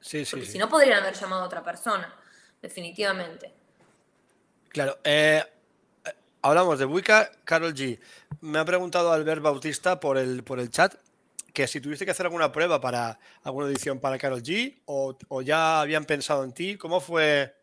Sí, 0.02 0.24
sí. 0.24 0.32
Porque 0.32 0.46
si 0.46 0.58
no 0.58 0.70
podrían 0.70 1.02
haber 1.02 1.16
llamado 1.16 1.44
a 1.44 1.46
otra 1.46 1.64
persona, 1.64 2.14
definitivamente. 2.62 3.52
Claro. 4.70 5.00
Eh, 5.04 5.44
hablamos 6.42 6.78
de 6.78 6.86
Wicca, 6.86 7.32
Carol 7.44 7.74
G. 7.74 8.00
Me 8.42 8.60
ha 8.60 8.66
preguntado 8.66 9.12
Albert 9.12 9.42
Bautista 9.42 10.00
por 10.00 10.18
el, 10.18 10.44
por 10.44 10.60
el 10.60 10.70
chat 10.70 10.96
que 11.56 11.68
si 11.68 11.80
tuviste 11.80 12.04
que 12.04 12.12
hacer 12.12 12.26
alguna 12.26 12.52
prueba 12.52 12.82
para 12.82 13.18
alguna 13.42 13.68
edición 13.68 14.00
para 14.00 14.18
Carol 14.18 14.44
G 14.44 14.82
o, 14.86 15.42
ya 15.42 15.80
habían 15.80 16.04
pensado 16.04 16.44
en 16.44 16.52
ti, 16.52 16.78
¿cómo 16.78 17.00
fue? 17.00 17.56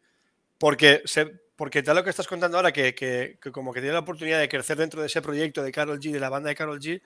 Porque, 0.56 1.02
se, 1.04 1.41
porque 1.62 1.80
tal 1.84 1.94
lo 1.94 2.02
que 2.02 2.10
estás 2.10 2.26
contando 2.26 2.56
ahora, 2.56 2.72
que, 2.72 3.38
como 3.52 3.72
que 3.72 3.78
tiene 3.78 3.92
la 3.92 4.00
oportunidad 4.00 4.40
de 4.40 4.48
crecer 4.48 4.76
dentro 4.76 5.00
de 5.00 5.06
ese 5.06 5.22
proyecto 5.22 5.62
de 5.62 5.70
Carol 5.70 6.00
G, 6.00 6.10
de 6.10 6.18
la 6.18 6.28
banda 6.28 6.48
de 6.48 6.56
Carol 6.56 6.80
G, 6.80 7.00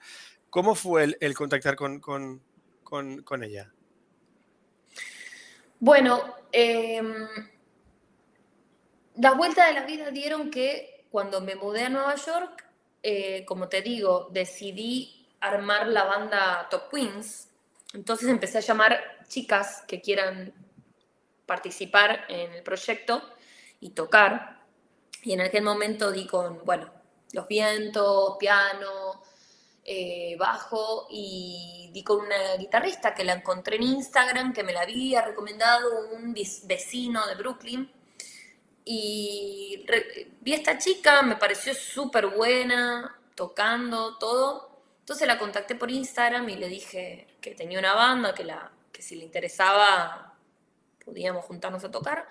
¿cómo 0.49 0.73
fue 0.73 1.15
el, 1.19 1.35
contactar 1.35 1.75
con, 1.75 1.99
con, 1.99 3.43
ella? 3.43 3.71
Bueno, 5.79 6.37
em, 6.51 7.27
las 9.17 9.37
vueltas 9.37 9.67
de 9.67 9.73
la 9.75 9.85
vida 9.85 10.09
dieron 10.09 10.49
que 10.49 11.05
cuando 11.11 11.39
me 11.39 11.53
mudé 11.53 11.83
a 11.83 11.89
Nueva 11.89 12.15
York, 12.15 12.65
eh, 13.03 13.45
como 13.45 13.69
te 13.69 13.83
digo, 13.83 14.27
decidí 14.31 15.27
armar 15.39 15.87
la 15.87 16.05
banda 16.05 16.67
Top 16.71 16.89
Queens. 16.89 17.49
Entonces 17.93 18.27
empecé 18.27 18.57
a 18.57 18.61
llamar 18.61 19.19
chicas 19.27 19.83
que 19.87 20.01
quieran 20.01 20.51
participar 21.45 22.25
en 22.27 22.53
el 22.53 22.63
proyecto 22.63 23.36
y 23.79 23.91
tocar. 23.91 24.63
Y 25.23 25.33
en 25.33 25.41
aquel 25.41 25.63
momento 25.63 26.11
di 26.11 26.25
con, 26.27 26.63
bueno, 26.65 26.91
los 27.33 27.47
vientos, 27.47 28.37
piano, 28.39 29.21
eh, 29.83 30.35
bajo 30.37 31.07
y 31.09 31.89
di 31.93 32.03
con 32.03 32.19
una 32.19 32.55
guitarrista 32.57 33.13
que 33.13 33.23
la 33.23 33.33
encontré 33.33 33.77
en 33.77 33.83
Instagram, 33.83 34.53
que 34.53 34.63
me 34.63 34.73
la 34.73 34.81
había 34.81 35.21
recomendado 35.21 36.09
un 36.13 36.33
vecino 36.65 37.25
de 37.27 37.35
Brooklyn. 37.35 37.91
Y 38.85 39.85
vi 40.41 40.53
a 40.53 40.55
esta 40.57 40.77
chica, 40.77 41.21
me 41.21 41.35
pareció 41.35 41.73
súper 41.73 42.27
buena, 42.27 43.19
tocando 43.35 44.17
todo. 44.17 44.81
Entonces 44.99 45.27
la 45.27 45.37
contacté 45.37 45.75
por 45.75 45.91
Instagram 45.91 46.47
y 46.49 46.55
le 46.55 46.67
dije 46.67 47.27
que 47.41 47.55
tenía 47.55 47.79
una 47.79 47.93
banda, 47.93 48.33
que, 48.33 48.43
la, 48.43 48.71
que 48.91 49.01
si 49.01 49.15
le 49.15 49.25
interesaba 49.25 50.27
podíamos 51.05 51.45
juntarnos 51.45 51.83
a 51.85 51.91
tocar. 51.91 52.27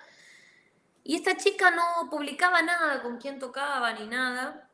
Y 1.07 1.15
esta 1.15 1.37
chica 1.37 1.71
no 1.71 2.09
publicaba 2.09 2.61
nada 2.61 3.01
con 3.01 3.17
quién 3.17 3.39
tocaba 3.39 3.93
ni 3.93 4.05
nada. 4.07 4.69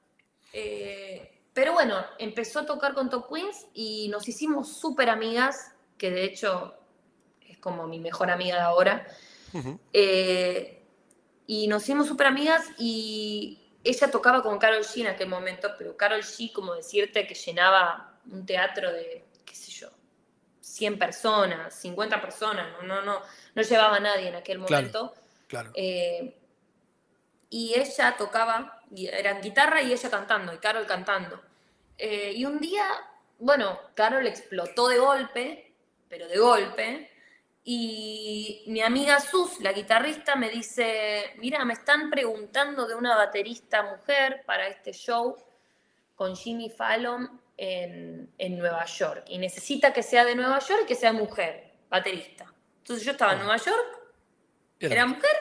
Eh, 0.52 1.44
pero 1.54 1.74
bueno, 1.74 2.04
empezó 2.18 2.62
a 2.62 2.66
tocar 2.66 2.96
con 2.96 3.08
Top 3.08 3.32
Queens 3.32 3.68
y 3.76 4.08
nos 4.10 4.28
hicimos 4.28 4.76
súper 4.76 5.12
amigas, 5.12 5.76
que 5.96 6.10
de 6.10 6.24
hecho 6.24 6.74
es 7.40 7.60
como 7.60 7.86
mi 7.86 8.00
mejor 8.00 8.32
amiga 8.32 8.56
de 8.56 8.62
ahora. 8.64 9.08
Eh, 9.94 10.84
y 11.46 11.68
nos 11.68 11.84
hicimos 11.84 12.08
súper 12.08 12.26
amigas 12.26 12.66
y 12.80 13.70
ella 13.84 14.10
tocaba 14.10 14.42
con 14.42 14.58
Carol 14.58 14.82
G 14.82 15.02
en 15.02 15.08
aquel 15.10 15.30
momento, 15.30 15.70
pero 15.78 15.96
Carol 15.96 16.24
G, 16.24 16.52
como 16.52 16.74
decirte, 16.74 17.28
que 17.28 17.36
llenaba 17.36 18.18
un 18.32 18.44
teatro 18.44 18.92
de, 18.92 19.24
qué 19.46 19.54
sé 19.54 19.72
yo, 19.72 19.90
100 20.62 20.98
personas, 20.98 21.80
50 21.80 22.20
personas, 22.20 22.72
no, 22.82 22.88
no, 22.88 23.04
no, 23.04 23.22
no 23.54 23.62
llevaba 23.62 23.98
a 23.98 24.00
nadie 24.00 24.30
en 24.30 24.36
aquel 24.36 24.58
momento. 24.58 25.12
Claro. 25.12 25.23
Eh, 25.74 26.39
y 27.49 27.74
ella 27.76 28.16
tocaba, 28.18 28.82
eran 28.95 29.41
guitarra 29.41 29.82
y 29.82 29.91
ella 29.91 30.10
cantando, 30.10 30.54
y 30.54 30.58
Carol 30.58 30.86
cantando. 30.86 31.41
Eh, 31.97 32.34
y 32.36 32.45
un 32.45 32.60
día, 32.60 32.86
bueno, 33.39 33.80
Carol 33.93 34.26
explotó 34.26 34.88
de 34.88 34.97
golpe, 34.97 35.74
pero 36.10 36.28
de 36.28 36.38
golpe, 36.38 37.10
y 37.66 38.64
mi 38.68 38.82
amiga 38.82 39.20
Sus, 39.20 39.62
la 39.62 39.72
guitarrista, 39.72 40.36
me 40.36 40.49
dice, 40.49 41.34
mira, 41.38 41.64
me 41.64 41.74
están 41.74 42.10
preguntando 42.10 42.86
de 42.86 42.95
una 42.95 43.16
baterista 43.16 43.84
mujer 43.84 44.43
para 44.45 44.68
este 44.68 44.91
show 44.91 45.38
con 46.16 46.36
Jimmy 46.36 46.70
Fallon 46.70 47.39
en, 47.56 48.58
Nueva 48.58 48.86
York. 48.86 49.24
Y 49.28 49.38
necesita 49.38 49.93
que 49.93 50.04
sea 50.04 50.26
de 50.26 50.36
Nueva 50.36 50.60
York 50.60 50.82
y 50.84 50.88
que 50.88 50.95
sea 50.95 51.14
mujer, 51.14 51.72
baterista. 51.89 52.54
Entonces 52.80 53.06
yo 53.06 53.14
estaba 53.14 53.34
en 53.34 53.39
ah. 53.39 53.43
Nueva 53.43 53.58
York, 53.58 54.03
era 54.88 55.06
mujer, 55.06 55.36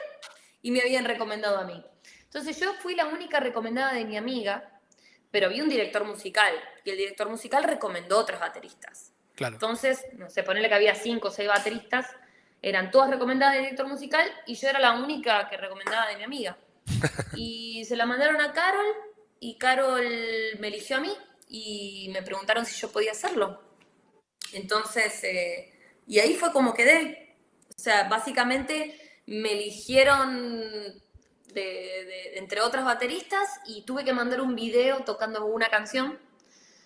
y 0.61 0.71
me 0.71 0.81
habían 0.81 1.05
recomendado 1.05 1.57
a 1.57 1.65
mí. 1.65 1.83
Entonces 2.23 2.59
yo 2.59 2.73
fui 2.75 2.95
la 2.95 3.07
única 3.07 3.39
recomendada 3.39 3.93
de 3.93 4.05
mi 4.05 4.17
amiga, 4.17 4.79
pero 5.31 5.49
vi 5.49 5.61
un 5.61 5.69
director 5.69 6.03
musical, 6.05 6.53
y 6.83 6.89
el 6.89 6.97
director 6.97 7.29
musical 7.29 7.63
recomendó 7.63 8.19
otras 8.19 8.39
bateristas. 8.39 9.11
Entonces, 9.37 10.05
no 10.13 10.29
sé, 10.29 10.43
ponerle 10.43 10.69
que 10.69 10.75
había 10.75 10.95
cinco 10.95 11.29
o 11.29 11.31
seis 11.31 11.49
bateristas, 11.49 12.07
eran 12.61 12.91
todas 12.91 13.09
recomendadas 13.09 13.55
de 13.55 13.61
director 13.61 13.87
musical 13.87 14.31
y 14.45 14.55
yo 14.55 14.69
era 14.69 14.79
la 14.79 14.93
única 14.93 15.49
que 15.49 15.57
recomendaba 15.57 16.07
de 16.07 16.17
mi 16.17 16.23
amiga. 16.23 16.57
Y 17.35 17.83
se 17.85 17.95
la 17.95 18.05
mandaron 18.05 18.39
a 18.39 18.53
Carol 18.53 18.85
y 19.39 19.57
Carol 19.57 20.05
me 20.59 20.67
eligió 20.67 20.97
a 20.97 20.99
mí 21.01 21.11
y 21.49 22.09
me 22.13 22.21
preguntaron 22.21 22.65
si 22.65 22.79
yo 22.79 22.91
podía 22.91 23.11
hacerlo. 23.11 23.61
Entonces, 24.53 25.23
eh, 25.23 25.73
y 26.07 26.19
ahí 26.19 26.35
fue 26.35 26.51
como 26.51 26.73
quedé. 26.73 27.35
O 27.75 27.79
sea, 27.79 28.07
básicamente 28.07 29.02
me 29.25 29.53
eligieron 29.53 31.01
entre 31.55 32.61
otras 32.61 32.83
bateristas 32.83 33.47
y 33.67 33.83
tuve 33.83 34.03
que 34.03 34.13
mandar 34.13 34.41
un 34.41 34.55
video 34.55 35.03
tocando 35.03 35.45
una 35.45 35.69
canción. 35.69 36.19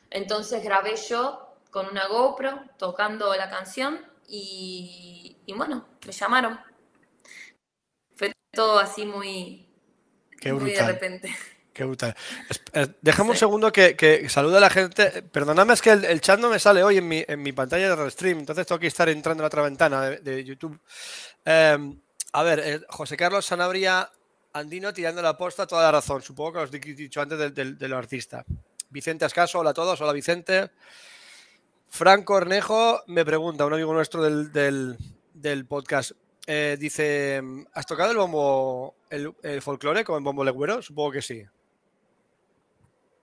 Entonces 0.09 0.63
grabé 0.63 0.95
yo 0.95 1.55
con 1.71 1.87
una 1.87 2.07
GoPro 2.07 2.61
tocando 2.77 3.33
la 3.35 3.49
canción 3.49 4.05
y, 4.27 5.37
bueno, 5.55 5.87
me 6.05 6.11
llamaron. 6.11 6.59
Fue 8.15 8.33
todo 8.51 8.79
así 8.79 9.05
muy, 9.05 9.69
Qué 10.39 10.53
muy 10.53 10.71
de 10.71 10.85
repente. 10.85 11.35
Qué 11.73 11.83
brutal. 11.83 12.15
Déjame 13.01 13.29
un 13.29 13.37
segundo 13.37 13.71
que, 13.71 13.95
que 13.95 14.27
saluda 14.29 14.57
a 14.57 14.61
la 14.61 14.69
gente. 14.69 15.21
Perdóname, 15.21 15.73
es 15.73 15.81
que 15.81 15.91
el, 15.91 16.21
chat 16.21 16.39
no 16.39 16.49
me 16.49 16.57
sale 16.57 16.83
hoy 16.83 16.97
en 16.97 17.07
mi, 17.07 17.23
en 17.27 17.41
mi 17.43 17.51
pantalla 17.51 17.89
de 17.89 17.95
restream, 17.95 18.39
entonces 18.39 18.65
tengo 18.65 18.79
que 18.79 18.87
estar 18.87 19.07
entrando 19.09 19.41
en 19.41 19.43
la 19.43 19.47
otra 19.47 19.61
ventana 19.61 20.09
de, 20.09 20.43
YouTube. 20.43 20.79
Em, 21.45 22.01
a 22.33 22.43
ver, 22.43 22.59
eh, 22.59 22.81
José 22.89 23.17
Carlos 23.17 23.45
Sanabria 23.45 24.11
Andino 24.53 24.93
tirando 24.93 25.21
la 25.21 25.37
posta, 25.37 25.67
toda 25.67 25.83
la 25.83 25.91
razón. 25.91 26.21
Supongo 26.21 26.53
que 26.53 26.59
os 26.59 26.73
he 26.73 26.79
dicho 26.79 27.21
antes 27.21 27.53
del, 27.53 27.77
del, 27.77 27.93
artista. 27.93 28.43
Vicente 28.89 29.25
Ascaso, 29.25 29.59
hola 29.59 29.71
a 29.71 29.73
todos, 29.73 29.99
hola 30.01 30.13
Vicente. 30.13 30.71
Franco 31.89 32.33
Cornejo 32.33 33.03
me 33.07 33.23
pregunta, 33.23 33.65
un 33.65 33.73
amigo 33.73 33.93
nuestro 33.93 34.21
del, 34.23 35.65
podcast, 35.67 36.11
eh, 36.45 36.75
dice, 36.79 37.41
¿has 37.73 37.85
tocado 37.85 38.11
el 38.11 38.17
bombo, 38.17 38.95
el, 39.09 39.61
folclore 39.61 40.03
con 40.03 40.17
el 40.17 40.23
bombo 40.23 40.43
legüero? 40.43 40.81
Supongo 40.81 41.11
que 41.11 41.21
sí. 41.21 41.43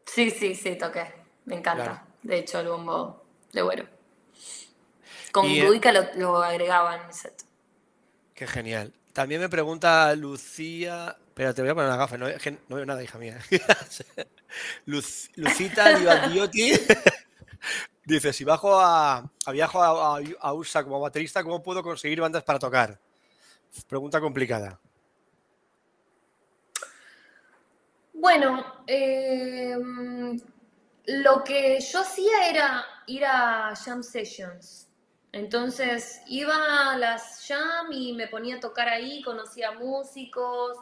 Sí, 0.07 0.31
sí, 0.31 0.55
sí, 0.55 0.77
toqué. 0.77 1.13
Me 1.45 1.57
encanta. 1.57 2.07
De 2.23 2.39
hecho, 2.39 2.61
el 2.61 2.69
bombo 2.69 3.25
legüero. 3.53 3.87
Con 5.33 5.47
y, 5.47 5.59
eh, 5.59 5.81
lo, 6.17 6.43
agregaba 6.43 6.97
en 6.97 7.07
mi 7.07 7.13
set. 7.13 7.45
Qué 8.35 8.47
genial. 8.47 8.93
También 9.13 9.41
me 9.41 9.49
pregunta 9.49 10.15
Lucía. 10.17 11.17
Espera, 11.29 11.55
te 11.55 11.63
voy 11.63 11.71
a 11.71 11.75
poner 11.75 11.91
la 11.91 11.97
gafa, 11.97 12.19
no, 12.19 12.27
veo 12.69 12.87
nada, 12.87 13.03
hija 13.03 13.19
mía. 13.19 13.39
Lucita 14.87 15.99
Livandiotti 15.99 16.73
Dice, 18.05 18.33
si 18.33 18.45
bajo 18.45 18.79
a, 18.79 19.25
viajo 19.51 19.83
a, 19.83 20.53
USA 20.53 20.85
como 20.85 21.01
baterista, 21.01 21.43
¿cómo 21.43 21.63
puedo 21.63 21.83
conseguir 21.83 22.21
bandas 22.21 22.43
para 22.43 22.59
tocar? 22.59 23.01
Pregunta 23.89 24.21
complicada. 24.21 24.79
Bueno, 28.13 28.85
eh, 28.87 29.77
lo 31.07 31.45
que 31.45 31.81
yo 31.81 32.01
hacía 32.01 32.49
era 32.51 32.85
ir 33.07 33.25
a 33.25 33.75
jam 33.75 34.03
sessions. 34.03 34.84
Entonces 35.35 36.23
iba 36.29 36.93
a 36.93 36.97
las 36.97 37.45
jam 37.49 37.91
y 37.91 38.13
me 38.13 38.29
ponía 38.29 38.55
a 38.55 38.61
tocar 38.61 38.89
ahí, 38.89 39.21
conocía 39.21 39.73
músicos 39.73 40.79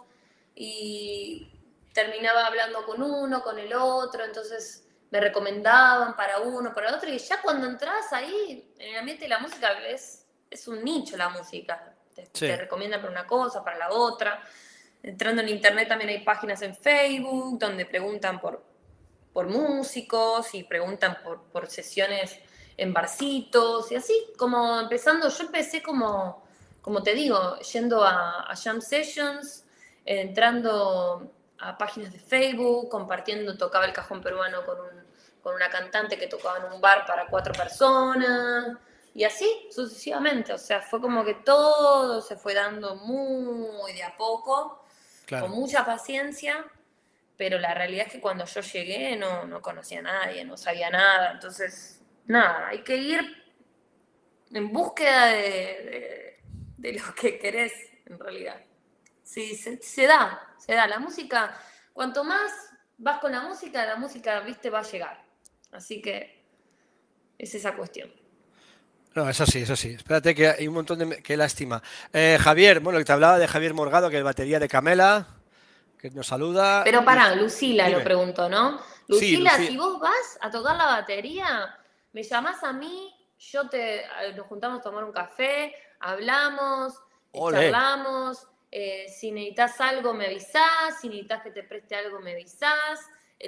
y 0.54 1.50
terminaba 1.94 2.48
hablando 2.48 2.84
con 2.84 3.02
uno, 3.02 3.42
con 3.42 3.58
el 3.58 3.72
otro. 3.72 4.22
Entonces 4.26 4.86
me 5.10 5.20
recomendaban 5.20 6.14
para 6.16 6.40
uno, 6.40 6.74
para 6.74 6.94
otro, 6.94 7.08
y 7.08 7.16
ya 7.16 7.40
cuando 7.40 7.66
entras 7.66 8.12
ahí, 8.12 8.70
en 8.78 8.90
el 8.90 8.98
ambiente 8.98 9.24
de 9.24 9.30
la 9.30 9.38
música, 9.38 9.72
es, 9.88 10.26
es 10.50 10.68
un 10.68 10.84
nicho 10.84 11.16
la 11.16 11.30
música. 11.30 11.94
Te, 12.14 12.54
recomiendan 12.54 13.00
para 13.00 13.10
una 13.10 13.26
cosa, 13.26 13.64
para 13.64 13.78
la 13.78 13.90
otra. 13.90 14.42
Entrando 15.02 15.40
en 15.40 15.48
internet 15.48 15.88
también 15.88 16.10
hay 16.10 16.24
páginas 16.24 16.60
en 16.60 16.76
Facebook 16.76 17.58
donde 17.58 17.86
preguntan 17.86 18.38
por, 18.38 18.62
por 19.32 19.46
músicos 19.46 20.54
y 20.54 20.62
preguntan 20.62 21.22
por, 21.24 21.42
por 21.44 21.70
sesiones 21.70 22.38
en 22.82 22.92
barcitos 22.92 23.90
y 23.92 23.96
así, 23.96 24.14
como 24.36 24.80
empezando, 24.80 25.28
yo 25.28 25.44
empecé 25.44 25.82
como, 25.82 26.42
como 26.80 27.02
te 27.02 27.14
digo, 27.14 27.58
yendo 27.60 28.04
a, 28.04 28.50
a 28.50 28.56
jam 28.56 28.80
sessions, 28.80 29.64
entrando 30.04 31.32
a 31.58 31.78
páginas 31.78 32.12
de 32.12 32.18
Facebook, 32.18 32.88
compartiendo, 32.88 33.56
tocaba 33.56 33.84
el 33.84 33.92
cajón 33.92 34.20
peruano 34.20 34.66
con, 34.66 34.80
un, 34.80 35.04
con 35.42 35.54
una 35.54 35.70
cantante 35.70 36.18
que 36.18 36.26
tocaba 36.26 36.58
en 36.58 36.72
un 36.72 36.80
bar 36.80 37.06
para 37.06 37.26
cuatro 37.28 37.52
personas, 37.54 38.76
y 39.14 39.24
así 39.24 39.68
sucesivamente. 39.70 40.52
O 40.52 40.58
sea, 40.58 40.80
fue 40.80 41.00
como 41.00 41.24
que 41.24 41.34
todo 41.34 42.20
se 42.20 42.36
fue 42.36 42.54
dando 42.54 42.96
muy 42.96 43.92
de 43.92 44.02
a 44.02 44.16
poco. 44.16 44.84
con 45.28 45.50
mucha 45.50 45.84
paciencia, 45.84 46.64
pero 47.36 47.58
la 47.58 47.74
realidad 47.74 48.06
es 48.06 48.12
que 48.12 48.20
cuando 48.20 48.44
yo 48.44 48.60
llegué 48.60 49.16
no, 49.16 49.46
no 49.46 49.62
conocía 49.62 50.00
a 50.00 50.02
nadie, 50.02 50.44
no 50.44 50.56
sabía 50.56 50.90
nada, 50.90 51.32
entonces, 51.32 52.01
nada, 52.26 52.68
hay 52.68 52.82
que 52.82 52.96
ir 52.96 53.42
en 54.52 54.72
búsqueda 54.72 55.26
de, 55.26 56.38
lo 56.78 57.14
que 57.14 57.38
querés, 57.38 57.72
en 58.06 58.18
realidad. 58.18 58.60
Sí, 59.22 59.54
se, 59.54 60.06
da, 60.06 60.54
se 60.58 60.74
da. 60.74 60.86
La 60.86 60.98
música, 60.98 61.56
cuanto 61.92 62.24
más 62.24 62.52
vas 62.98 63.18
con 63.18 63.32
la 63.32 63.40
música, 63.40 63.86
la 63.86 63.96
música, 63.96 64.40
viste, 64.40 64.68
va 64.68 64.80
a 64.80 64.82
llegar. 64.82 65.24
Así 65.72 66.02
que 66.02 66.44
es 67.38 67.54
esa 67.54 67.74
cuestión. 67.74 68.12
No, 69.14 69.28
es 69.28 69.40
así, 69.40 69.60
es 69.60 69.70
así. 69.70 69.90
Espérate 69.90 70.34
que 70.34 70.48
hay 70.48 70.68
un 70.68 70.74
montón 70.74 70.98
de... 70.98 71.22
Qué 71.22 71.36
lástima. 71.36 71.82
Eh, 72.12 72.38
Javier, 72.40 72.80
bueno, 72.80 72.98
que 72.98 73.04
te 73.04 73.12
hablaba 73.12 73.38
de 73.38 73.46
Javier 73.46 73.74
Morgado, 73.74 74.08
que 74.08 74.18
es 74.18 74.24
batería 74.24 74.58
de 74.58 74.68
Camela, 74.68 75.26
que 75.98 76.10
nos 76.10 76.26
saluda. 76.26 76.82
Pero 76.84 77.04
para, 77.04 77.34
Lucila 77.34 77.88
lo 77.88 78.02
pregunto, 78.02 78.48
¿no? 78.48 78.80
Lucila, 79.08 79.56
si 79.56 79.76
vos 79.76 80.00
vas 80.00 80.38
a 80.40 80.50
tocar 80.50 80.76
la 80.76 80.86
batería, 80.86 81.78
me 82.12 82.22
llamás 82.22 82.62
a 82.62 82.72
mí, 82.72 83.14
yo 83.38 83.68
te... 83.68 84.04
Nos 84.36 84.46
juntamos 84.46 84.80
a 84.80 84.82
tomar 84.82 85.04
un 85.04 85.12
café, 85.12 85.74
hablamos, 86.00 86.94
charlamos, 87.32 88.46
eh, 88.70 89.06
si 89.08 89.32
necesitas 89.32 89.80
algo 89.80 90.14
me 90.14 90.26
avisás, 90.26 91.00
si 91.00 91.08
necesitas 91.08 91.42
que 91.42 91.50
te 91.50 91.62
preste 91.62 91.94
algo 91.94 92.20
me 92.20 92.32
avisás, 92.32 93.00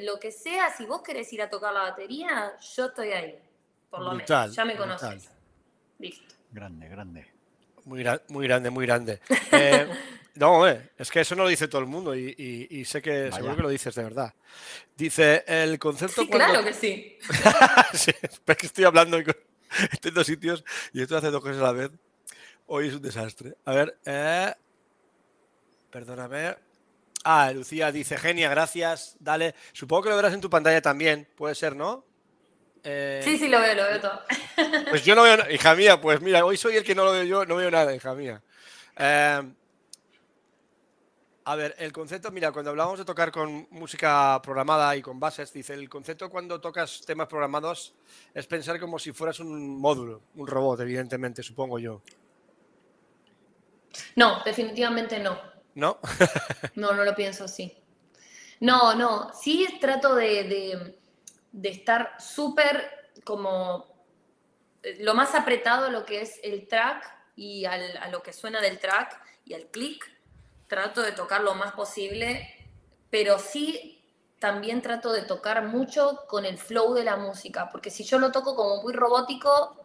lo 0.03 0.19
que 0.19 0.33
sea, 0.33 0.71
si 0.71 0.87
vos 0.87 1.03
querés 1.03 1.33
ir 1.33 1.43
a 1.43 1.49
tocar 1.49 1.73
la 1.73 1.83
batería, 1.83 2.57
yo 2.59 2.87
estoy 2.87 3.13
ahí, 3.13 3.39
por 3.91 4.01
lo 4.01 4.13
menos, 4.13 4.55
ya 4.55 4.65
me 4.65 4.77
conoces. 4.77 5.31
Listo. 5.99 6.35
Grande, 6.51 6.89
grande. 6.89 7.27
Muy, 7.85 8.05
muy 8.29 8.47
grande, 8.47 8.71
muy 8.71 8.87
grande. 8.87 9.21
Eh, 9.53 9.89
no, 10.37 10.67
es 10.67 11.11
que 11.11 11.21
eso 11.21 11.37
no 11.37 11.45
lo 11.45 11.49
dice 11.49 11.69
todo 11.69 11.81
el 11.81 11.87
mundo 11.87 12.15
y, 12.15 12.85
sé 12.85 13.01
que 13.01 13.31
seguro 13.33 13.57
que 13.57 13.63
lo 13.63 13.69
dices 13.69 13.95
de 13.95 14.03
verdad. 14.03 14.35
Dice, 14.97 15.45
el 15.47 15.79
concepto... 15.79 16.23
Sí, 16.23 16.29
claro 16.29 16.65
que 16.65 16.73
sí. 16.73 17.19
sí. 17.95 18.13
Es 18.47 18.57
que 18.57 18.67
estoy 18.67 18.85
hablando 18.85 19.17
en 19.19 19.27
dos 20.15 20.27
sitios 20.27 20.65
y 20.93 21.03
estoy 21.03 21.19
haciendo 21.19 21.41
cosas 21.41 21.59
a 21.59 21.63
la 21.65 21.73
vez. 21.73 21.91
Hoy 22.67 22.89
es 22.89 22.95
un 22.95 23.03
desastre. 23.03 23.55
A 23.65 23.75
ver, 23.75 23.99
eh, 24.05 24.53
perdóname. 25.91 26.57
Ah, 27.25 27.53
Lucía 27.55 27.93
dice, 27.93 28.17
genia, 28.17 28.49
gracias, 28.49 29.17
dale. 29.21 29.55
Supongo 29.73 30.05
que 30.05 30.09
lo 30.11 30.17
verás 30.17 30.35
en 30.35 30.41
tu 30.41 30.51
pantalla 30.51 30.83
también, 30.83 31.29
puede 31.37 31.55
ser, 31.55 31.75
¿no? 31.75 32.05
Eh, 32.83 33.23
sí, 33.25 33.39
sí, 33.39 33.49
lo 33.49 33.61
veo, 33.61 33.75
lo 33.75 33.85
veo 33.85 34.01
todo. 34.01 34.23
Pues 34.91 35.05
yo 35.05 35.15
no 35.15 35.23
veo 35.23 35.37
nada, 35.39 35.51
hija 35.51 35.75
mía, 35.75 36.01
pues 36.01 36.21
mira, 36.21 36.45
hoy 36.45 36.57
soy 36.59 36.77
el 36.77 36.85
que 36.85 36.95
no 36.95 37.05
lo 37.05 37.13
veo 37.13 37.25
yo, 37.25 37.47
no 37.47 37.57
veo 37.57 37.71
nada, 37.71 37.95
hija 37.95 38.15
mía. 38.15 38.43
Eh, 38.99 39.43
a 41.45 41.57
ver, 41.57 41.75
el 41.79 41.93
concepto, 41.93 42.31
mira, 42.31 42.53
cuando 42.53 42.71
hablamos 42.71 42.99
de 42.99 43.05
tocar 43.05 43.31
con 43.31 43.69
música 43.71 44.41
programada 44.43 44.97
y 44.97 45.03
con 45.03 45.21
bases, 45.21 45.53
dice, 45.53 45.75
el 45.75 45.89
concepto 45.89 46.31
cuando 46.31 46.61
tocas 46.61 47.03
temas 47.07 47.29
programados 47.29 47.95
es 48.33 48.47
pensar 48.47 48.81
como 48.81 48.99
si 48.99 49.13
fueras 49.13 49.41
un 49.41 49.79
módulo, 49.81 50.23
un 50.37 50.47
robot, 50.47 50.81
evidentemente, 50.81 51.43
supongo 51.43 51.79
yo. 51.79 52.03
No, 54.17 54.43
definitivamente 54.45 55.19
no. 55.19 55.39
¿No? 55.75 55.99
no, 56.77 56.93
no 56.93 57.05
lo 57.05 57.15
pienso 57.15 57.45
así. 57.45 57.77
No, 58.61 58.95
no, 58.95 59.33
sí 59.35 59.67
trato 59.81 60.15
de 60.15 60.95
de 61.55 61.69
estar 61.69 62.17
súper 62.19 63.13
como 63.23 63.87
eh, 64.83 64.99
lo 65.01 65.15
más 65.15 65.37
apretado 65.37 65.87
a 65.87 65.91
lo 65.91 66.05
que 66.05 66.21
es 66.21 66.41
el 66.43 66.67
track 66.67 67.17
y 67.37 67.65
a 67.65 68.09
lo 68.11 68.23
que 68.23 68.33
suena 68.33 68.61
del 68.61 68.79
track 68.81 69.21
y 69.45 69.55
al 69.55 69.67
click. 69.69 70.05
Trato 70.75 71.03
de 71.03 71.13
tocar 71.13 71.43
lo 71.43 71.55
más 71.55 71.73
posible, 71.73 72.49
pero 73.09 73.39
sí 73.39 74.03
también 74.41 74.83
trato 74.83 75.13
de 75.13 75.23
tocar 75.23 75.65
mucho 75.65 76.25
con 76.27 76.45
el 76.45 76.59
flow 76.59 76.95
de 76.95 77.05
la 77.05 77.17
música, 77.17 77.69
porque 77.71 77.91
si 77.91 78.03
yo 78.03 78.19
lo 78.19 78.33
toco 78.33 78.57
como 78.57 78.83
muy 78.83 78.93
robótico, 78.93 79.77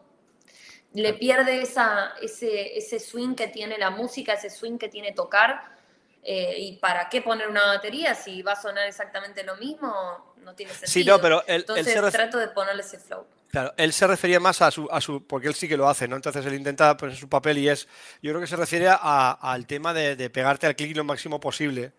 le 0.93 1.13
pierde 1.13 1.61
esa, 1.61 2.13
ese, 2.21 2.75
ese 2.75 2.99
swing 2.99 3.35
que 3.35 3.47
tiene 3.47 3.77
la 3.77 3.91
música, 3.91 4.33
ese 4.33 4.49
swing 4.49 4.79
que 4.79 4.89
tiene 4.89 5.11
tocar 5.11 5.77
eh, 6.23 6.55
¿Y 6.57 6.77
para 6.77 7.07
qué 7.07 7.21
poner 7.21 7.47
una 7.47 7.65
batería 7.65 8.13
si 8.13 8.41
va 8.41 8.53
a 8.53 8.61
sonar 8.61 8.87
exactamente 8.87 9.43
lo 9.43 9.55
mismo? 9.55 10.33
No 10.37 10.53
tiene 10.53 10.73
sentido. 10.73 10.91
Sí, 10.91 11.05
no, 11.05 11.21
pero 11.21 11.43
Entonces 11.47 11.95
trato 12.11 12.37
de 12.37 12.49
ponerle 12.49 12.81
ese 12.81 12.99
flow. 12.99 13.25
Claro, 13.49 13.73
él 13.77 13.93
se 13.93 14.05
refería 14.05 14.39
más 14.39 14.61
a 14.61 14.69
su, 14.69 14.87
a 14.91 15.01
su, 15.01 15.25
porque 15.25 15.47
él 15.47 15.55
sí 15.55 15.67
que 15.67 15.75
lo 15.75 15.89
hace, 15.89 16.07
¿no? 16.07 16.15
Entonces 16.15 16.45
él 16.45 16.53
intenta 16.53 16.95
poner 16.95 17.15
su 17.15 17.27
papel 17.27 17.57
y 17.57 17.67
es, 17.67 17.87
yo 18.21 18.31
creo 18.31 18.41
que 18.41 18.47
se 18.47 18.55
refiere 18.55 18.87
al 18.89 19.65
tema 19.65 19.93
de, 19.93 20.29
pegarte 20.29 20.67
al 20.67 20.75
clic 20.75 20.95
lo 20.95 21.03
máximo 21.03 21.39
posible, 21.39 21.93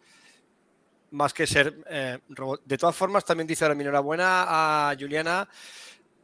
más 1.11 1.35
que 1.35 1.49
ser 1.49 1.75
eh, 1.89 2.19
robot. 2.29 2.63
De 2.65 2.79
todas 2.79 2.95
formas, 2.95 3.25
también 3.25 3.49
dice 3.49 3.65
ahora 3.65 3.75
mi 3.75 3.83
enhorabuena 3.83 4.91
a 4.91 4.95
Juliana, 4.97 5.49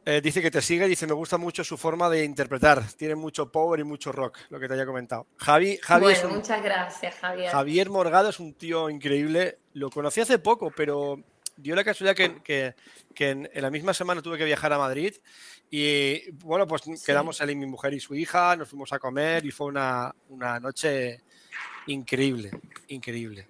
eh, 0.05 0.21
dice 0.21 0.41
que 0.41 0.49
te 0.49 0.61
sigue, 0.61 0.87
dice 0.87 1.05
me 1.05 1.13
gusta 1.13 1.37
mucho 1.37 1.61
su 1.65 1.75
forma 1.75 2.09
de 2.09 2.23
interpretar, 2.23 2.81
tiene 2.93 3.15
mucho 3.15 3.51
power 3.51 3.81
y 3.81 3.83
mucho 3.83 4.13
rock, 4.13 4.37
lo 4.47 4.57
que 4.57 4.69
te 4.69 4.75
haya 4.75 4.85
comentado. 4.85 5.27
Javi, 5.35 5.77
bueno, 5.99 6.29
muchas 6.29 6.63
gracias, 6.63 7.15
Javier. 7.15 7.51
Javier 7.51 7.89
Morgado 7.89 8.29
es 8.29 8.39
un 8.39 8.53
tío 8.53 8.89
increíble, 8.89 9.59
lo 9.73 9.89
conocí 9.89 10.21
hace 10.21 10.39
poco, 10.39 10.71
pero 10.71 11.21
dio 11.57 11.75
la 11.75 11.83
casualidad 11.83 12.15
que, 12.15 12.75
en, 13.19 13.49
la 13.53 13.69
misma 13.69 13.93
semana 13.93 14.21
tuve 14.21 14.37
que 14.37 14.45
viajar 14.45 14.71
a 14.71 14.77
Madrid 14.77 15.13
y 15.69 16.31
bueno, 16.31 16.65
pues 16.67 16.83
quedamos 17.05 17.41
él 17.41 17.49
y 17.49 17.55
mi 17.55 17.65
mujer 17.65 17.93
y 17.93 17.99
su 17.99 18.15
hija, 18.15 18.55
nos 18.55 18.69
fuimos 18.69 18.93
a 18.93 18.99
comer 18.99 19.45
y 19.45 19.51
fue 19.51 19.67
una, 19.67 20.13
noche 20.61 21.23
increíble, 21.87 22.51
increíble. 22.87 23.47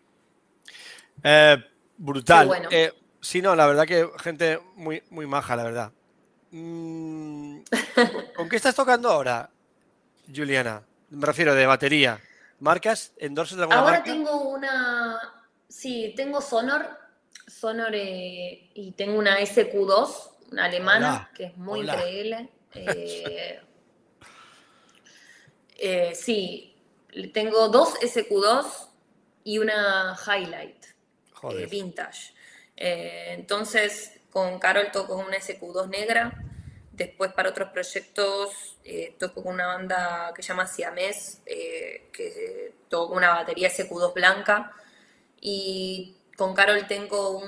Eh, 1.24 1.58
brutal. 1.98 2.48
Bueno. 2.48 2.70
Eh, 2.72 2.94
sí, 3.22 3.42
no, 3.42 3.56
la 3.56 3.68
verdad 3.68 3.86
que 3.86 4.10
gente 4.20 4.60
muy, 4.76 5.04
muy 5.10 5.28
maja, 5.28 5.56
la 5.56 5.64
verdad. 5.64 5.92
Mm, 6.52 7.60
¿Con 8.36 8.50
qué 8.50 8.56
estás 8.56 8.76
tocando 8.76 9.10
ahora, 9.10 9.50
Juliana? 10.34 10.82
Me 11.10 11.26
refiero 11.26 11.54
de 11.54 11.66
batería. 11.66 12.20
¿Marcas? 12.60 13.14
¿Endorses 13.18 13.58
de 13.58 13.64
alguna 13.64 13.80
Ahora 13.80 14.04
tengo 14.04 14.50
una. 14.50 15.20
Sí, 15.68 16.14
tengo 16.16 16.42
Sonor. 16.42 17.07
Sonor 17.48 17.96
eh, 17.96 18.70
y 18.74 18.92
tengo 18.92 19.18
una 19.18 19.40
SQ2, 19.40 20.32
una 20.52 20.66
alemana, 20.66 21.32
que 21.34 21.46
es 21.46 21.58
muy 21.58 21.82
increíble. 21.82 22.50
Eh, 22.80 23.60
eh, 25.78 26.14
sí, 26.14 26.76
tengo 27.34 27.70
dos 27.70 27.96
SQ2 28.02 28.90
y 29.46 29.58
una 29.58 30.16
Highlight 30.28 30.86
vintage. 31.72 32.34
entonces, 32.76 34.18
con 34.30 34.60
Carol 34.60 34.92
toco 34.92 35.16
una 35.16 35.38
SQ2 35.38 35.90
negra. 35.90 36.32
Después 36.92 37.32
para 37.34 37.50
otros 37.50 37.70
proyectos 37.70 38.78
eh, 38.84 39.16
toco 39.18 39.44
con 39.44 39.54
una 39.54 39.68
banda 39.68 40.32
que 40.36 40.44
se 40.44 40.50
llama 40.50 40.68
Siamés, 40.68 41.42
eh, 41.46 42.10
que 42.12 42.74
toco 42.90 43.16
una 43.16 43.30
batería 43.30 43.70
SQ2 43.70 44.14
blanca. 44.14 44.72
Y 45.42 46.17
con 46.38 46.54
Carol 46.54 46.86
tengo 46.88 47.44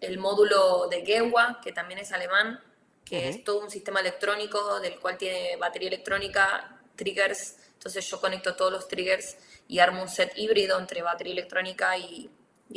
el 0.00 0.18
módulo 0.18 0.88
de 0.88 1.06
Gewa, 1.06 1.60
que 1.62 1.72
también 1.72 2.00
es 2.00 2.12
alemán, 2.12 2.60
que 3.04 3.28
es 3.28 3.44
todo 3.44 3.60
un 3.60 3.70
sistema 3.70 4.00
electrónico 4.00 4.80
del 4.80 4.98
cual 4.98 5.16
tiene 5.16 5.56
batería 5.56 5.88
electrónica, 5.88 6.80
triggers. 6.96 7.56
Entonces 7.74 8.04
yo 8.10 8.20
conecto 8.20 8.56
todos 8.56 8.72
los 8.72 8.88
triggers 8.88 9.36
y 9.68 9.78
armo 9.78 10.02
un 10.02 10.08
set 10.08 10.32
híbrido 10.36 10.78
entre 10.80 11.00
batería 11.00 11.32
electrónica 11.32 11.96
y, 11.96 12.28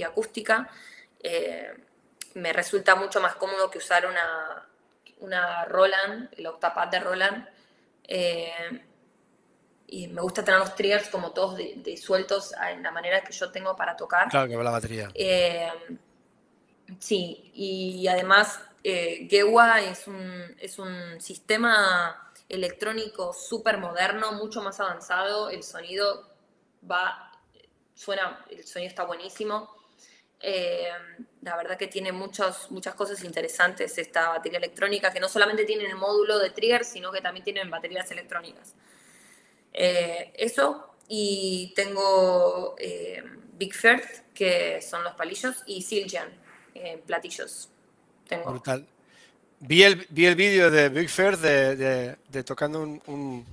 acústica. 0.05 0.69
Eh, 1.21 1.73
me 2.35 2.53
resulta 2.53 2.95
mucho 2.95 3.19
más 3.19 3.35
cómodo 3.35 3.71
que 3.71 3.79
usar 3.79 4.05
una, 4.05 4.69
una 5.19 5.65
Roland, 5.65 6.29
el 6.37 6.45
octapad 6.45 6.87
de 6.87 6.99
Roland. 6.99 7.49
Eh, 8.07 8.83
y 9.91 10.07
me 10.07 10.21
gusta 10.21 10.43
tener 10.43 10.61
los 10.61 10.73
triggers 10.73 11.09
como 11.09 11.31
todos 11.31 11.57
disueltos 11.57 12.53
en 12.71 12.81
la 12.81 12.91
manera 12.91 13.21
que 13.21 13.33
yo 13.33 13.51
tengo 13.51 13.75
para 13.75 13.97
tocar. 13.97 14.29
Claro, 14.29 14.47
que 14.47 14.55
va 14.55 14.63
la 14.63 14.71
batería. 14.71 15.09
Eh, 15.13 15.69
sí, 16.97 17.51
y 17.53 18.07
además 18.07 18.61
eh, 18.85 19.27
Gewa 19.29 19.81
es 19.81 20.07
un, 20.07 20.55
es 20.59 20.79
un 20.79 21.19
sistema 21.19 22.31
electrónico 22.47 23.33
súper 23.33 23.79
moderno, 23.79 24.31
mucho 24.31 24.61
más 24.61 24.79
avanzado. 24.79 25.49
El 25.49 25.61
sonido 25.61 26.37
va, 26.89 27.29
suena, 27.93 28.45
el 28.49 28.65
sonido 28.65 28.87
está 28.89 29.03
buenísimo. 29.03 29.75
Eh, 30.39 30.87
la 31.41 31.57
verdad 31.57 31.77
que 31.77 31.87
tiene 31.87 32.13
muchas 32.13 32.71
muchas 32.71 32.95
cosas 32.95 33.23
interesantes 33.23 33.97
esta 33.97 34.29
batería 34.29 34.57
electrónica, 34.57 35.11
que 35.11 35.19
no 35.19 35.27
solamente 35.27 35.65
tiene 35.65 35.85
el 35.85 35.97
módulo 35.97 36.39
de 36.39 36.49
trigger, 36.51 36.85
sino 36.85 37.11
que 37.11 37.19
también 37.19 37.43
tienen 37.43 37.69
baterías 37.69 38.09
electrónicas. 38.09 38.73
Eh, 39.73 40.31
eso, 40.35 40.95
y 41.07 41.73
tengo 41.75 42.75
eh, 42.79 43.23
Big 43.57 43.73
Firth, 43.73 44.33
que 44.33 44.81
son 44.81 45.03
los 45.03 45.13
palillos, 45.13 45.57
y 45.65 45.81
Siljan, 45.81 46.29
platillos. 47.05 47.69
Tengo. 48.27 48.49
Brutal. 48.51 48.87
Vi 49.59 49.83
el, 49.83 50.07
vi 50.09 50.25
el 50.25 50.35
vídeo 50.35 50.71
de 50.71 50.89
Big 50.89 51.09
Firth 51.09 51.39
de, 51.39 52.15
de, 52.29 52.43
tocando 52.43 52.81
un, 52.81 53.01
un, 53.07 53.45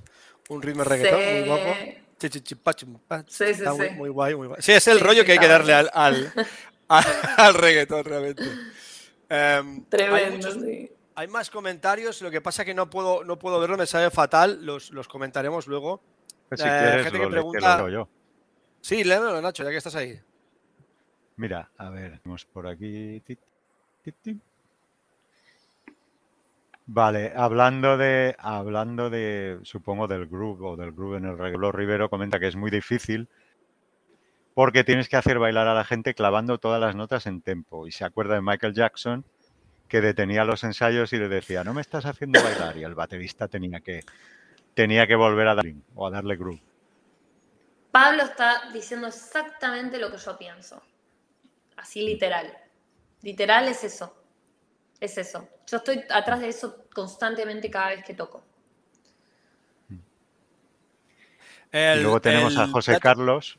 un 0.49 0.61
ritmo 0.61 0.83
reggaetón 0.83 1.19
muy 1.19 1.47
guapo. 1.47 1.75
Sí, 3.29 3.53
sí, 3.53 3.63
muy, 3.77 3.87
sí. 3.87 3.93
muy 3.95 4.09
guay, 4.09 4.35
muy 4.35 4.47
guay. 4.47 4.61
Sí, 4.61 4.71
es 4.71 4.87
el 4.87 4.97
Sí, 4.97 5.03
rollo 5.03 5.21
sí, 5.21 5.25
que 5.27 5.31
hay 5.33 5.39
que 5.39 5.47
darle 5.47 5.73
al, 5.73 5.89
al, 5.93 6.33
al- 6.87 7.05
al 7.37 7.53
reggaetón, 7.53 8.03
realmente. 8.03 8.43
Hay, 9.81 9.83
Tremendo, 9.89 10.35
muchos- 10.37 10.63
sí. 10.63 10.91
Hay 11.19 11.27
más 11.27 11.49
comentarios, 11.49 12.21
lo 12.21 12.31
que 12.31 12.39
pasa 12.39 12.63
que 12.63 12.73
no 12.73 12.89
puedo, 12.89 13.25
no 13.25 13.37
puedo 13.37 13.59
verlo, 13.59 13.75
me 13.77 13.85
sabe 13.85 14.09
fatal, 14.09 14.65
los, 14.65 14.91
los 14.91 15.07
comentaremos 15.09 15.67
luego. 15.67 16.01
Pues 16.47 16.61
si 16.61 16.67
Eh, 16.67 16.71
quieres, 16.71 17.03
gente 17.03 17.17
que 17.19 17.25
lo, 17.25 17.29
pregunta- 17.31 17.77
lo 17.77 17.87
leo 17.89 18.05
yo. 18.05 18.09
Sí, 18.79 19.03
léemelo, 19.03 19.41
Nacho, 19.41 19.63
ya 19.65 19.69
que 19.69 19.75
estás 19.77 19.95
ahí. 19.95 20.17
Mira, 21.35 21.69
a 21.77 21.89
ver, 21.89 22.19
tenemos 22.19 22.45
por 22.45 22.67
aquí. 22.67 23.21
Vale, 26.85 27.33
hablando 27.35 27.97
de, 27.97 28.35
hablando 28.39 29.09
de, 29.09 29.59
supongo, 29.63 30.07
del 30.07 30.25
groove 30.27 30.65
o 30.65 30.75
del 30.77 30.93
groove 30.93 31.17
en 31.17 31.25
el 31.25 31.37
reggae, 31.37 31.71
Rivero 31.73 32.09
comenta 32.09 32.39
que 32.39 32.47
es 32.47 32.55
muy 32.55 32.71
difícil 32.71 33.27
porque 34.55 34.85
tienes 34.85 35.09
que 35.09 35.17
hacer 35.17 35.37
bailar 35.37 35.67
a 35.67 35.73
la 35.73 35.83
gente 35.83 36.13
clavando 36.15 36.57
todas 36.59 36.79
las 36.79 36.95
notas 36.95 37.27
en 37.27 37.41
tempo. 37.41 37.87
Y 37.87 37.91
se 37.91 38.05
acuerda 38.05 38.35
de 38.35 38.41
Michael 38.41 38.73
Jackson 38.73 39.25
que 39.89 39.99
detenía 40.01 40.45
los 40.45 40.63
ensayos 40.63 41.11
y 41.11 41.17
le 41.17 41.27
decía, 41.27 41.63
no 41.63 41.73
me 41.73 41.81
estás 41.81 42.05
haciendo 42.05 42.41
bailar. 42.41 42.77
Y 42.77 42.83
el 42.83 42.95
baterista 42.95 43.47
tenía 43.47 43.81
que, 43.81 44.01
tenía 44.73 45.07
que 45.07 45.15
volver 45.15 45.47
a 45.47 45.55
dar 45.55 45.65
o 45.95 46.07
a 46.07 46.11
darle 46.11 46.37
groove. 46.37 46.61
Pablo 47.91 48.23
está 48.23 48.69
diciendo 48.71 49.07
exactamente 49.07 49.97
lo 49.97 50.11
que 50.11 50.17
yo 50.17 50.37
pienso. 50.37 50.81
Así 51.75 52.03
literal. 52.03 52.55
Literal 53.23 53.67
es 53.67 53.83
eso. 53.83 54.15
Es 54.99 55.17
eso. 55.17 55.49
Yo 55.65 55.77
estoy 55.77 56.03
atrás 56.09 56.39
de 56.39 56.49
eso 56.49 56.85
constantemente 56.93 57.69
cada 57.69 57.89
vez 57.89 58.03
que 58.05 58.13
toco. 58.13 58.43
El- 61.71 61.99
y 61.99 62.01
luego 62.03 62.21
tenemos 62.21 62.57
a 62.57 62.67
José 62.67 62.99
Carlos. 62.99 63.57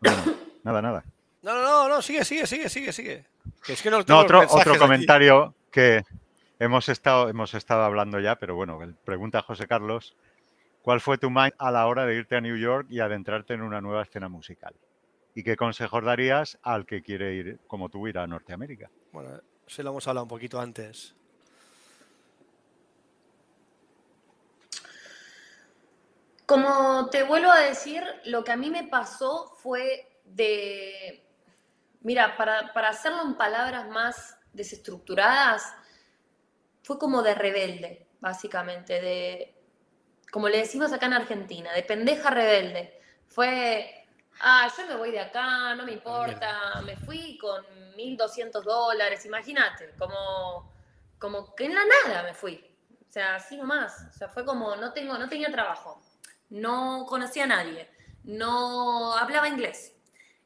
Bueno, 0.00 0.24
nada, 0.64 0.82
nada. 0.82 1.04
No, 1.42 1.54
no, 1.54 1.62
no, 1.62 1.88
no, 1.88 2.02
sigue, 2.02 2.24
sigue, 2.24 2.46
sigue, 2.46 2.68
sigue, 2.68 2.92
sigue. 2.92 3.26
Que 3.64 3.74
es 3.74 3.82
que 3.82 3.90
no 3.90 4.02
No, 4.06 4.18
otro, 4.18 4.40
otro 4.48 4.84
aquí. 4.84 5.06
Que 5.70 6.04
hemos 6.58 6.88
estado, 6.88 7.28
hemos 7.28 7.54
estado 7.54 7.82
hablando 7.82 8.20
ya, 8.20 8.36
pero 8.36 8.54
bueno, 8.54 8.78
pregunta 9.04 9.42
José 9.42 9.66
Carlos, 9.66 10.16
¿cuál 10.82 11.00
fue 11.00 11.18
tu 11.18 11.30
mind 11.30 11.54
a 11.58 11.70
la 11.70 11.86
hora 11.86 12.04
de 12.06 12.16
irte 12.16 12.36
a 12.36 12.40
New 12.40 12.56
York 12.56 12.86
y 12.90 13.00
adentrarte 13.00 13.54
en 13.54 13.62
una 13.62 13.80
nueva 13.80 14.02
escena 14.02 14.28
musical? 14.28 14.74
¿Y 15.34 15.42
qué 15.42 15.56
consejos 15.56 16.04
darías 16.04 16.58
al 16.62 16.86
que 16.86 17.02
quiere 17.02 17.34
ir, 17.34 17.60
como 17.66 17.88
tú, 17.88 18.06
ir 18.08 18.18
a 18.18 18.26
Norteamérica? 18.26 18.90
Bueno, 19.12 19.40
sí 19.66 19.82
lo 19.82 19.90
hemos 19.90 20.06
hablado 20.08 20.24
un 20.24 20.28
poquito 20.28 20.60
antes. 20.60 21.14
Como 26.46 27.08
te 27.10 27.22
vuelvo 27.22 27.52
a 27.52 27.60
decir, 27.60 28.02
lo 28.24 28.42
que 28.42 28.50
a 28.50 28.56
mí 28.56 28.70
me 28.70 28.82
pasó 28.88 29.54
fue 29.62 30.18
de, 30.24 31.24
mira, 32.00 32.36
para, 32.36 32.72
para 32.72 32.88
hacerlo 32.88 33.22
en 33.22 33.36
palabras 33.36 33.88
más 33.88 34.39
desestructuradas, 34.52 35.74
fue 36.82 36.98
como 36.98 37.22
de 37.22 37.34
rebelde, 37.34 38.06
básicamente, 38.20 39.00
de, 39.00 39.54
como 40.30 40.48
le 40.48 40.58
decimos 40.58 40.92
acá 40.92 41.06
en 41.06 41.14
Argentina, 41.14 41.72
de 41.72 41.82
pendeja 41.82 42.30
rebelde. 42.30 43.00
Fue, 43.28 44.06
ah, 44.40 44.68
yo 44.76 44.86
me 44.86 44.96
voy 44.96 45.10
de 45.10 45.20
acá, 45.20 45.74
no 45.74 45.84
me 45.84 45.92
importa, 45.92 46.80
me 46.84 46.96
fui 46.96 47.38
con 47.38 47.64
1.200 47.96 48.62
dólares, 48.62 49.24
imagínate, 49.26 49.94
como, 49.98 50.72
como 51.18 51.54
que 51.54 51.66
en 51.66 51.74
la 51.74 51.82
nada 51.84 52.22
me 52.22 52.34
fui. 52.34 52.64
O 53.08 53.12
sea, 53.12 53.36
así 53.36 53.56
nomás. 53.56 54.06
O 54.08 54.12
sea, 54.12 54.28
fue 54.28 54.44
como, 54.44 54.76
no, 54.76 54.92
tengo, 54.92 55.18
no 55.18 55.28
tenía 55.28 55.50
trabajo, 55.50 56.00
no 56.48 57.06
conocía 57.08 57.44
a 57.44 57.48
nadie, 57.48 57.90
no 58.24 59.14
hablaba 59.16 59.48
inglés. 59.48 59.96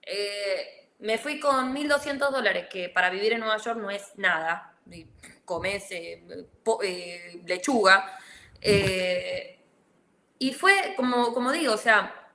Eh, 0.03 0.84
me 1.05 1.19
fui 1.19 1.39
con 1.39 1.75
1.200 1.75 2.31
dólares, 2.31 2.67
que 2.71 2.89
para 2.89 3.11
vivir 3.11 3.35
en 3.35 3.41
Nueva 3.41 3.59
York 3.59 3.79
no 3.79 3.91
es 3.91 4.13
nada. 4.17 4.75
Comes 5.45 5.91
eh, 5.91 6.25
eh, 6.83 7.43
lechuga. 7.45 8.19
Eh, 8.59 9.61
y 10.39 10.55
fue, 10.55 10.95
como, 10.97 11.35
como 11.35 11.53
digo, 11.53 11.75
o 11.75 11.79
sea, 11.79 12.31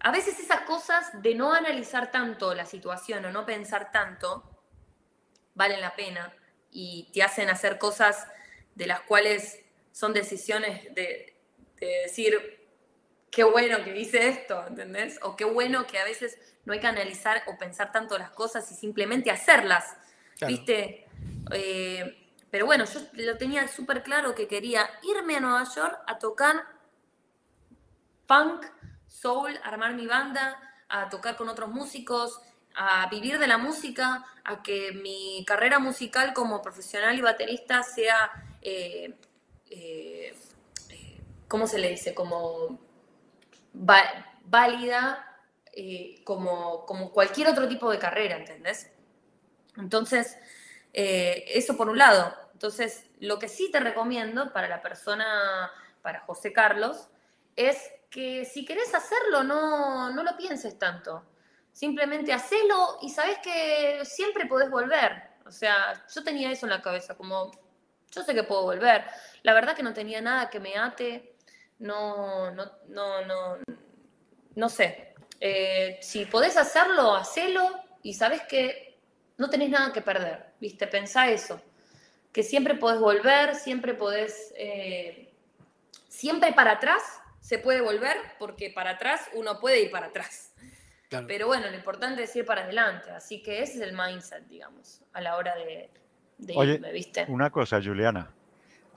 a 0.00 0.10
veces 0.10 0.40
esas 0.40 0.62
cosas 0.62 1.22
de 1.22 1.36
no 1.36 1.52
analizar 1.54 2.10
tanto 2.10 2.54
la 2.54 2.66
situación 2.66 3.24
o 3.24 3.30
no 3.30 3.46
pensar 3.46 3.92
tanto, 3.92 4.42
valen 5.54 5.80
la 5.80 5.94
pena 5.94 6.34
y 6.72 7.08
te 7.12 7.22
hacen 7.22 7.48
hacer 7.50 7.78
cosas 7.78 8.26
de 8.74 8.88
las 8.88 9.02
cuales 9.02 9.60
son 9.92 10.12
decisiones 10.12 10.92
de, 10.92 11.38
de 11.76 11.86
decir, 12.02 12.55
qué 13.36 13.44
bueno 13.44 13.84
que 13.84 13.94
hice 13.94 14.28
esto, 14.28 14.66
¿entendés? 14.66 15.18
O 15.20 15.36
qué 15.36 15.44
bueno 15.44 15.86
que 15.86 15.98
a 15.98 16.04
veces 16.04 16.38
no 16.64 16.72
hay 16.72 16.80
que 16.80 16.86
analizar 16.86 17.42
o 17.46 17.58
pensar 17.58 17.92
tanto 17.92 18.16
las 18.16 18.30
cosas 18.30 18.72
y 18.72 18.74
simplemente 18.74 19.30
hacerlas, 19.30 19.94
Claro. 20.38 20.54
¿viste? 20.54 21.06
Eh, 21.52 22.32
pero 22.50 22.64
bueno, 22.64 22.86
yo 22.86 22.98
lo 23.12 23.36
tenía 23.36 23.68
súper 23.68 24.02
claro 24.02 24.34
que 24.34 24.48
quería 24.48 24.88
irme 25.02 25.36
a 25.36 25.40
Nueva 25.40 25.64
York 25.64 25.98
a 26.06 26.18
tocar 26.18 26.64
funk, 28.26 28.64
soul, 29.06 29.60
armar 29.62 29.92
mi 29.92 30.06
banda, 30.06 30.58
a 30.88 31.10
tocar 31.10 31.36
con 31.36 31.50
otros 31.50 31.68
músicos, 31.68 32.40
a 32.74 33.06
vivir 33.10 33.38
de 33.38 33.48
la 33.48 33.58
música, 33.58 34.24
a 34.44 34.62
que 34.62 34.92
mi 34.92 35.44
carrera 35.46 35.78
musical 35.78 36.32
como 36.32 36.62
profesional 36.62 37.18
y 37.18 37.20
baterista 37.20 37.82
sea, 37.82 38.32
eh, 38.62 39.14
eh, 39.68 40.34
¿cómo 41.48 41.66
se 41.66 41.78
le 41.78 41.90
dice? 41.90 42.14
Como 42.14 42.85
va- 43.76 44.26
válida 44.44 45.24
eh, 45.72 46.22
como, 46.24 46.86
como 46.86 47.12
cualquier 47.12 47.48
otro 47.48 47.68
tipo 47.68 47.90
de 47.90 47.98
carrera, 47.98 48.36
¿entendés? 48.36 48.90
Entonces, 49.76 50.38
eh, 50.92 51.44
eso 51.48 51.76
por 51.76 51.88
un 51.88 51.98
lado. 51.98 52.34
Entonces, 52.52 53.06
lo 53.20 53.38
que 53.38 53.48
sí 53.48 53.70
te 53.70 53.80
recomiendo 53.80 54.52
para 54.52 54.68
la 54.68 54.82
persona, 54.82 55.70
para 56.02 56.20
José 56.20 56.52
Carlos, 56.52 57.08
es 57.56 57.78
que 58.10 58.44
si 58.44 58.64
querés 58.64 58.94
hacerlo, 58.94 59.42
no, 59.44 60.10
no 60.10 60.22
lo 60.22 60.36
pienses 60.36 60.78
tanto. 60.78 61.24
Simplemente 61.72 62.32
hacelo 62.32 62.98
y 63.02 63.10
sabes 63.10 63.38
que 63.42 64.00
siempre 64.04 64.46
podés 64.46 64.70
volver. 64.70 65.24
O 65.46 65.50
sea, 65.50 66.06
yo 66.14 66.24
tenía 66.24 66.50
eso 66.50 66.66
en 66.66 66.70
la 66.70 66.82
cabeza, 66.82 67.16
como 67.16 67.50
yo 68.10 68.22
sé 68.22 68.34
que 68.34 68.44
puedo 68.44 68.62
volver. 68.62 69.04
La 69.42 69.52
verdad 69.52 69.76
que 69.76 69.82
no 69.82 69.92
tenía 69.92 70.20
nada 70.22 70.48
que 70.48 70.60
me 70.60 70.76
ate, 70.78 71.35
no, 71.78 72.50
no, 72.52 72.64
no, 72.88 73.24
no, 73.26 73.58
no 74.54 74.68
sé. 74.68 75.14
Eh, 75.40 75.98
si 76.00 76.24
podés 76.26 76.56
hacerlo, 76.56 77.14
hacelo 77.14 77.68
y 78.02 78.14
sabes 78.14 78.42
que 78.42 78.98
no 79.36 79.50
tenés 79.50 79.70
nada 79.70 79.92
que 79.92 80.00
perder, 80.00 80.46
¿viste? 80.60 80.86
Pensá 80.86 81.30
eso. 81.30 81.60
Que 82.32 82.42
siempre 82.42 82.74
podés 82.74 83.00
volver, 83.00 83.54
siempre 83.54 83.94
podés. 83.94 84.52
eh, 84.56 85.32
siempre 86.08 86.52
para 86.54 86.72
atrás 86.72 87.02
se 87.40 87.58
puede 87.58 87.80
volver, 87.80 88.16
porque 88.38 88.70
para 88.70 88.90
atrás 88.92 89.28
uno 89.34 89.60
puede 89.60 89.82
ir 89.82 89.90
para 89.90 90.06
atrás. 90.06 90.52
Claro. 91.08 91.26
Pero 91.28 91.46
bueno, 91.46 91.68
lo 91.68 91.76
importante 91.76 92.24
es 92.24 92.34
ir 92.34 92.44
para 92.44 92.64
adelante. 92.64 93.10
Así 93.10 93.42
que 93.42 93.62
ese 93.62 93.74
es 93.74 93.80
el 93.82 93.96
mindset, 93.96 94.46
digamos, 94.48 95.02
a 95.12 95.20
la 95.20 95.36
hora 95.36 95.54
de, 95.54 95.90
de 96.38 96.54
Oye, 96.56 96.74
irme, 96.74 96.90
¿viste? 96.90 97.26
Una 97.28 97.50
cosa, 97.50 97.80
Juliana. 97.80 98.34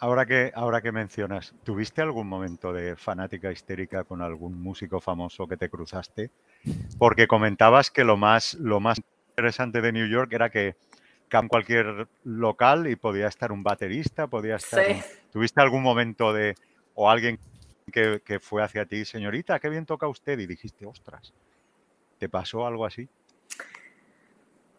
Ahora 0.02 0.26
que, 0.26 0.52
ahora 0.56 0.82
que 0.82 0.92
mencionas, 0.94 1.54
¿tuviste 1.64 2.02
algún 2.02 2.28
momento 2.28 2.72
de 2.72 2.96
fanática 2.96 3.52
histérica 3.52 4.06
con 4.06 4.22
algún 4.22 4.62
músico 4.62 5.02
famoso 5.02 5.46
que 5.46 5.58
te 5.58 5.70
cruzaste? 5.70 6.32
Porque 6.98 7.28
comentabas 7.28 7.92
que 7.92 8.06
lo 8.06 8.16
más, 8.16 8.54
lo 8.56 8.80
más 8.80 9.02
interesante 9.32 9.82
de 9.82 9.92
New 9.92 10.08
York 10.08 10.32
era 10.32 10.50
que 10.50 10.76
en 11.32 11.48
cualquier 11.48 12.08
local 12.24 12.88
y 12.88 12.96
podía 12.96 13.28
estar 13.28 13.52
un 13.52 13.62
baterista, 13.62 14.28
podía 14.28 14.56
estar... 14.56 14.86
Sí. 14.86 14.92
un- 14.92 15.04
¿Tuviste 15.32 15.62
algún 15.62 15.84
momento 15.84 16.34
de... 16.34 16.56
o 16.96 17.10
alguien 17.10 17.38
que, 17.92 18.22
que 18.26 18.40
fue 18.40 18.64
hacia 18.64 18.86
ti, 18.86 19.06
señorita, 19.06 19.60
qué 19.60 19.70
bien 19.70 19.86
toca 19.86 20.08
usted? 20.08 20.40
Y 20.40 20.48
dijiste, 20.48 20.86
ostras, 20.86 21.34
¿te 22.18 22.30
pasó 22.30 22.66
algo 22.66 22.86
así? 22.86 23.08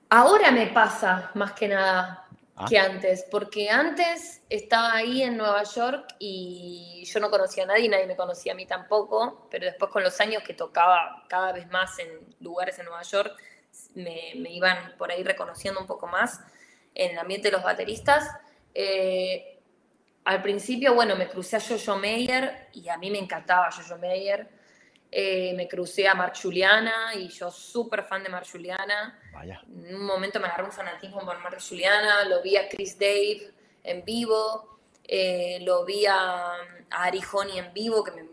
Ahora 0.08 0.50
me 0.50 0.66
pasa 0.68 1.30
más 1.34 1.52
que 1.52 1.68
nada 1.68 2.26
Ah. 2.62 2.66
que 2.68 2.78
antes, 2.78 3.26
porque 3.30 3.70
antes 3.70 4.42
estaba 4.50 4.92
ahí 4.94 5.22
en 5.22 5.38
Nueva 5.38 5.62
York 5.62 6.14
y 6.18 7.02
yo 7.06 7.18
no 7.18 7.30
conocía 7.30 7.64
a 7.64 7.68
nadie, 7.68 7.88
nadie 7.88 8.06
me 8.06 8.16
conocía 8.16 8.52
a 8.52 8.54
mí 8.54 8.66
tampoco, 8.66 9.48
pero 9.50 9.64
después 9.64 9.90
con 9.90 10.02
los 10.02 10.20
años 10.20 10.42
que 10.42 10.52
tocaba 10.52 11.24
cada 11.26 11.52
vez 11.52 11.70
más 11.70 11.98
en 11.98 12.08
lugares 12.40 12.78
en 12.78 12.84
Nueva 12.84 13.00
York, 13.02 13.34
me, 13.94 14.34
me 14.36 14.52
iban 14.52 14.94
por 14.98 15.10
ahí 15.10 15.22
reconociendo 15.22 15.80
un 15.80 15.86
poco 15.86 16.06
más 16.06 16.40
en 16.94 17.12
el 17.12 17.18
ambiente 17.18 17.48
de 17.48 17.52
los 17.52 17.62
bateristas. 17.62 18.28
Eh, 18.74 19.58
al 20.24 20.42
principio, 20.42 20.92
bueno, 20.92 21.16
me 21.16 21.28
crucé 21.28 21.56
a 21.56 21.60
Jojo 21.60 21.96
Meyer 21.96 22.68
y 22.74 22.90
a 22.90 22.98
mí 22.98 23.10
me 23.10 23.18
encantaba 23.18 23.70
Jojo 23.70 23.96
Meyer. 23.96 24.50
Eh, 25.10 25.54
me 25.56 25.66
crucé 25.66 26.06
a 26.06 26.14
Mark 26.14 26.34
Juliana 26.40 27.14
y 27.14 27.28
yo 27.28 27.50
súper 27.50 28.04
fan 28.04 28.22
de 28.22 28.28
Mark 28.28 28.46
Juliana. 28.52 29.18
Vaya. 29.32 29.62
En 29.68 29.94
un 29.94 30.06
momento 30.06 30.40
me 30.40 30.46
agarré 30.46 30.64
un 30.64 30.72
fanatismo 30.72 31.24
por 31.24 31.38
Mark 31.38 31.58
Juliana, 31.66 32.24
lo 32.24 32.42
vi 32.42 32.56
a 32.56 32.68
Chris 32.68 32.98
Dave 32.98 33.52
en 33.82 34.04
vivo, 34.04 34.78
eh, 35.04 35.58
lo 35.62 35.84
vi 35.84 36.06
a, 36.06 36.52
a 36.52 37.04
Ari 37.04 37.20
Honey 37.32 37.58
en 37.58 37.72
vivo, 37.72 38.04
que 38.04 38.12
me 38.12 38.28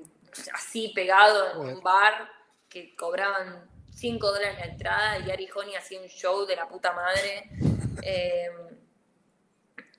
así 0.54 0.89
pegado 0.89 1.52
en 1.52 1.76
un 1.76 1.82
bar 1.82 2.30
que 2.70 2.95
cobraban 2.95 3.68
5 3.95 4.28
dólares 4.28 4.58
la 4.60 4.66
entrada 4.66 5.20
y 5.20 5.32
Ari 5.32 5.50
Honey 5.56 5.76
hacía 5.76 6.00
un 6.00 6.08
show 6.08 6.45
de 6.45 6.56
la 6.56 6.68
puta 6.68 6.93
madre. 6.93 7.50
Eh, 8.04 8.48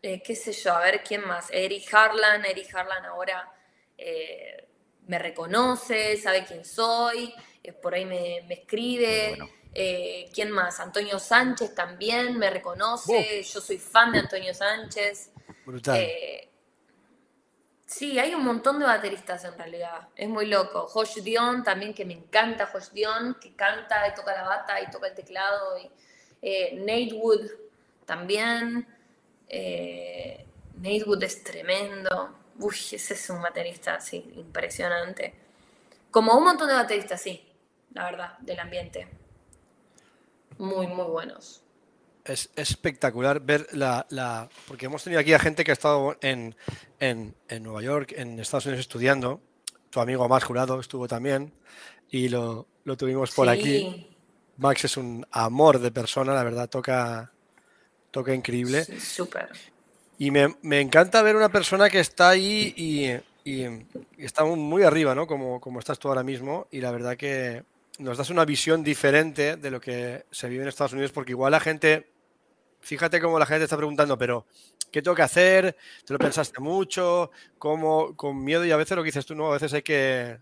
eh, 0.03 0.23
qué 0.23 0.37
sé 0.37 0.53
yo, 0.53 0.73
a 0.73 0.79
ver 0.79 1.03
quién 1.03 1.27
más. 1.27 1.51
Eric 1.51 1.93
Harlan, 1.93 2.45
Eric 2.45 2.73
Harlan 2.73 3.05
ahora 3.05 3.53
me 5.09 5.19
reconoce, 5.19 6.17
sabe 6.17 6.45
quién 6.45 6.65
soy, 6.65 7.35
por 7.83 7.95
ahí 7.95 8.05
me, 8.05 8.39
escribe. 8.53 9.37
¿Quién 9.73 10.51
más? 10.51 10.81
Antonio 10.81 11.19
Sánchez 11.19 11.75
también 11.75 12.39
me 12.39 12.51
reconoce. 12.51 13.43
Yo 13.43 13.61
soy 13.61 13.79
fan 13.79 14.13
de 14.13 14.21
Antonio 14.21 14.53
Sánchez. 14.53 15.31
Brutal. 15.65 15.99
Sí, 17.89 18.19
hay 18.19 18.35
un 18.35 18.45
montón 18.45 18.79
de 18.79 18.85
bateristas 18.85 19.45
en 19.45 19.57
realidad. 19.57 20.09
Es 20.15 20.29
muy 20.29 20.45
loco. 20.45 20.87
Josh 20.89 21.23
Dion 21.23 21.65
también, 21.65 21.95
que 21.95 22.05
me 22.05 22.13
encanta 22.13 22.67
Josh 22.67 22.91
Dion, 22.91 23.39
que 23.41 23.57
canta 23.57 24.07
y 24.07 24.15
toca 24.15 24.35
la 24.35 24.43
bata 24.43 24.79
y 24.83 24.91
toca 24.91 25.09
el 25.09 25.15
teclado. 25.15 25.79
Y, 25.79 25.91
eh, 26.43 26.75
Nate 26.75 27.15
Wood 27.15 27.51
también. 28.05 28.87
Eh, 29.49 30.45
Nate 30.75 31.05
Wood 31.05 31.23
es 31.23 31.43
tremendo. 31.43 32.37
Uy, 32.59 32.77
ese 32.93 33.15
es 33.15 33.31
un 33.31 33.41
baterista, 33.41 33.99
sí, 34.01 34.33
impresionante. 34.37 35.35
Como 36.11 36.37
un 36.37 36.45
montón 36.45 36.69
de 36.69 36.75
bateristas, 36.75 37.23
sí, 37.23 37.51
la 37.95 38.05
verdad, 38.05 38.39
del 38.41 38.61
ambiente. 38.61 39.09
Muy, 40.59 40.87
muy 40.87 41.07
buenos 41.07 41.65
es 42.29 42.51
espectacular 42.57 43.41
ver 43.41 43.67
la, 43.73 44.49
Porque 44.67 44.87
hemos 44.87 45.03
tenido 45.03 45.21
aquí 45.21 45.33
a 45.33 45.39
gente 45.39 45.65
que 45.65 45.73
ha 45.73 45.75
estado 45.75 46.17
en, 46.21 46.55
Nueva 47.61 47.83
York, 47.83 48.15
en 48.17 48.39
Estados 48.39 48.67
Unidos 48.67 48.81
estudiando. 48.81 49.41
Tu 49.91 50.01
amigo 50.01 50.29
Max 50.29 50.45
Jurado 50.45 50.79
estuvo 50.81 51.09
también 51.09 51.53
y 52.11 52.29
lo, 52.29 52.67
tuvimos 52.97 53.33
por 53.33 53.49
aquí. 53.49 54.09
Max 54.59 54.85
es 54.85 54.97
un 54.97 55.27
amor 55.31 55.79
de 55.79 55.91
persona, 55.91 56.35
la 56.35 56.43
verdad, 56.43 56.69
toca, 56.69 57.33
toca 58.11 58.35
increíble. 58.35 58.85
Súper. 58.85 59.49
Y 60.19 60.31
me, 60.31 60.81
encanta 60.81 61.23
ver 61.23 61.37
una 61.37 61.49
persona 61.49 61.89
que 61.89 62.01
está 62.01 62.31
ahí 62.31 62.75
y, 62.77 63.79
está 64.19 64.45
muy 64.45 64.83
arriba, 64.83 65.15
¿no? 65.15 65.27
Como, 65.27 65.61
como 65.61 65.79
estás 65.79 65.99
tú 65.99 66.09
ahora 66.09 66.23
mismo. 66.23 66.67
Y 66.71 66.81
la 66.81 66.91
verdad 66.91 67.17
que 67.17 67.63
nos 67.99 68.19
das 68.19 68.31
una 68.31 68.45
visión 68.45 68.83
diferente 68.83 69.57
de 69.57 69.71
lo 69.71 69.81
que 69.81 70.25
se 70.31 70.49
vive 70.49 70.63
en 70.63 70.69
Estados 70.69 70.93
Unidos, 70.93 71.13
porque 71.13 71.33
igual 71.33 71.53
la 71.53 71.61
gente 71.61 72.13
fíjate 72.81 73.21
cómo 73.21 73.39
la 73.39 73.47
gente 73.47 73.65
está 73.65 73.77
preguntando, 73.77 74.17
pero 74.17 74.47
¿qué 74.91 75.03
tengo 75.03 75.15
que 75.15 75.23
hacer? 75.23 75.77
¿Te 76.05 76.13
lo 76.13 76.19
pensaste 76.19 76.61
mucho? 76.61 77.31
¿Cómo? 77.59 78.17
Con 78.17 78.43
miedo 78.43 78.65
y 78.65 78.71
a 78.71 78.77
veces 78.77 78.97
lo 78.97 79.03
que 79.03 79.09
dices 79.09 79.27
tú, 79.27 79.35
no, 79.35 79.49
a 79.49 79.55
veces 79.55 79.73
hay 79.75 79.83
que, 79.83 80.39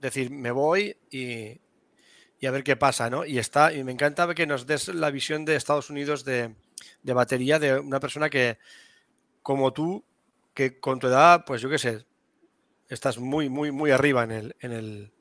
decir, 0.00 0.30
me 0.30 0.50
voy 0.50 0.96
y, 1.10 1.60
a 2.46 2.50
ver 2.50 2.62
qué 2.62 2.76
pasa, 2.76 3.08
¿no? 3.08 3.24
Y 3.24 3.38
está, 3.38 3.72
y 3.72 3.82
me 3.84 3.92
encanta 3.92 4.32
que 4.34 4.46
nos 4.46 4.66
des 4.66 4.88
la 4.88 5.10
visión 5.10 5.46
de 5.46 5.56
Estados 5.56 5.88
Unidos 5.88 6.24
de, 6.24 6.54
batería 7.02 7.58
de 7.58 7.78
una 7.78 8.00
persona 8.00 8.28
que, 8.28 8.58
como 9.42 9.72
tú, 9.72 10.04
que 10.52 10.78
con 10.78 10.98
tu 10.98 11.06
edad, 11.06 11.44
pues 11.46 11.62
yo 11.62 11.70
qué 11.70 11.78
sé, 11.78 12.04
estás 12.88 13.18
muy, 13.18 13.48
muy, 13.48 13.70
muy 13.70 13.90
arriba 13.92 14.24
en 14.24 14.52
el, 14.60 15.12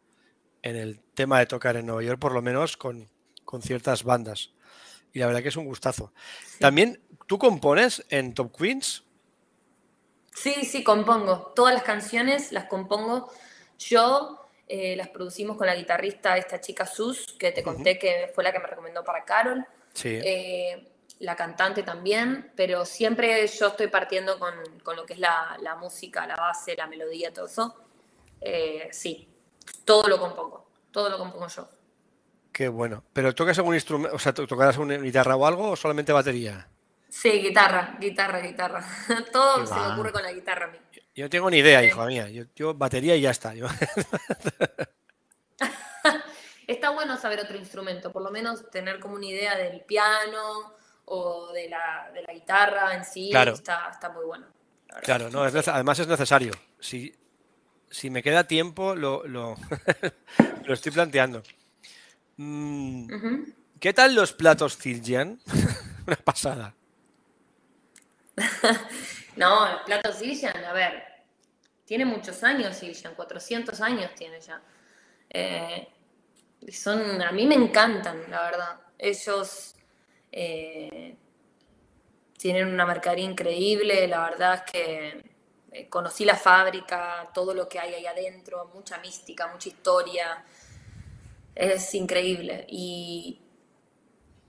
en 0.63 0.75
el 0.75 0.99
tema 1.13 1.39
de 1.39 1.45
tocar 1.45 1.75
en 1.75 1.85
Nueva 1.85 2.01
York, 2.01 2.19
por 2.19 2.33
lo 2.33 2.41
menos 2.41 2.75
con, 2.77 3.07
con 3.45 3.61
ciertas 3.61 4.03
bandas 4.03 4.53
y 5.13 5.19
la 5.19 5.27
verdad 5.27 5.41
que 5.41 5.49
es 5.49 5.57
un 5.57 5.65
gustazo. 5.65 6.11
También, 6.59 6.99
¿tú 7.27 7.37
compones 7.37 8.03
en 8.09 8.33
Top 8.33 8.55
Queens? 8.57 9.03
Sí, 10.33 10.65
sí, 10.65 10.83
compongo. 10.83 11.53
Todas 11.55 11.73
las 11.75 11.83
canciones 11.83 12.51
las 12.51 12.65
compongo 12.65 13.31
yo. 13.77 14.39
Eh, 14.67 14.95
las 14.95 15.09
producimos 15.09 15.55
con 15.55 15.67
la 15.67 15.75
guitarrista, 15.75 16.35
esta 16.35 16.59
chica 16.59 16.87
Sus, 16.87 17.33
que 17.33 17.51
te 17.51 17.61
conté 17.61 17.99
que 17.99 18.31
fue 18.33 18.43
la 18.43 18.51
que 18.51 18.59
me 18.59 18.65
recomendó 18.65 19.03
para 19.03 19.23
Carol. 19.23 19.63
Sí. 19.93 20.19
Eh, 20.23 20.89
la 21.19 21.35
cantante 21.35 21.83
también, 21.83 22.51
pero 22.55 22.83
siempre 22.83 23.45
yo 23.47 23.67
estoy 23.67 23.87
partiendo 23.87 24.39
con, 24.39 24.55
lo 24.95 25.05
que 25.05 25.13
es 25.13 25.19
la, 25.19 25.77
música, 25.79 26.25
la 26.25 26.35
base, 26.35 26.75
la 26.75 26.87
melodía, 26.87 27.31
todo 27.31 27.45
eso. 27.45 27.75
Eh, 28.41 28.89
sí, 28.91 29.27
todo 29.85 30.07
lo 30.07 30.19
compongo, 30.19 30.69
todo 30.91 31.09
lo 31.09 31.17
compongo 31.17 31.47
yo. 31.47 31.69
Qué 32.51 32.67
bueno. 32.67 33.03
¿Pero 33.13 33.33
tocas 33.33 33.57
algún 33.57 33.73
instrumento, 33.73 34.15
o 34.15 34.19
sea, 34.19 34.33
tocarás 34.33 34.77
una 34.77 34.97
guitarra 34.97 35.35
o 35.35 35.45
algo 35.45 35.71
o 35.71 35.75
solamente 35.75 36.13
batería? 36.13 36.67
Sí, 37.09 37.29
guitarra, 37.29 37.95
guitarra, 37.99 38.39
guitarra. 38.39 38.83
Todo 39.31 39.67
se 39.67 39.75
me 39.75 39.93
ocurre 39.93 40.11
con 40.11 40.23
la 40.23 40.33
guitarra 40.33 40.65
a 40.65 40.69
mí. 40.69 40.77
Yo 41.15 41.25
no 41.25 41.29
tengo 41.29 41.49
ni 41.49 41.57
idea, 41.57 41.83
hijo 41.83 42.03
mía. 42.05 42.27
Yo, 42.55 42.73
batería 42.73 43.15
y 43.15 43.21
ya 43.21 43.29
está. 43.29 43.53
está 46.67 46.89
bueno 46.89 47.17
saber 47.17 47.39
otro 47.39 47.55
instrumento, 47.55 48.11
por 48.11 48.23
lo 48.23 48.31
menos 48.31 48.69
tener 48.71 48.99
como 48.99 49.15
una 49.15 49.27
idea 49.27 49.55
del 49.55 49.81
piano 49.81 50.73
o 51.05 51.51
de 51.53 51.69
la, 51.69 52.11
guitarra 52.33 52.95
en 52.95 53.05
sí. 53.05 53.29
Claro. 53.29 53.53
Está, 53.53 54.11
muy 54.13 54.25
bueno. 54.25 54.47
Claro, 55.03 55.29
no, 55.29 55.43
además 55.43 55.99
es 55.99 56.07
necesario. 56.07 56.53
Si, 56.79 57.15
si 57.93 58.09
me 58.09 58.23
queda 58.23 58.45
tiempo, 58.45 58.95
lo, 58.95 59.25
lo 59.27 59.55
estoy 60.67 60.91
planteando. 60.91 61.43
Mm, 62.37 63.43
¿Qué 63.79 63.93
tal 63.93 64.15
los 64.15 64.33
platos 64.33 64.77
Zildjian? 64.77 65.39
Una 66.07 66.15
pasada. 66.15 66.73
no, 69.35 69.67
el 69.67 69.83
plato 69.85 70.11
Zildjian, 70.11 70.65
a 70.65 70.73
ver, 70.73 71.03
tiene 71.85 72.05
muchos 72.05 72.43
años 72.43 72.79
Zildjian, 72.79 73.13
400 73.13 73.79
años 73.81 74.09
tiene 74.15 74.41
ya. 74.41 74.59
Eh, 75.29 75.87
son, 76.71 77.21
a 77.21 77.31
mí 77.31 77.45
me 77.45 77.55
encantan, 77.55 78.23
la 78.31 78.41
verdad. 78.41 78.79
Ellos 78.97 79.75
eh, 80.31 81.15
tienen 82.39 82.69
una 82.69 82.87
mercadería 82.87 83.25
increíble, 83.25 84.07
la 84.07 84.31
verdad 84.31 84.63
es 84.65 84.71
que 84.71 85.32
eh, 85.73 85.89
conocí 85.89 86.23
la 86.23 86.35
fábrica, 86.35 87.29
todo 87.33 87.53
lo 87.53 87.67
que 87.67 87.79
hay 87.79 87.95
ahí 87.95 88.05
adentro, 88.05 88.69
mucha 88.73 88.99
mística, 88.99 89.47
mucha 89.47 89.69
historia 89.69 90.45
es 91.55 91.93
increíble. 91.95 92.65
Y 92.69 93.41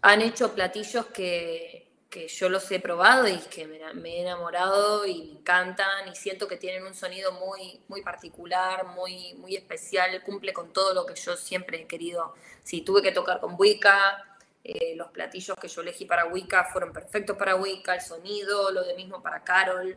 han 0.02 0.20
hecho 0.22 0.54
platillos 0.54 1.06
que, 1.06 1.82
yo 2.28 2.48
los 2.48 2.70
he 2.70 2.78
probado 2.78 3.26
y 3.26 3.38
que 3.38 3.66
me, 3.66 3.78
he 4.10 4.20
enamorado 4.20 5.04
y 5.04 5.20
me 5.24 5.32
encantan 5.32 6.06
y 6.06 6.14
siento 6.14 6.46
que 6.46 6.56
tienen 6.56 6.86
un 6.86 6.94
sonido 6.94 7.32
muy, 7.32 7.80
muy 7.88 8.02
particular, 8.02 8.86
muy, 8.86 9.34
muy 9.34 9.56
especial, 9.56 10.22
cumple 10.22 10.52
con 10.52 10.72
todo 10.72 10.94
lo 10.94 11.06
que 11.06 11.16
yo 11.16 11.36
siempre 11.36 11.80
he 11.80 11.86
querido. 11.88 12.34
Si 12.62 12.82
tuve 12.82 13.02
que 13.02 13.10
tocar 13.10 13.40
con 13.40 13.56
Wicca, 13.58 14.38
eh, 14.62 14.94
los 14.94 15.08
platillos 15.08 15.56
que 15.60 15.66
yo 15.66 15.80
elegí 15.80 16.04
para 16.04 16.26
Wicca 16.26 16.66
fueron 16.66 16.92
perfectos 16.92 17.36
para 17.36 17.56
Wicca, 17.56 17.96
el 17.96 18.00
sonido, 18.00 18.70
lo 18.70 18.84
de 18.84 18.94
mismo 18.94 19.20
para 19.20 19.42
Carol, 19.42 19.96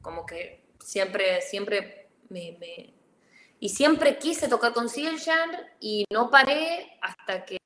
como 0.00 0.24
que 0.24 0.67
siempre, 0.80 1.40
siempre 1.40 2.08
me, 2.28 2.56
y 3.60 3.68
siempre 3.68 4.18
quise 4.18 4.48
tocar 4.48 4.72
con 4.72 4.88
Siljan 4.88 5.50
y 5.80 6.04
no 6.10 6.30
paré 6.30 6.98
hasta 7.00 7.44
que 7.44 7.58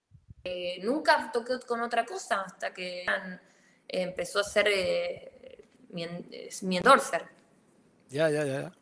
nunca 0.83 1.31
toqué 1.33 1.61
con 1.67 1.81
otra 1.83 2.05
cosa, 2.05 2.43
hasta 2.43 2.73
que 2.73 3.05
empezó 3.89 4.41
a 4.41 4.45
ser 4.45 4.69
eh, 4.69 5.65
mi, 5.91 6.77
endorser. 6.77 7.25
Ya, 8.09 8.31
ya, 8.31 8.45
ya. 8.45 8.73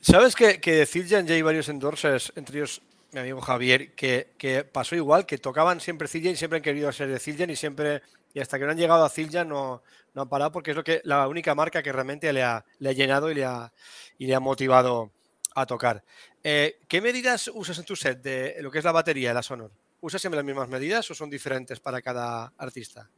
¿Sabes 0.00 0.34
que, 0.34 0.60
que 0.60 0.72
de 0.72 0.86
Zildjian 0.86 1.26
ya 1.26 1.34
hay 1.34 1.42
varios 1.42 1.68
endorsers, 1.68 2.32
entre 2.34 2.58
ellos 2.58 2.82
mi 3.12 3.20
amigo 3.20 3.40
Javier, 3.40 3.92
que, 3.94 4.66
pasó 4.72 4.96
igual, 4.96 5.26
que 5.26 5.38
tocaban 5.38 5.80
siempre 5.80 6.08
Zildjian 6.08 6.34
y 6.34 6.36
siempre 6.36 6.56
han 6.56 6.62
querido 6.62 6.90
ser 6.92 7.08
de 7.08 7.18
Zildjian 7.18 7.50
y 7.50 7.56
siempre, 7.56 8.02
y 8.34 8.40
hasta 8.40 8.58
que 8.58 8.64
no 8.64 8.70
han 8.70 8.78
llegado 8.78 9.04
a 9.04 9.10
Zildjian 9.10 9.48
no, 9.48 9.82
no 10.14 10.22
han 10.22 10.28
parado 10.28 10.52
porque 10.52 10.70
es 10.70 10.76
lo 10.76 10.84
que 10.84 11.00
la 11.04 11.28
única 11.28 11.54
marca 11.54 11.82
que 11.82 11.92
realmente 11.92 12.32
le 12.32 12.42
ha, 12.42 12.64
le 12.78 12.90
ha 12.90 12.92
llenado 12.92 13.30
y 13.30 13.34
le 13.34 13.44
ha, 13.44 13.72
y 14.18 14.26
le 14.26 14.34
ha 14.34 14.40
motivado 14.40 15.10
a 15.54 15.66
tocar. 15.66 16.02
Eh, 16.42 16.80
¿Qué 16.88 17.00
medidas 17.00 17.50
usas 17.52 17.78
en 17.78 17.84
tu 17.84 17.96
set 17.96 18.22
de 18.22 18.56
lo 18.60 18.70
que 18.70 18.78
es 18.78 18.84
la 18.84 18.92
batería, 18.92 19.34
la 19.34 19.42
Sonor? 19.42 19.70
¿Usas 20.00 20.20
siempre 20.20 20.36
las 20.36 20.44
mismas 20.44 20.68
medidas 20.68 21.08
o 21.10 21.14
son 21.14 21.30
diferentes 21.30 21.78
para 21.78 22.02
cada 22.02 22.52
artista? 22.56 23.08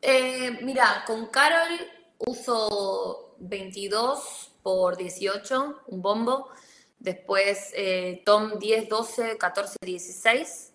Eh, 0.00 0.58
mira, 0.62 1.04
con 1.06 1.26
Carol 1.26 1.78
uso 2.18 3.34
22 3.38 4.52
por 4.62 4.96
18, 4.96 5.82
un 5.86 6.02
bombo. 6.02 6.50
Después 6.98 7.72
eh, 7.74 8.22
Tom 8.24 8.58
10, 8.58 8.88
12, 8.88 9.38
14, 9.38 9.76
16. 9.80 10.67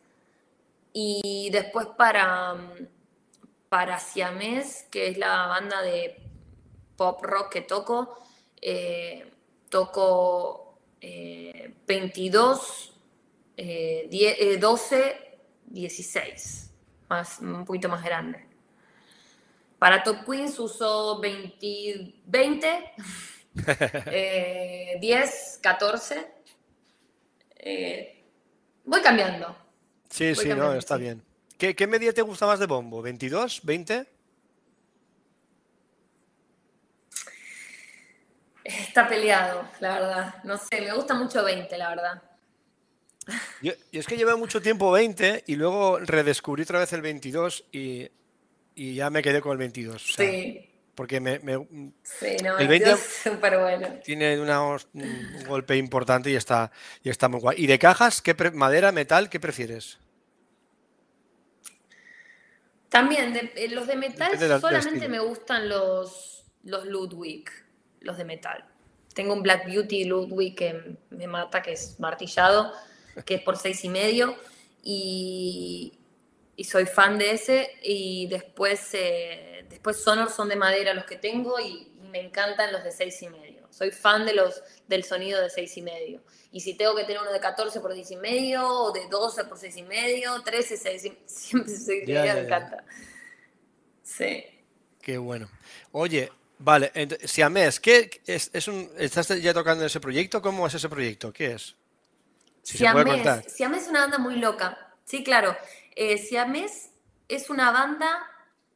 Y 0.93 1.49
después 1.51 1.87
para, 1.97 2.55
para 3.67 3.99
Siamés, 3.99 4.87
que 4.91 5.07
es 5.09 5.17
la 5.17 5.47
banda 5.47 5.81
de 5.81 6.21
pop 6.95 7.19
rock 7.23 7.51
que 7.51 7.61
toco, 7.61 8.17
toco 9.69 10.79
22, 11.01 12.93
12, 14.59 15.39
16, 15.65 16.71
más, 17.09 17.39
un 17.39 17.65
poquito 17.65 17.89
más 17.89 18.03
grande. 18.03 18.47
Para 19.79 20.03
Top 20.03 20.23
Queens 20.25 20.59
uso 20.59 21.19
20, 21.19 22.21
20 22.25 22.93
Eh, 24.07 24.97
10, 24.99 25.59
14. 25.61 26.27
Eh, 27.57 28.25
voy 28.85 29.01
cambiando. 29.01 29.55
Sí, 30.13 30.31
Voy 30.33 30.43
sí, 30.43 30.49
no, 30.53 30.71
está 30.75 30.95
bien. 30.95 31.23
¿Qué, 31.57 31.75
qué 31.75 31.87
medida 31.87 32.13
te 32.13 32.21
gusta 32.21 32.45
más 32.45 32.59
de 32.59 32.67
bombo? 32.67 33.01
¿22? 33.03 33.63
¿20? 33.63 34.05
Está 38.63 39.07
peleado, 39.07 39.67
la 39.79 39.93
verdad. 39.95 40.35
No 40.43 40.55
sé, 40.59 40.81
me 40.81 40.93
gusta 40.93 41.15
mucho 41.15 41.43
20, 41.43 41.75
la 41.79 41.89
verdad. 41.89 42.21
Yo, 43.63 43.71
yo 43.91 43.99
es 43.99 44.05
que 44.05 44.15
llevé 44.15 44.35
mucho 44.35 44.61
tiempo 44.61 44.91
20 44.91 45.43
y 45.47 45.55
luego 45.55 45.97
redescubrí 45.97 46.61
otra 46.61 46.77
vez 46.77 46.93
el 46.93 47.01
22 47.01 47.65
y, 47.71 48.07
y 48.75 48.93
ya 48.93 49.09
me 49.09 49.23
quedé 49.23 49.41
con 49.41 49.53
el 49.53 49.57
22. 49.57 49.95
o 49.95 50.13
sea, 50.13 50.29
Sí, 50.29 50.69
Porque 50.93 51.19
me, 51.19 51.39
me- 51.39 51.67
sí, 52.03 52.37
no, 52.43 52.59
El 52.59 52.67
20 52.67 52.85
20 52.85 52.91
es 52.91 52.99
súper 53.23 53.57
bueno. 53.59 53.87
tiene 54.03 54.39
una 54.39 54.61
un 54.93 55.43
golpe 55.47 55.75
importante 55.75 56.29
y 56.29 56.35
está, 56.35 56.71
y 57.01 57.09
está 57.09 57.29
muy 57.29 57.39
guay. 57.39 57.63
¿Y 57.63 57.65
de 57.65 57.79
cajas? 57.79 58.21
¿Qué 58.21 58.35
pre- 58.35 58.51
¿Madera, 58.51 58.91
metal? 58.91 59.27
¿Qué 59.27 59.39
prefieres? 59.39 59.97
También, 62.93 63.33
de- 63.33 63.51
eh, 63.55 63.69
los 63.69 63.87
de 63.87 63.95
metal 63.95 64.29
solamente 64.61 65.07
me 65.09 65.19
gustan 65.19 65.67
los, 65.67 66.45
los 66.63 66.85
Ludwig, 66.85 67.49
los 68.01 68.17
de 68.17 68.23
metal. 68.23 68.63
Tengo 69.15 69.33
un 69.33 69.41
Black 69.41 69.65
Beauty 69.65 70.05
Ludwig 70.05 70.55
que 70.55 70.95
me 71.09 71.25
mata, 71.27 71.61
que 71.63 71.71
es 71.73 71.99
martillado, 71.99 72.71
que 73.25 73.33
es 73.35 73.41
por 73.41 73.57
seis 73.57 73.83
y 73.83 73.89
medio, 73.89 74.35
y, 74.83 75.93
y 76.55 76.63
soy 76.65 76.85
fan 76.85 77.17
de 77.17 77.31
ese. 77.31 77.71
Y 77.81 78.27
después, 78.27 78.89
eh, 78.93 79.65
después 79.69 79.97
Sonor 80.01 80.29
son 80.29 80.49
de 80.49 80.55
madera 80.55 80.93
los 80.93 81.05
que 81.05 81.15
tengo 81.15 81.59
y 81.59 81.87
me 82.11 82.19
encantan 82.19 82.71
los 82.71 82.83
de 82.83 82.91
seis 82.91 83.19
y 83.23 83.29
medio. 83.29 83.52
Soy 83.73 83.89
fan 83.89 84.25
de 84.25 84.33
los, 84.35 84.61
del 84.87 85.03
sonido 85.03 85.41
de 85.41 85.49
seis 85.49 85.75
y 85.77 85.81
medio. 85.81 86.21
Y 86.51 86.59
si 86.59 86.75
tengo 86.75 86.95
que 86.95 87.03
tener 87.05 87.19
uno 87.19 87.31
de 87.31 87.39
14 87.39 87.79
por 87.79 87.93
10 87.93 88.11
y 88.11 88.15
medio, 88.17 88.67
o 88.67 88.91
de 88.91 89.07
12 89.09 89.45
por 89.45 89.57
6 89.57 89.75
y 89.77 89.81
medio, 89.81 90.39
13, 90.43 90.77
6 90.77 91.05
y 91.05 91.17
siempre 91.25 91.75
6 91.75 92.03
y 92.03 92.05
Ya, 92.05 92.21
medio, 92.21 92.25
ya, 92.25 92.33
me 92.35 92.39
encanta. 92.41 92.83
Sí. 94.03 94.45
Qué 95.01 95.17
bueno. 95.17 95.49
Oye, 95.91 96.31
vale, 96.59 96.91
Siamés, 97.23 97.79
¿qué 97.79 98.21
es, 98.27 98.51
es 98.53 98.67
un, 98.67 98.91
¿estás 98.99 99.29
ya 99.41 99.53
tocando 99.53 99.83
ese 99.83 99.99
proyecto? 99.99 100.43
¿Cómo 100.43 100.67
es 100.67 100.75
ese 100.75 100.89
proyecto? 100.89 101.33
¿Qué 101.33 101.53
es? 101.53 101.75
Si 102.61 102.77
Siamés 102.77 103.83
es 103.83 103.87
una 103.89 104.01
banda 104.01 104.19
muy 104.19 104.35
loca. 104.35 104.95
Sí, 105.05 105.23
claro. 105.23 105.57
Eh, 105.95 106.19
Siamés 106.19 106.91
es 107.27 107.49
una 107.49 107.71
banda 107.71 108.29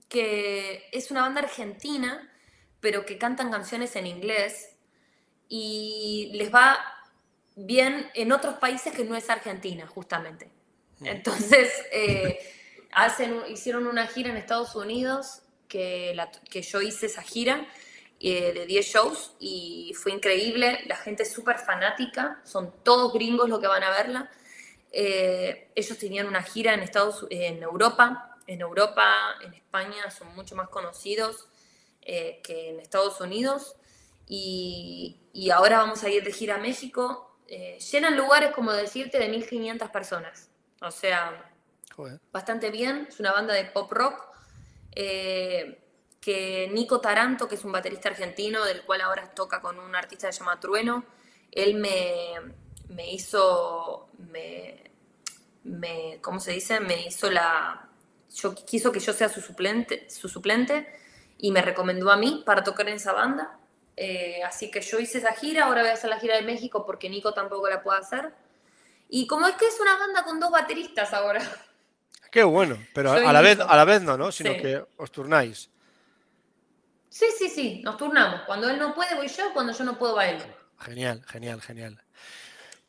que 0.09 0.89
es 0.91 1.11
una 1.11 1.21
banda 1.21 1.41
argentina, 1.41 2.33
pero 2.79 3.05
que 3.05 3.19
cantan 3.19 3.51
canciones 3.51 3.95
en 3.95 4.07
inglés 4.07 4.76
y 5.49 6.31
les 6.33 6.53
va 6.53 6.77
bien 7.55 8.09
en 8.13 8.31
otros 8.31 8.55
países 8.55 8.93
que 8.93 9.03
no 9.03 9.15
es 9.15 9.29
Argentina, 9.29 9.87
justamente. 9.87 10.49
Entonces, 11.01 11.71
eh, 11.91 12.39
hacen, 12.91 13.41
hicieron 13.49 13.87
una 13.87 14.07
gira 14.07 14.29
en 14.29 14.37
Estados 14.37 14.75
Unidos, 14.75 15.41
que, 15.67 16.13
la- 16.15 16.31
que 16.31 16.61
yo 16.61 16.81
hice 16.81 17.07
esa 17.07 17.21
gira 17.21 17.67
eh, 18.19 18.53
de 18.53 18.65
10 18.65 18.85
shows 18.85 19.33
y 19.39 19.93
fue 20.01 20.11
increíble. 20.11 20.79
La 20.87 20.95
gente 20.95 21.23
es 21.23 21.31
súper 21.31 21.57
fanática, 21.59 22.41
son 22.45 22.73
todos 22.83 23.13
gringos 23.13 23.49
los 23.49 23.59
que 23.59 23.67
van 23.67 23.83
a 23.83 23.89
verla. 23.91 24.29
Eh, 24.91 25.69
ellos 25.75 25.97
tenían 25.97 26.27
una 26.27 26.41
gira 26.41 26.73
en, 26.73 26.79
Estados, 26.81 27.25
en 27.29 27.61
Europa. 27.61 28.37
En 28.47 28.61
Europa, 28.61 29.13
en 29.43 29.53
España, 29.53 30.09
son 30.09 30.33
mucho 30.33 30.55
más 30.55 30.69
conocidos 30.69 31.49
eh, 32.01 32.39
que 32.43 32.69
en 32.69 32.79
Estados 32.79 33.19
Unidos. 33.19 33.75
Y, 34.25 35.17
y 35.37 35.51
ahora 35.51 35.77
vamos 35.79 36.03
a 36.03 36.09
ir 36.09 36.23
de 36.23 36.31
gira 36.33 36.55
a 36.55 36.57
México. 36.59 37.37
Eh, 37.47 37.77
llenan 37.91 38.17
lugares, 38.17 38.51
como 38.53 38.73
decirte, 38.73 39.19
de 39.19 39.29
1.500 39.29 39.91
personas. 39.91 40.49
O 40.81 40.91
sea, 40.91 41.51
Joder. 41.95 42.19
bastante 42.31 42.71
bien. 42.71 43.05
Es 43.09 43.19
una 43.19 43.31
banda 43.33 43.53
de 43.53 43.65
pop 43.65 43.91
rock. 43.91 44.25
eh, 44.95 45.83
que 46.21 46.69
Nico 46.73 46.99
Taranto, 46.99 47.47
que 47.47 47.55
es 47.55 47.63
un 47.63 47.71
baterista 47.71 48.09
argentino, 48.09 48.65
del 48.65 48.83
cual 48.83 49.01
ahora 49.01 49.29
toca 49.33 49.61
con 49.61 49.79
un 49.79 49.95
artista 49.95 50.27
que 50.27 50.33
se 50.33 50.39
llama 50.39 50.59
Trueno, 50.59 51.05
él 51.51 51.75
me, 51.75 52.33
me 52.89 53.11
hizo, 53.13 54.09
me, 54.17 54.91
me, 55.63 56.19
¿cómo 56.21 56.39
se 56.39 56.51
dice? 56.51 56.79
Me 56.81 57.05
hizo 57.07 57.29
la, 57.31 57.89
yo 58.35 58.55
quiso 58.55 58.91
que 58.91 58.99
yo 58.99 59.13
sea 59.13 59.29
su 59.29 59.41
suplente, 59.41 60.09
su 60.09 60.27
suplente 60.29 60.87
y 61.37 61.51
me 61.51 61.61
recomendó 61.61 62.11
a 62.11 62.17
mí 62.17 62.43
para 62.45 62.63
tocar 62.63 62.89
en 62.89 62.95
esa 62.95 63.13
banda. 63.13 63.59
Eh, 63.99 64.43
así 64.43 64.69
que 64.69 64.79
yo 64.81 64.99
hice 64.99 65.17
esa 65.17 65.33
gira, 65.33 65.65
ahora 65.65 65.81
voy 65.81 65.89
a 65.89 65.93
hacer 65.93 66.09
la 66.11 66.19
gira 66.19 66.35
de 66.35 66.43
México 66.43 66.85
porque 66.85 67.09
Nico 67.09 67.33
tampoco 67.33 67.67
la 67.67 67.81
puede 67.81 67.99
hacer. 67.99 68.31
Y 69.09 69.25
como 69.25 69.47
es 69.47 69.55
que 69.55 69.65
es 69.67 69.79
una 69.79 69.97
banda 69.97 70.23
con 70.23 70.39
dos 70.39 70.51
bateristas 70.51 71.13
ahora. 71.13 71.41
Qué 72.31 72.43
bueno, 72.43 72.77
pero 72.93 73.13
Soy 73.13 73.25
a 73.25 73.33
la 73.33 73.41
vez, 73.41 73.59
a 73.59 73.75
la 73.75 73.85
vez 73.85 74.01
no, 74.03 74.17
¿no? 74.17 74.31
Sino 74.31 74.53
Sí. 74.53 74.61
que 74.61 74.85
os 74.97 75.11
turnáis. 75.11 75.71
Sí, 77.09 77.25
sí, 77.35 77.49
sí, 77.49 77.81
nos 77.83 77.97
turnamos. 77.97 78.41
Cuando 78.41 78.69
él 78.69 78.77
no 78.77 78.93
puede 78.93 79.15
voy 79.15 79.27
yo, 79.27 79.51
cuando 79.53 79.73
yo 79.73 79.83
no 79.83 79.97
puedo 79.97 80.15
va 80.15 80.27
él. 80.27 80.43
Genial, 80.79 81.23
genial, 81.25 81.61
genial. 81.61 81.95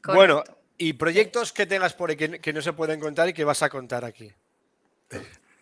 Correcto. 0.03 0.13
Bueno, 0.15 0.45
y 0.77 0.93
proyectos 0.93 1.53
que 1.53 1.65
tengas 1.67 1.95
por 1.95 2.11
ahí 2.11 2.17
que, 2.17 2.41
que 2.41 2.53
no 2.53 2.61
se 2.61 2.75
pueden 2.75 3.01
contar 3.01 3.29
y 3.29 3.33
que 3.33 3.45
vas 3.45 3.63
a 3.63 3.71
contar 3.71 4.05
aquí. 4.05 4.31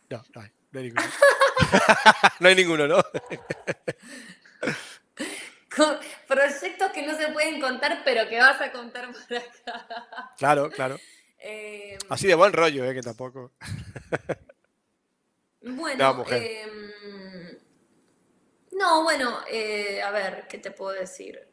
No, 0.09 0.25
no 0.35 0.41
hay, 0.41 0.51
no 0.71 0.79
hay 0.79 0.87
ninguno. 0.87 1.09
no 2.41 2.49
hay 2.49 2.55
ninguno, 2.55 2.87
¿no? 2.87 3.05
Con 5.77 5.99
proyectos 6.27 6.91
que 6.93 7.07
no 7.07 7.17
se 7.17 7.29
pueden 7.29 7.61
contar, 7.61 8.01
pero 8.05 8.27
que 8.29 8.39
vas 8.39 8.61
a 8.61 8.73
contar 8.73 9.11
por 9.13 9.37
acá. 9.37 10.31
Claro, 10.39 10.71
claro. 10.71 10.99
Eh, 11.39 11.99
Así 12.09 12.27
de 12.27 12.35
buen 12.35 12.53
rollo, 12.53 12.85
¿eh? 12.85 12.95
Que 12.95 13.03
tampoco. 13.03 13.53
bueno, 15.61 16.15
No, 16.15 16.25
em, 16.33 17.59
no, 18.73 19.03
bueno, 19.03 19.39
eh, 19.51 20.03
a 20.03 20.11
ver, 20.11 20.47
¿qué 20.49 20.59
te 20.59 20.71
puedo 20.71 20.93
decir? 20.93 21.47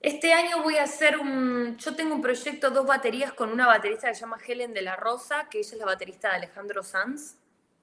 Este 0.00 0.32
año 0.32 0.62
voy 0.62 0.76
a 0.76 0.84
hacer 0.84 1.16
un. 1.18 1.76
Yo 1.78 1.94
tengo 1.96 2.14
un 2.14 2.22
proyecto, 2.22 2.70
dos 2.70 2.86
baterías 2.86 3.32
con 3.32 3.50
una 3.50 3.66
baterista 3.66 4.08
que 4.08 4.14
se 4.14 4.20
llama 4.20 4.38
Helen 4.46 4.72
de 4.74 4.82
la 4.82 4.94
Rosa, 4.96 5.48
que 5.50 5.58
ella 5.58 5.70
es 5.72 5.78
la 5.78 5.86
baterista 5.86 6.28
de 6.30 6.36
Alejandro 6.36 6.82
Sanz. 6.82 7.36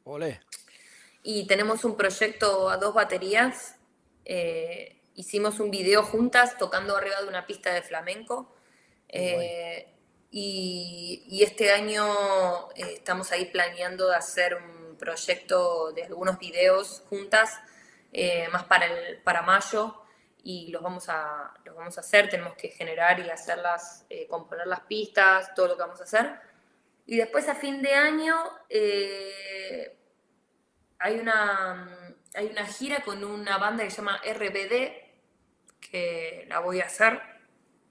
Ole. 0.04 0.42
Y 1.24 1.48
tenemos 1.48 1.84
un 1.86 1.96
proyecto 1.98 2.70
a 2.70 2.78
dos 2.78 2.94
baterías. 2.94 3.76
eh, 4.26 5.00
hicimos 5.16 5.59
un 5.59 5.72
video 5.72 6.03
juntas 6.03 6.57
tocando 6.57 6.95
arriba 6.97 7.22
de 7.22 7.28
una 7.28 7.45
pista 7.45 7.74
de 7.74 7.82
flamenco. 7.82 8.53
Eh, 9.09 9.93
y, 10.36 11.24
y 11.28 11.43
este 11.43 11.72
año 11.72 12.72
eh, 12.76 12.95
estamos 12.95 13.32
ahí 13.32 13.45
planeando 13.45 14.09
de 14.09 14.16
hacer 14.16 14.55
un 14.55 14.97
proyecto 14.97 15.91
de 15.91 16.05
algunos 16.05 16.39
videos 16.39 17.03
juntas, 17.07 17.59
eh, 18.11 18.47
más 18.51 18.64
para, 18.64 18.88
el, 18.88 19.22
para 19.22 19.43
mayo. 19.43 20.01
Y 20.43 20.72
los 20.72 20.82
vamos, 20.82 21.07
a, 21.07 21.53
los 21.64 21.76
vamos 21.76 21.99
a 21.99 22.01
hacer. 22.01 22.30
Tenemos 22.30 22.55
que 22.55 22.70
generar 22.70 23.20
y 23.20 23.30
hacerlas, 23.30 24.07
eh, 24.09 24.26
componer 24.28 24.66
las 24.66 24.80
pistas, 24.82 25.53
todo 25.53 25.68
lo 25.68 25.76
que 25.78 25.84
vamos 25.84 26.01
a 26.01 26.05
hacer. 26.05 26.32
Y 27.05 27.18
después 27.18 27.47
a 27.47 27.53
fin 27.53 27.84
de 27.84 27.93
año 27.93 28.36
hay 30.97 31.20
una, 31.20 32.16
hay 32.34 32.47
una 32.47 32.66
gira 32.66 33.03
con 33.03 33.24
una 33.24 33.59
banda 33.59 33.84
que 33.84 33.91
se 33.91 33.97
llama 33.97 34.20
RBD, 34.26 35.03
que 35.94 36.48
la 36.50 36.58
voy 36.58 36.82
a 36.82 36.86
hacer. 36.86 37.22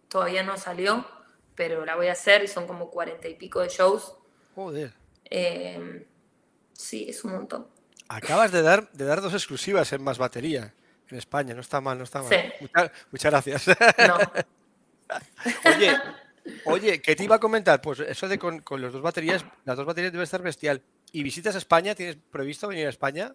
Todavía 0.09 0.42
no 0.42 0.57
salió, 0.57 1.07
pero 1.55 1.86
la 1.86 1.94
voy 1.94 2.09
a 2.09 2.12
hacer 2.12 2.42
y 2.42 2.48
son 2.48 2.66
como 2.66 2.90
cuarenta 2.90 3.28
y 3.28 3.34
pico 3.36 3.61
de 3.61 3.68
shows. 3.68 4.16
Joder. 4.57 4.92
Eh, 5.30 6.05
sí, 6.72 7.07
es 7.09 7.22
un 7.22 7.30
montón. 7.30 7.68
Acabas 8.09 8.50
de 8.50 8.62
dar, 8.62 8.90
de 8.90 9.05
dar 9.05 9.20
dos 9.20 9.34
exclusivas 9.34 9.92
en 9.92 10.03
más 10.03 10.18
batería 10.18 10.74
en 11.09 11.16
España. 11.16 11.55
No 11.55 11.61
está 11.61 11.80
mal, 11.80 11.96
no 11.96 12.03
está 12.03 12.22
mal. 12.22 12.28
Sí. 12.28 12.53
Muchas, 12.61 12.90
muchas 13.12 13.30
gracias. 13.30 13.68
No. 14.09 14.18
Oye, 15.66 16.00
oye, 16.64 17.03
¿qué 17.03 17.14
te 17.14 17.24
iba 17.24 17.36
a 17.36 17.38
comentar? 17.38 17.82
Pues 17.82 18.00
eso 18.00 18.26
de 18.28 18.38
con, 18.38 18.61
con 18.61 18.80
los 18.80 18.94
dos 18.94 19.03
baterías, 19.03 19.44
las 19.66 19.76
dos 19.76 19.84
baterías 19.84 20.11
debe 20.11 20.24
estar 20.24 20.40
bestial. 20.40 20.82
¿Y 21.12 21.22
visitas 21.22 21.55
España? 21.55 21.94
¿Tienes 21.94 22.16
previsto 22.30 22.66
venir 22.66 22.86
a 22.86 22.90
España? 22.90 23.34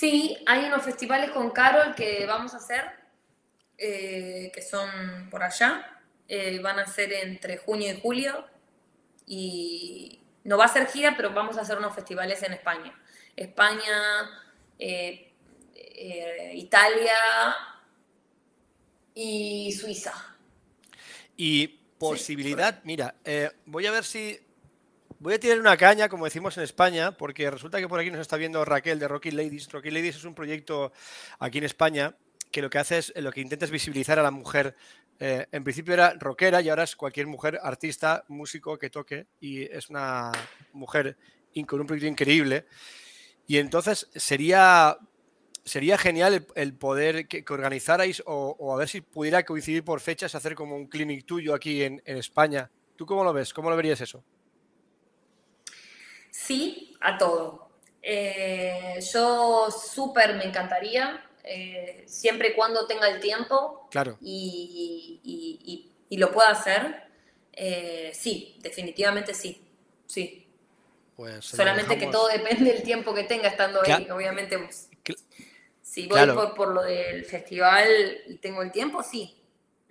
Sí, 0.00 0.34
hay 0.46 0.64
unos 0.64 0.82
festivales 0.82 1.30
con 1.30 1.50
Carol 1.50 1.94
que 1.94 2.24
vamos 2.24 2.54
a 2.54 2.56
hacer, 2.56 2.84
eh, 3.76 4.50
que 4.54 4.62
son 4.62 5.28
por 5.28 5.42
allá. 5.42 6.00
Eh, 6.26 6.58
van 6.60 6.78
a 6.78 6.86
ser 6.86 7.12
entre 7.12 7.58
junio 7.58 7.92
y 7.92 8.00
julio. 8.00 8.46
Y 9.26 10.22
no 10.44 10.56
va 10.56 10.64
a 10.64 10.68
ser 10.68 10.86
gira, 10.86 11.12
pero 11.18 11.34
vamos 11.34 11.58
a 11.58 11.60
hacer 11.60 11.76
unos 11.76 11.94
festivales 11.94 12.42
en 12.42 12.54
España. 12.54 12.98
España, 13.36 14.30
eh, 14.78 15.34
Italia 16.54 17.54
y 19.14 19.70
Suiza. 19.72 20.14
Y 21.36 21.66
posibilidad, 21.98 22.82
mira, 22.84 23.16
voy 23.66 23.86
a 23.86 23.90
ver 23.90 24.04
si 24.04 24.40
voy 25.20 25.34
a 25.34 25.38
tirar 25.38 25.60
una 25.60 25.76
caña, 25.76 26.08
como 26.08 26.24
decimos 26.24 26.56
en 26.56 26.64
España, 26.64 27.12
porque 27.12 27.50
resulta 27.50 27.78
que 27.78 27.86
por 27.86 28.00
aquí 28.00 28.10
nos 28.10 28.20
está 28.20 28.36
viendo 28.36 28.64
Raquel 28.64 28.98
de 28.98 29.06
Rocky 29.06 29.30
Ladies. 29.30 29.70
Rocky 29.70 29.90
Ladies 29.90 30.16
es 30.16 30.24
un 30.24 30.34
proyecto 30.34 30.92
aquí 31.38 31.58
en 31.58 31.64
España 31.64 32.16
que 32.50 32.62
lo 32.62 32.70
que 32.70 32.78
hace 32.78 32.98
es, 32.98 33.12
lo 33.14 33.30
que 33.30 33.42
intenta 33.42 33.66
visibilizar 33.66 34.18
a 34.18 34.22
la 34.22 34.30
mujer. 34.30 34.74
Eh, 35.20 35.46
en 35.52 35.62
principio 35.62 35.92
era 35.92 36.14
rockera 36.14 36.62
y 36.62 36.70
ahora 36.70 36.84
es 36.84 36.96
cualquier 36.96 37.26
mujer 37.26 37.60
artista, 37.62 38.24
músico 38.28 38.78
que 38.78 38.88
toque 38.88 39.26
y 39.38 39.62
es 39.62 39.90
una 39.90 40.32
mujer 40.72 41.16
con 41.66 41.80
un 41.80 41.86
proyecto 41.86 42.08
increíble. 42.08 42.64
Y 43.46 43.58
entonces 43.58 44.08
sería, 44.14 44.96
sería 45.64 45.98
genial 45.98 46.46
el, 46.54 46.74
poder 46.74 47.28
que, 47.28 47.44
organizarais 47.50 48.22
o, 48.24 48.72
a 48.72 48.78
ver 48.78 48.88
si 48.88 49.02
pudiera 49.02 49.44
coincidir 49.44 49.84
por 49.84 50.00
fechas, 50.00 50.34
hacer 50.34 50.54
como 50.54 50.76
un 50.76 50.86
clinic 50.86 51.26
tuyo 51.26 51.54
aquí 51.54 51.82
en 51.82 52.00
España. 52.06 52.70
¿Tú 52.96 53.04
cómo 53.04 53.22
lo 53.22 53.34
ves? 53.34 53.52
¿Cómo 53.52 53.68
lo 53.68 53.76
verías 53.76 54.00
eso? 54.00 54.24
Sí, 56.30 56.96
a 57.00 57.18
todo. 57.18 57.70
Eh, 58.02 58.98
yo 59.12 59.68
súper 59.70 60.34
me 60.34 60.44
encantaría, 60.44 61.22
eh, 61.44 62.04
siempre 62.06 62.48
y 62.48 62.54
cuando 62.54 62.86
tenga 62.86 63.08
el 63.08 63.20
tiempo 63.20 63.88
claro. 63.90 64.16
y, 64.20 65.86
lo 66.10 66.32
pueda 66.32 66.50
hacer. 66.50 67.04
Eh, 67.52 68.10
sí, 68.14 68.56
definitivamente 68.60 69.34
sí. 69.34 69.62
Sí. 70.06 70.46
Pues 71.16 71.44
Solamente 71.44 71.98
que 71.98 72.06
todo 72.06 72.28
depende 72.28 72.72
del 72.72 72.82
tiempo 72.82 73.14
que 73.14 73.24
tenga 73.24 73.48
estando 73.48 73.82
ahí, 73.82 74.08
obviamente. 74.10 74.58
Si 75.82 76.06
voy 76.06 76.26
por, 76.28 76.54
por 76.54 76.68
lo 76.68 76.82
del 76.82 77.24
festival 77.24 77.86
y 78.26 78.36
tengo 78.36 78.62
el 78.62 78.72
tiempo, 78.72 79.02
sí. 79.02 79.36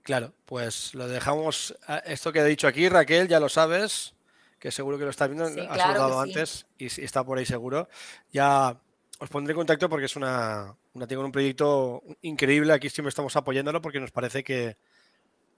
Claro, 0.02 0.34
pues 0.46 0.96
lo 0.96 1.08
dejamos. 1.08 1.76
Esto 2.06 2.32
que 2.32 2.40
he 2.40 2.46
dicho 2.46 2.68
aquí, 2.68 2.90
Raquel, 2.90 3.28
ya 3.28 3.40
lo 3.40 3.50
sabes 3.50 4.14
que 4.60 4.72
seguro 4.72 4.98
que 4.98 5.06
lo 5.06 5.10
está 5.10 5.28
viendo, 5.28 5.46
ha 5.46 5.78
saludado 5.78 6.20
antes 6.20 6.68
y 6.78 6.86
está 6.86 7.24
por 7.24 7.38
ahí 7.38 7.46
seguro. 7.46 7.88
Ya 8.32 8.78
os 9.20 9.30
pondré 9.30 9.54
en 9.54 9.58
contacto 9.58 9.90
porque 9.90 10.06
es 10.06 10.16
una, 10.16 10.76
tengo 11.08 11.24
un 11.24 11.32
proyecto 11.32 12.04
increíble. 12.22 12.74
Aquí 12.74 12.90
siempre 12.90 13.10
estamos 13.10 13.36
apoyándolo 13.36 13.82
porque 13.82 14.00
nos 14.00 14.12
parece 14.12 14.44
que, 14.44 14.78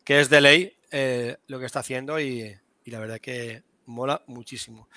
es 0.06 0.30
de 0.30 0.42
ley 0.42 0.78
eh, 0.92 1.38
lo 1.48 1.60
que 1.60 1.66
está 1.66 1.80
haciendo 1.80 2.20
y, 2.20 2.58
la 2.86 3.00
verdad 3.00 3.20
que 3.20 3.64
mola 3.86 4.22
muchísimo. 4.28 4.88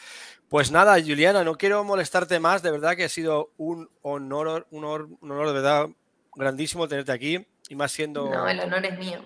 Pues 0.49 0.71
nada, 0.71 1.01
Juliana, 1.01 1.45
no 1.45 1.57
quiero 1.57 1.83
molestarte 1.85 2.39
más. 2.41 2.63
De 2.63 2.71
verdad 2.71 2.97
que 2.97 3.05
ha 3.05 3.09
sido 3.09 3.53
un 3.57 3.89
honor, 4.03 4.67
un 4.71 4.85
honor, 4.85 5.09
un 5.21 5.31
honor 5.31 5.47
de 5.49 5.53
verdad 5.53 5.89
grandísimo 6.35 6.89
tenerte 6.89 7.13
aquí 7.13 7.47
y 7.69 7.75
más 7.75 7.93
siendo. 7.93 8.29
No, 8.29 8.49
el 8.49 8.61
honor 8.61 8.85
es 8.85 8.99
mío. 8.99 9.25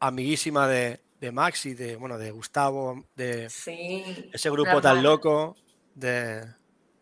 Amiguísima 0.00 0.68
de, 0.68 1.00
de 1.20 1.32
Max 1.32 1.66
y 1.66 1.74
de, 1.74 1.96
bueno, 1.96 2.18
de 2.18 2.30
Gustavo, 2.30 3.04
de 3.14 3.46
ese 3.46 4.50
grupo 4.50 4.80
tan 4.80 5.02
loco, 5.02 5.56
de, 5.94 6.44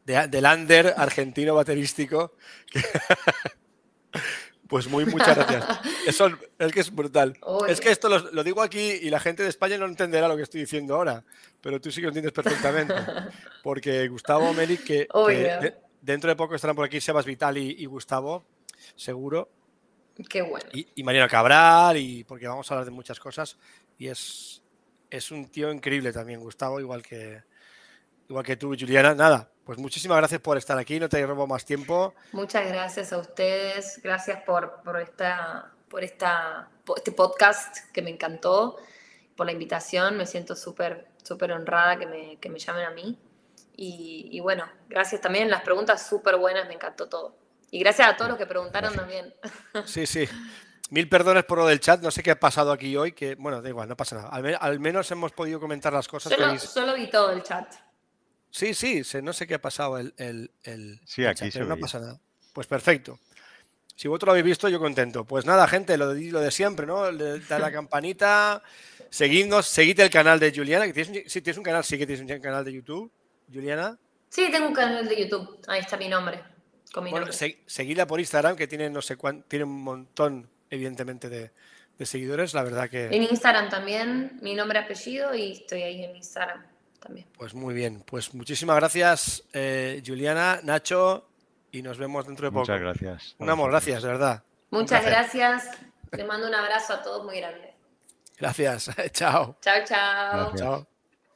de, 0.04 0.28
del 0.28 0.44
under 0.44 0.94
argentino 0.96 1.54
baterístico. 1.54 2.34
pues 4.68 4.86
muy, 4.88 5.04
muchas 5.04 5.36
gracias. 5.36 5.80
Eso 6.06 6.30
es 6.58 6.72
que 6.72 6.80
es 6.80 6.94
brutal. 6.94 7.38
Es 7.68 7.80
que 7.80 7.90
esto 7.90 8.08
lo, 8.08 8.44
digo 8.44 8.62
aquí 8.62 8.80
y 8.80 9.10
la 9.10 9.20
gente 9.20 9.42
de 9.42 9.48
España 9.48 9.78
no 9.78 9.86
entenderá 9.86 10.28
lo 10.28 10.36
que 10.36 10.42
estoy 10.42 10.60
diciendo 10.60 10.94
ahora, 10.94 11.24
pero 11.60 11.80
tú 11.80 11.90
sí 11.90 12.00
que 12.00 12.06
lo 12.06 12.08
entiendes 12.08 12.32
perfectamente. 12.32 12.94
Porque 13.62 14.08
Gustavo 14.08 14.52
Meli, 14.52 14.78
que, 14.78 15.06
dentro 16.00 16.28
de 16.28 16.36
poco 16.36 16.54
estarán 16.54 16.74
por 16.74 16.84
aquí 16.84 17.00
Sebas 17.00 17.26
Vital 17.26 17.58
y 17.58 17.84
Gustavo, 17.86 18.44
seguro. 18.96 19.48
Qué 20.28 20.42
bueno. 20.42 20.66
Y, 20.72 20.86
y, 20.94 21.02
Mariano 21.02 21.28
Cabral, 21.28 21.96
y 21.96 22.24
porque 22.24 22.46
vamos 22.46 22.70
a 22.70 22.74
hablar 22.74 22.84
de 22.84 22.90
muchas 22.90 23.18
cosas. 23.18 23.56
Y 23.98 24.08
es, 24.08 24.62
es 25.10 25.30
un 25.30 25.50
tío 25.50 25.70
increíble 25.72 26.12
también, 26.12 26.40
Gustavo, 26.40 26.80
igual 26.80 27.02
que, 27.02 27.42
igual 28.28 28.44
que 28.44 28.56
tú, 28.56 28.68
Juliana. 28.68 29.14
Nada, 29.14 29.50
pues 29.64 29.78
muchísimas 29.78 30.18
gracias 30.18 30.40
por 30.40 30.56
estar 30.56 30.78
aquí, 30.78 30.98
no 30.98 31.08
te 31.08 31.24
robo 31.26 31.46
más 31.46 31.64
tiempo. 31.64 32.14
Muchas 32.32 32.66
gracias 32.66 33.12
a 33.12 33.18
ustedes, 33.18 34.00
gracias 34.02 34.42
por, 34.42 34.82
por, 34.82 35.00
esta, 35.00 35.72
por 35.88 36.02
esta, 36.02 36.68
este 36.96 37.12
podcast 37.12 37.90
que 37.92 38.02
me 38.02 38.10
encantó, 38.10 38.76
por 39.36 39.46
la 39.46 39.52
invitación, 39.52 40.16
me 40.16 40.26
siento 40.26 40.54
súper 40.56 41.12
súper 41.22 41.52
honrada 41.52 41.98
que 41.98 42.06
me, 42.06 42.36
que 42.38 42.48
me 42.48 42.58
llamen 42.58 42.84
a 42.84 42.90
mí. 42.90 43.18
Y, 43.76 44.28
y 44.30 44.40
bueno, 44.40 44.68
gracias 44.88 45.20
también, 45.20 45.50
las 45.50 45.62
preguntas 45.62 46.06
súper 46.06 46.36
buenas, 46.36 46.68
me 46.68 46.74
encantó 46.74 47.08
todo. 47.08 47.36
Y 47.70 47.78
gracias 47.78 48.08
a 48.08 48.16
todos 48.16 48.30
los 48.30 48.38
que 48.38 48.46
preguntaron 48.46 48.94
también. 48.94 49.34
Sí, 49.86 50.06
sí. 50.06 50.28
Mil 50.92 51.08
perdones 51.08 51.44
por 51.44 51.56
lo 51.56 51.66
del 51.66 51.80
chat, 51.80 52.02
no 52.02 52.10
sé 52.10 52.22
qué 52.22 52.32
ha 52.32 52.38
pasado 52.38 52.70
aquí 52.70 52.94
hoy, 52.98 53.12
que 53.12 53.34
bueno, 53.36 53.62
da 53.62 53.68
igual, 53.70 53.88
no 53.88 53.96
pasa 53.96 54.16
nada. 54.16 54.28
Al, 54.28 54.78
menos 54.78 55.10
hemos 55.10 55.32
podido 55.32 55.58
comentar 55.58 55.90
las 55.90 56.06
cosas. 56.06 56.34
Solo, 56.34 56.58
solo, 56.58 56.94
vi 56.94 57.08
todo 57.08 57.30
el 57.30 57.42
chat. 57.42 57.72
Sí, 58.50 58.74
sí, 58.74 59.02
no 59.22 59.32
sé 59.32 59.46
qué 59.46 59.54
ha 59.54 59.60
pasado 59.60 59.96
el, 59.96 60.12
el, 60.18 61.00
sí, 61.06 61.24
aquí 61.24 61.50
chat, 61.50 61.62
no 61.62 61.78
pasa 61.78 61.98
nada. 61.98 62.20
Pues 62.52 62.66
perfecto. 62.66 63.18
Si 63.96 64.06
vosotros 64.06 64.26
lo 64.26 64.32
habéis 64.32 64.44
visto, 64.44 64.68
yo 64.68 64.78
contento. 64.78 65.24
Pues 65.24 65.46
nada, 65.46 65.66
gente, 65.66 65.96
lo 65.96 66.12
de, 66.12 66.30
lo 66.30 66.40
de 66.40 66.50
siempre, 66.50 66.86
¿no? 66.86 67.10
Da 67.10 67.58
la 67.58 67.72
campanita, 67.72 68.62
seguidnos, 69.08 69.66
seguid 69.66 69.98
el 70.00 70.10
canal 70.10 70.38
de 70.38 70.52
Juliana, 70.54 70.86
que 70.86 70.92
tienes, 70.92 71.32
si 71.32 71.40
tienes 71.40 71.56
un 71.56 71.64
canal, 71.64 71.84
sí 71.84 71.96
que 71.96 72.06
tienes 72.06 72.20
un 72.20 72.38
canal 72.38 72.66
de 72.66 72.72
YouTube, 72.74 73.10
Juliana. 73.50 73.98
Sí, 74.28 74.50
tengo 74.52 74.68
un 74.68 74.74
canal 74.74 75.08
de 75.08 75.22
YouTube, 75.22 75.58
ahí 75.68 75.80
está 75.80 75.96
mi 75.96 76.08
nombre 76.08 76.52
bueno, 77.00 77.26
seguidla 77.66 78.06
por 78.06 78.20
Instagram, 78.20 78.56
que 78.56 78.66
tiene 78.66 78.90
no 78.90 79.00
sé 79.00 79.16
cuánto, 79.16 79.46
tiene 79.48 79.64
un 79.64 79.82
montón, 79.82 80.48
evidentemente, 80.72 81.28
de, 81.28 81.50
seguidores. 82.04 82.52
La 82.52 82.64
verdad 82.64 82.90
que. 82.90 83.06
En 83.06 83.22
Instagram 83.22 83.68
también, 83.68 84.38
mi 84.42 84.56
nombre, 84.56 84.80
apellido, 84.80 85.32
y 85.36 85.52
estoy 85.52 85.82
ahí 85.82 86.02
en 86.02 86.16
Instagram 86.16 86.66
también. 86.98 87.28
Pues 87.38 87.54
muy 87.54 87.74
bien. 87.74 88.02
Pues 88.04 88.34
muchísimas 88.34 88.74
gracias, 88.74 89.44
eh, 89.52 90.02
Juliana, 90.04 90.58
Nacho, 90.64 91.28
y 91.70 91.80
nos 91.82 91.98
vemos 91.98 92.26
dentro 92.26 92.46
de 92.46 92.50
poco. 92.50 92.62
Muchas 92.62 92.80
gracias. 92.80 93.36
Un 93.38 93.50
amor, 93.50 93.70
gracias, 93.70 94.02
de 94.02 94.08
verdad. 94.08 94.42
Muchas 94.70 95.04
gracias. 95.04 95.70
Te 96.10 96.24
mando 96.24 96.48
un 96.48 96.54
abrazo 96.56 96.94
a 96.94 97.02
todos 97.02 97.24
muy 97.24 97.36
grande. 97.36 97.72
Gracias. 98.36 98.90
chao. 99.12 99.56
Chao, 99.60 99.84
chao. 99.86 100.56
Chao. 100.56 100.91